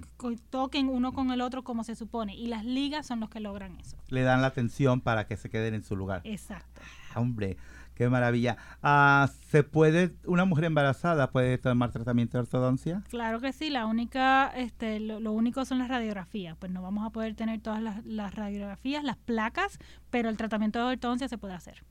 toquen 0.51 0.89
uno 0.89 1.13
con 1.13 1.33
el 1.33 1.41
otro 1.41 1.65
como 1.65 1.83
se 1.83 1.97
supone. 1.97 2.37
Y 2.37 2.47
las 2.47 2.65
ligas 2.65 3.09
son 3.09 3.19
los 3.19 3.29
que 3.29 3.41
logran 3.41 3.77
eso. 3.81 3.97
Le 4.07 4.23
dan 4.23 4.41
la 4.41 4.53
tensión 4.53 5.01
para 5.01 5.27
que 5.27 5.37
se 5.37 5.51
queden 5.51 5.75
en 5.75 5.83
su 5.83 5.97
lugar. 5.97 6.21
Exacto. 6.23 6.81
Ah, 7.13 7.19
hombre, 7.19 7.57
Qué 7.99 8.09
maravilla. 8.09 8.57
Ah, 8.81 9.29
¿Se 9.49 9.65
puede, 9.65 10.15
una 10.25 10.45
mujer 10.45 10.67
embarazada 10.67 11.33
puede 11.33 11.59
tomar 11.59 11.91
tratamiento 11.91 12.39
de 12.39 12.43
ortodoncia? 12.43 13.03
Claro 13.09 13.41
que 13.41 13.53
sí, 13.53 13.71
la 13.71 13.87
única, 13.87 14.53
este, 14.55 15.01
lo, 15.01 15.33
único 15.33 15.65
son 15.65 15.81
las 15.81 15.89
radiografías. 15.89 16.57
Pues 16.57 16.71
no 16.71 16.81
vamos 16.81 17.05
a 17.05 17.11
poder 17.11 17.35
tener 17.35 17.61
todas 17.61 17.83
las, 17.83 18.35
radiografías, 18.37 19.03
las 19.03 19.17
placas, 19.17 19.81
pero 20.11 20.29
el 20.29 20.37
tratamiento 20.37 20.79
de 20.79 20.93
ortodoncia 20.93 21.27
se 21.27 21.39
puede 21.39 21.55
hacer. 21.55 21.83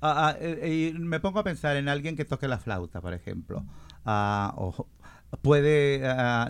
Ah, 0.00 0.28
ah 0.28 0.36
eh, 0.38 0.92
y 0.94 0.98
me 1.00 1.18
pongo 1.18 1.40
a 1.40 1.44
pensar 1.44 1.76
en 1.76 1.88
alguien 1.88 2.14
que 2.14 2.24
toque 2.24 2.46
la 2.46 2.58
flauta, 2.58 3.00
por 3.00 3.12
ejemplo. 3.12 3.64
Ah, 4.04 4.54
¿Puede, 5.42 6.00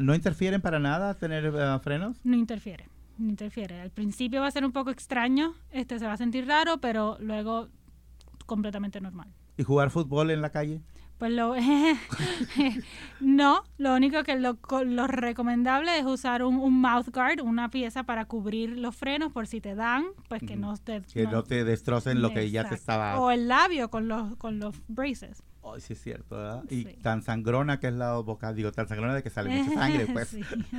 no 0.01 0.15
interfieren 0.15 0.61
para 0.61 0.79
nada 0.79 1.15
tener 1.15 1.55
frenos? 1.81 2.19
No 2.23 2.37
interfiere, 2.37 2.91
no 3.17 3.31
interfiere. 3.31 3.81
Al 3.81 3.91
principio 3.91 4.43
va 4.43 4.49
a 4.49 4.51
ser 4.51 4.67
un 4.67 4.73
poco 4.73 4.91
extraño, 4.91 5.55
este 5.71 5.99
se 5.99 6.07
va 6.07 6.13
a 6.13 6.19
sentir 6.19 6.47
raro, 6.47 6.83
pero 6.83 7.17
luego 7.19 7.71
completamente 8.47 9.01
normal. 9.01 9.29
¿Y 9.57 9.63
jugar 9.63 9.91
fútbol 9.91 10.31
en 10.31 10.43
la 10.43 10.51
calle? 10.51 10.81
Pues 11.19 11.33
lo 11.33 11.55
no, 13.21 13.65
lo 13.79 13.95
único 13.95 14.23
que 14.23 14.37
lo, 14.37 14.59
lo 14.85 15.07
recomendable 15.07 15.99
es 15.99 16.05
usar 16.05 16.43
un, 16.43 16.57
un, 16.57 16.79
mouth 16.79 17.09
guard, 17.09 17.41
una 17.41 17.71
pieza 17.71 18.03
para 18.03 18.27
cubrir 18.27 18.77
los 18.77 18.95
frenos 18.95 19.33
por 19.33 19.47
si 19.47 19.63
te 19.63 19.75
dan, 19.75 20.05
pues 20.29 20.43
que 20.43 20.57
no 20.57 20.77
te 20.77 21.01
que 21.01 21.25
no, 21.25 21.43
te 21.43 21.65
destrocen 21.65 22.21
lo 22.21 22.35
que 22.35 22.51
ya 22.51 22.69
te 22.69 22.75
estaba 22.75 23.19
o 23.19 23.31
el 23.31 23.49
labio 23.49 23.89
con 23.89 24.09
los 24.09 24.37
con 24.37 24.59
los 24.59 24.77
braces. 24.89 25.43
Oh, 25.69 25.81
sí 25.81 25.95
es 25.95 26.01
cierto, 26.01 26.37
¿verdad? 26.37 26.63
Y 26.71 26.85
tan 26.85 27.23
sangrona 27.23 27.81
que 27.81 27.89
es 27.89 27.95
la 27.95 28.19
boca, 28.19 28.53
digo, 28.53 28.71
tan 28.71 28.87
sangrona 28.87 29.15
de 29.15 29.25
que 29.25 29.31
sale 29.31 29.51
mucha 29.51 29.75
sangre, 29.81 30.07
pues. 30.07 30.37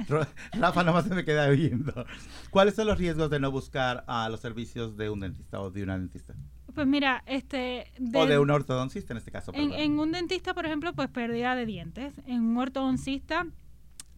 Rafa 0.53 0.83
nomás 0.85 1.05
se 1.05 1.13
me 1.13 1.25
queda 1.25 1.49
viendo. 1.49 2.05
¿Cuáles 2.51 2.75
son 2.75 2.87
los 2.87 2.97
riesgos 2.97 3.29
de 3.29 3.41
no 3.41 3.51
buscar 3.51 4.05
a 4.07 4.29
los 4.29 4.39
servicios 4.39 4.95
de 4.95 5.09
un 5.09 5.19
dentista 5.19 5.59
o 5.59 5.71
de 5.71 5.83
una 5.83 5.97
dentista? 5.97 6.35
Pues 6.77 6.85
mira, 6.85 7.23
este... 7.25 7.91
o 8.13 8.27
de 8.27 8.37
un 8.37 8.51
ortodoncista 8.51 9.11
en 9.11 9.17
este 9.17 9.31
caso. 9.31 9.51
En, 9.55 9.73
en, 9.73 9.97
un 9.97 10.11
dentista, 10.11 10.53
por 10.53 10.67
ejemplo, 10.67 10.93
pues 10.93 11.09
pérdida 11.09 11.55
de 11.55 11.65
dientes. 11.65 12.13
En 12.27 12.43
un 12.43 12.55
ortodoncista 12.55 13.47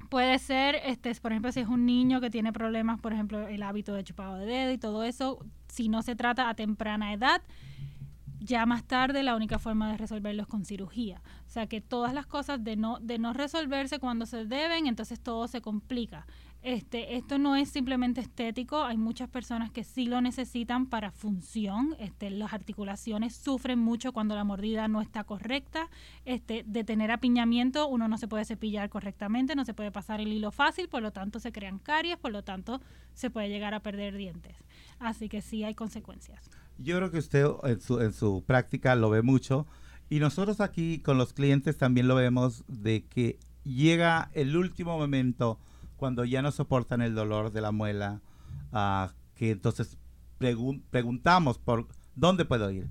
puede 0.10 0.38
ser, 0.40 0.76
este, 0.84 1.16
por 1.16 1.32
ejemplo, 1.32 1.54
si 1.54 1.62
es 1.62 1.70
un 1.70 1.86
niño 1.86 2.20
que 2.20 2.30
tiene 2.30 2.52
problemas, 2.52 3.00
por 3.00 3.14
ejemplo, 3.14 3.48
el 3.48 3.64
hábito 3.64 3.94
de 3.94 4.04
chupado 4.04 4.36
de 4.36 4.46
dedo 4.46 4.74
y 4.74 4.78
todo 4.78 5.06
eso, 5.06 5.40
si 5.70 5.88
no 5.88 6.02
se 6.02 6.18
trata 6.18 6.50
a 6.50 6.54
temprana 6.54 7.14
edad, 7.14 7.42
ya 8.42 8.66
más 8.66 8.84
tarde 8.84 9.24
la 9.24 9.38
única 9.38 9.58
forma 9.58 9.90
de 9.90 9.96
resolverlo 9.96 10.42
es 10.42 10.48
con 10.50 10.66
cirugía. 10.66 11.22
O 11.48 11.50
sea 11.50 11.68
que 11.68 11.80
todas 11.80 12.14
las 12.14 12.26
cosas 12.26 12.62
de 12.62 12.76
no, 12.76 13.00
de 13.00 13.20
no 13.20 13.32
resolverse 13.32 14.00
cuando 14.00 14.26
se 14.26 14.44
deben, 14.44 14.86
entonces 14.86 15.22
todo 15.22 15.48
se 15.48 15.62
complica. 15.62 16.28
Este, 16.62 17.16
esto 17.16 17.38
no 17.38 17.56
es 17.56 17.70
simplemente 17.70 18.20
estético, 18.20 18.84
hay 18.84 18.98
muchas 18.98 19.30
personas 19.30 19.72
que 19.72 19.86
sí 19.86 20.08
lo 20.08 20.20
necesitan 20.20 20.88
para 20.88 21.12
función. 21.12 21.96
Este, 22.00 22.30
las 22.30 22.54
articulaciones 22.54 23.34
sufren 23.34 23.80
mucho 23.80 24.12
cuando 24.12 24.36
la 24.36 24.44
mordida 24.44 24.90
no 24.90 25.02
está 25.02 25.24
correcta. 25.24 25.90
Este, 26.26 26.64
de 26.68 26.84
tener 26.84 27.12
apiñamiento, 27.12 27.88
uno 27.88 28.10
no 28.10 28.18
se 28.18 28.28
puede 28.28 28.44
cepillar 28.44 28.90
correctamente, 28.90 29.56
no 29.56 29.64
se 29.64 29.74
puede 29.74 29.92
pasar 29.92 30.20
el 30.20 30.34
hilo 30.34 30.52
fácil, 30.52 30.90
por 30.90 31.02
lo 31.02 31.12
tanto 31.12 31.40
se 31.40 31.54
crean 31.54 31.80
caries, 31.80 32.18
por 32.18 32.32
lo 32.32 32.44
tanto 32.44 32.82
se 33.14 33.30
puede 33.30 33.48
llegar 33.48 33.74
a 33.74 33.80
perder 33.80 34.18
dientes. 34.18 34.58
Así 35.00 35.30
que 35.30 35.42
sí 35.42 35.64
hay 35.64 35.76
consecuencias. 35.76 36.50
Yo 36.78 36.98
creo 36.98 37.10
que 37.10 37.20
usted 37.20 37.46
en 37.64 37.80
su, 37.80 38.02
en 38.02 38.12
su 38.12 38.44
práctica 38.46 38.96
lo 38.96 39.10
ve 39.10 39.22
mucho 39.22 39.66
y 40.10 40.20
nosotros 40.20 40.60
aquí 40.60 41.00
con 41.00 41.18
los 41.18 41.34
clientes 41.34 41.78
también 41.78 42.08
lo 42.10 42.16
vemos 42.16 42.66
de 42.68 43.06
que 43.06 43.38
llega 43.64 44.30
el 44.34 44.58
último 44.58 44.98
momento 44.98 45.60
cuando 46.00 46.26
ya 46.26 46.42
no 46.42 46.52
soportan 46.52 47.02
el 47.02 47.14
dolor 47.14 47.52
de 47.52 47.62
la 47.62 47.72
muela, 47.72 48.22
uh, 48.72 49.12
que 49.36 49.52
entonces 49.52 49.98
preguntamos 50.90 51.60
por 51.60 51.88
dónde 52.16 52.46
puedo 52.46 52.72
ir. 52.72 52.86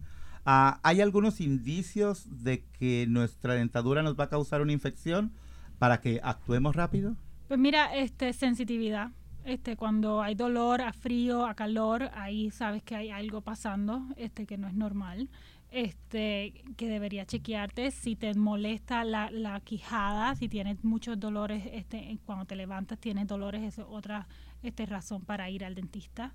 Uh, 0.46 0.78
¿Hay 0.82 1.00
algunos 1.00 1.40
indicios 1.40 2.26
de 2.44 2.64
que 2.78 3.06
nuestra 3.08 3.54
dentadura 3.54 4.02
nos 4.02 4.18
va 4.18 4.24
a 4.24 4.28
causar 4.28 4.60
una 4.60 4.72
infección 4.72 5.32
para 5.78 6.00
que 6.00 6.20
actuemos 6.22 6.76
rápido? 6.76 7.16
Pues 7.48 7.58
mira, 7.58 7.96
este 7.96 8.32
sensitividad. 8.32 9.10
Este, 9.44 9.76
cuando 9.76 10.20
hay 10.20 10.34
dolor 10.34 10.82
a 10.82 10.92
frío, 10.92 11.46
a 11.46 11.54
calor, 11.54 12.10
ahí 12.14 12.50
sabes 12.50 12.82
que 12.82 12.96
hay 12.96 13.08
algo 13.08 13.40
pasando, 13.40 14.02
este, 14.16 14.46
que 14.46 14.58
no 14.58 14.68
es 14.68 14.74
normal 14.74 15.30
este, 15.70 16.64
que 16.76 16.88
debería 16.88 17.26
chequearte 17.26 17.90
si 17.90 18.16
te 18.16 18.32
molesta 18.34 19.04
la, 19.04 19.30
la 19.30 19.60
quijada, 19.60 20.34
si 20.34 20.48
tienes 20.48 20.82
muchos 20.82 21.20
dolores, 21.20 21.64
este, 21.72 22.18
cuando 22.24 22.46
te 22.46 22.56
levantas 22.56 22.98
tienes 22.98 23.26
dolores, 23.26 23.62
es 23.62 23.84
otra 23.86 24.28
este, 24.62 24.86
razón 24.86 25.22
para 25.22 25.50
ir 25.50 25.64
al 25.64 25.74
dentista. 25.74 26.34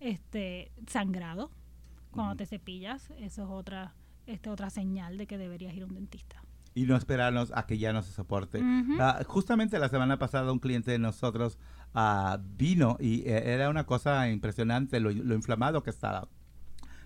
Este, 0.00 0.70
sangrado, 0.86 1.50
cuando 2.10 2.36
te 2.36 2.46
cepillas, 2.46 3.10
eso 3.18 3.44
es 3.44 3.48
otra, 3.50 3.94
este, 4.26 4.50
otra 4.50 4.68
señal 4.68 5.16
de 5.16 5.26
que 5.26 5.38
deberías 5.38 5.74
ir 5.74 5.84
a 5.84 5.86
un 5.86 5.94
dentista. 5.94 6.42
Y 6.74 6.86
no 6.86 6.96
esperarnos 6.96 7.52
a 7.54 7.66
que 7.66 7.78
ya 7.78 7.92
no 7.92 8.02
se 8.02 8.12
soporte. 8.12 8.60
Ah, 8.98 9.20
justamente 9.24 9.78
la 9.78 9.88
semana 9.88 10.18
pasada 10.18 10.50
un 10.50 10.58
cliente 10.58 10.90
de 10.90 10.98
nosotros 10.98 11.56
uh, 11.94 12.36
vino 12.56 12.96
y 12.98 13.20
eh, 13.20 13.54
era 13.54 13.70
una 13.70 13.86
cosa 13.86 14.28
impresionante 14.28 14.98
lo, 14.98 15.12
lo 15.12 15.36
inflamado 15.36 15.84
que 15.84 15.90
estaba 15.90 16.28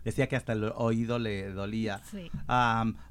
decía 0.08 0.28
que 0.28 0.36
hasta 0.36 0.52
el 0.52 0.64
oído 0.74 1.18
le 1.18 1.50
dolía. 1.52 2.00
Sí. 2.10 2.30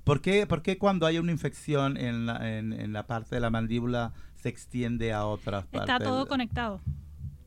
¿por, 0.03 0.21
qué, 0.21 0.77
cuando 0.77 1.05
hay 1.05 1.19
una 1.19 1.31
infección 1.31 1.97
en 1.97 2.25
la, 2.25 2.57
en, 2.57 2.93
la 2.93 3.07
parte 3.07 3.35
de 3.35 3.41
la 3.41 3.49
mandíbula 3.49 4.13
se 4.35 4.49
extiende 4.49 5.13
a 5.13 5.25
otras 5.25 5.65
partes? 5.65 5.93
Está 5.93 5.99
todo 5.99 6.27
conectado. 6.27 6.81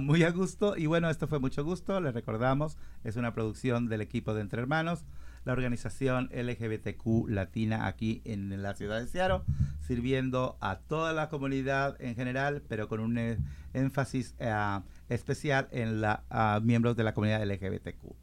Muy 0.00 0.22
a 0.22 0.30
gusto. 0.30 0.76
Y 0.76 0.86
bueno, 0.86 1.10
esto 1.10 1.28
fue 1.28 1.38
mucho 1.38 1.64
gusto. 1.64 2.00
Les 2.00 2.14
recordamos, 2.14 2.76
es 3.04 3.16
una 3.16 3.32
producción 3.34 3.88
del 3.88 4.00
equipo 4.00 4.34
de 4.34 4.40
Entre 4.40 4.60
Hermanos. 4.60 5.04
la 5.44 5.52
organización 5.52 6.28
LGBTQ 6.32 7.28
latina 7.28 7.86
aquí 7.86 8.20
en 8.24 8.62
la 8.62 8.74
ciudad 8.74 9.00
de 9.00 9.06
Seattle, 9.06 9.42
sirviendo 9.80 10.58
a 10.60 10.76
toda 10.76 11.12
la 11.12 11.28
comunidad 11.30 11.96
en 12.00 12.16
general, 12.16 12.62
pero 12.68 12.88
con 12.88 13.00
un 13.00 13.16
eh, 13.16 13.38
énfasis 13.72 14.34
eh, 14.40 14.80
especial 15.08 15.68
en 15.70 16.02
los 16.02 16.18
miembros 16.62 16.96
de 16.96 17.04
la 17.04 17.14
comunidad 17.14 17.44
LGBTQ. 17.46 18.14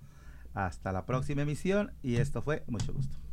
Hasta 0.53 0.91
la 0.91 1.05
próxima 1.05 1.41
emisión 1.43 1.93
y 2.03 2.17
esto 2.17 2.41
fue 2.41 2.63
mucho 2.67 2.93
gusto. 2.93 3.24